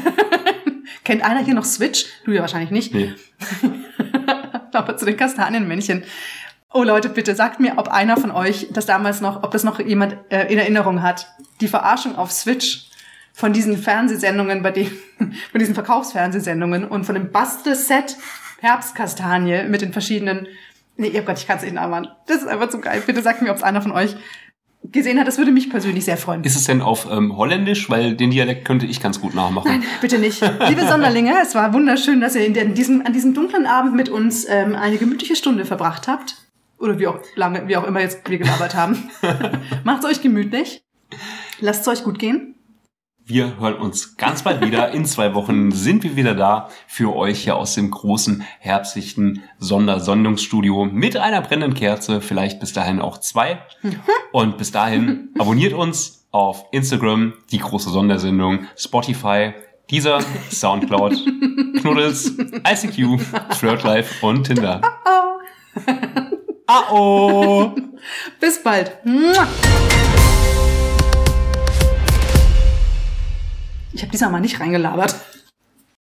Kennt 1.04 1.22
einer 1.22 1.40
hier 1.44 1.54
noch 1.54 1.64
Switch? 1.64 2.06
Du 2.24 2.32
ja 2.32 2.40
wahrscheinlich 2.40 2.70
nicht. 2.70 2.94
Nee. 2.94 3.12
Aber 4.72 4.96
zu 4.96 5.04
den 5.04 5.16
Kastanienmännchen. 5.16 6.04
Oh 6.72 6.84
Leute, 6.84 7.08
bitte 7.08 7.34
sagt 7.34 7.58
mir, 7.58 7.74
ob 7.78 7.88
einer 7.88 8.16
von 8.16 8.30
euch 8.30 8.68
das 8.72 8.86
damals 8.86 9.20
noch, 9.20 9.42
ob 9.42 9.50
das 9.50 9.64
noch 9.64 9.80
jemand 9.80 10.16
äh, 10.30 10.52
in 10.52 10.58
Erinnerung 10.58 11.02
hat. 11.02 11.26
Die 11.60 11.66
Verarschung 11.68 12.16
auf 12.16 12.30
Switch 12.30 12.89
von 13.40 13.54
diesen 13.54 13.78
Fernsehsendungen, 13.78 14.62
bei 14.62 14.70
denen, 14.70 14.92
von 15.18 15.58
diesen 15.58 15.74
Verkaufsfernsehsendungen 15.74 16.84
und 16.84 17.04
von 17.04 17.14
dem 17.14 17.32
Bastelset 17.32 18.16
Herbstkastanie 18.60 19.64
mit 19.66 19.80
den 19.80 19.92
verschiedenen, 19.92 20.46
nee, 20.98 21.10
oh 21.16 21.22
Gott, 21.22 21.38
ich 21.38 21.46
kann 21.46 21.56
es 21.56 21.62
nicht 21.62 21.72
nachmachen. 21.74 22.08
Das 22.26 22.42
ist 22.42 22.46
einfach 22.46 22.68
zu 22.68 22.80
geil. 22.80 23.02
Bitte 23.04 23.22
sagt 23.22 23.40
mir, 23.40 23.50
ob 23.50 23.56
es 23.56 23.62
einer 23.62 23.80
von 23.80 23.92
euch 23.92 24.14
gesehen 24.84 25.18
hat. 25.18 25.26
Das 25.26 25.38
würde 25.38 25.52
mich 25.52 25.70
persönlich 25.70 26.04
sehr 26.04 26.18
freuen. 26.18 26.44
Ist 26.44 26.56
es 26.56 26.64
denn 26.64 26.82
auf 26.82 27.08
ähm, 27.10 27.34
Holländisch? 27.38 27.88
Weil 27.88 28.14
den 28.14 28.30
Dialekt 28.30 28.66
könnte 28.66 28.84
ich 28.84 29.00
ganz 29.00 29.22
gut 29.22 29.34
nachmachen. 29.34 29.70
Nein, 29.70 29.84
bitte 30.02 30.18
nicht. 30.18 30.42
Liebe 30.68 30.86
Sonderlinge, 30.86 31.32
es 31.42 31.54
war 31.54 31.72
wunderschön, 31.72 32.20
dass 32.20 32.36
ihr 32.36 32.44
in 32.44 32.74
diesem, 32.74 33.06
an 33.06 33.14
diesem 33.14 33.32
dunklen 33.32 33.64
Abend 33.64 33.94
mit 33.94 34.10
uns 34.10 34.46
ähm, 34.46 34.74
eine 34.74 34.98
gemütliche 34.98 35.36
Stunde 35.36 35.64
verbracht 35.64 36.08
habt. 36.08 36.36
Oder 36.78 36.98
wie 36.98 37.06
auch 37.06 37.20
lange, 37.34 37.66
wie 37.68 37.76
auch 37.78 37.84
immer 37.84 38.00
jetzt 38.00 38.28
wir 38.28 38.38
gelabert 38.38 38.74
haben. 38.74 39.10
Macht's 39.84 40.04
euch 40.04 40.20
gemütlich. 40.20 40.82
Lasst 41.60 41.82
es 41.82 41.88
euch 41.88 42.04
gut 42.04 42.18
gehen. 42.18 42.54
Wir 43.30 43.60
hören 43.60 43.76
uns 43.76 44.16
ganz 44.16 44.42
bald 44.42 44.60
wieder. 44.60 44.90
In 44.90 45.04
zwei 45.04 45.34
Wochen 45.34 45.70
sind 45.70 46.02
wir 46.02 46.16
wieder 46.16 46.34
da 46.34 46.68
für 46.88 47.14
euch 47.14 47.44
hier 47.44 47.54
aus 47.54 47.76
dem 47.76 47.92
großen 47.92 48.44
herbstlichen 48.58 49.44
Sondersondungsstudio 49.60 50.86
mit 50.86 51.16
einer 51.16 51.40
brennenden 51.40 51.74
Kerze. 51.74 52.20
Vielleicht 52.20 52.58
bis 52.58 52.72
dahin 52.72 53.00
auch 53.00 53.18
zwei. 53.18 53.60
Und 54.32 54.58
bis 54.58 54.72
dahin 54.72 55.28
abonniert 55.38 55.74
uns 55.74 56.26
auf 56.32 56.64
Instagram, 56.72 57.34
die 57.52 57.58
große 57.58 57.90
Sondersendung, 57.90 58.66
Spotify, 58.76 59.52
dieser 59.90 60.18
Soundcloud, 60.50 61.12
Knuddels, 61.82 62.36
ICQ, 62.36 63.20
Flirtlife 63.54 64.26
und 64.26 64.42
Tinder. 64.42 64.80
Ah 66.66 66.82
oh! 66.92 67.76
Bis 68.40 68.60
bald. 68.60 68.98
Ich 73.92 74.02
habe 74.02 74.12
diesmal 74.12 74.30
mal 74.30 74.40
nicht 74.40 74.60
reingelabert. 74.60 75.14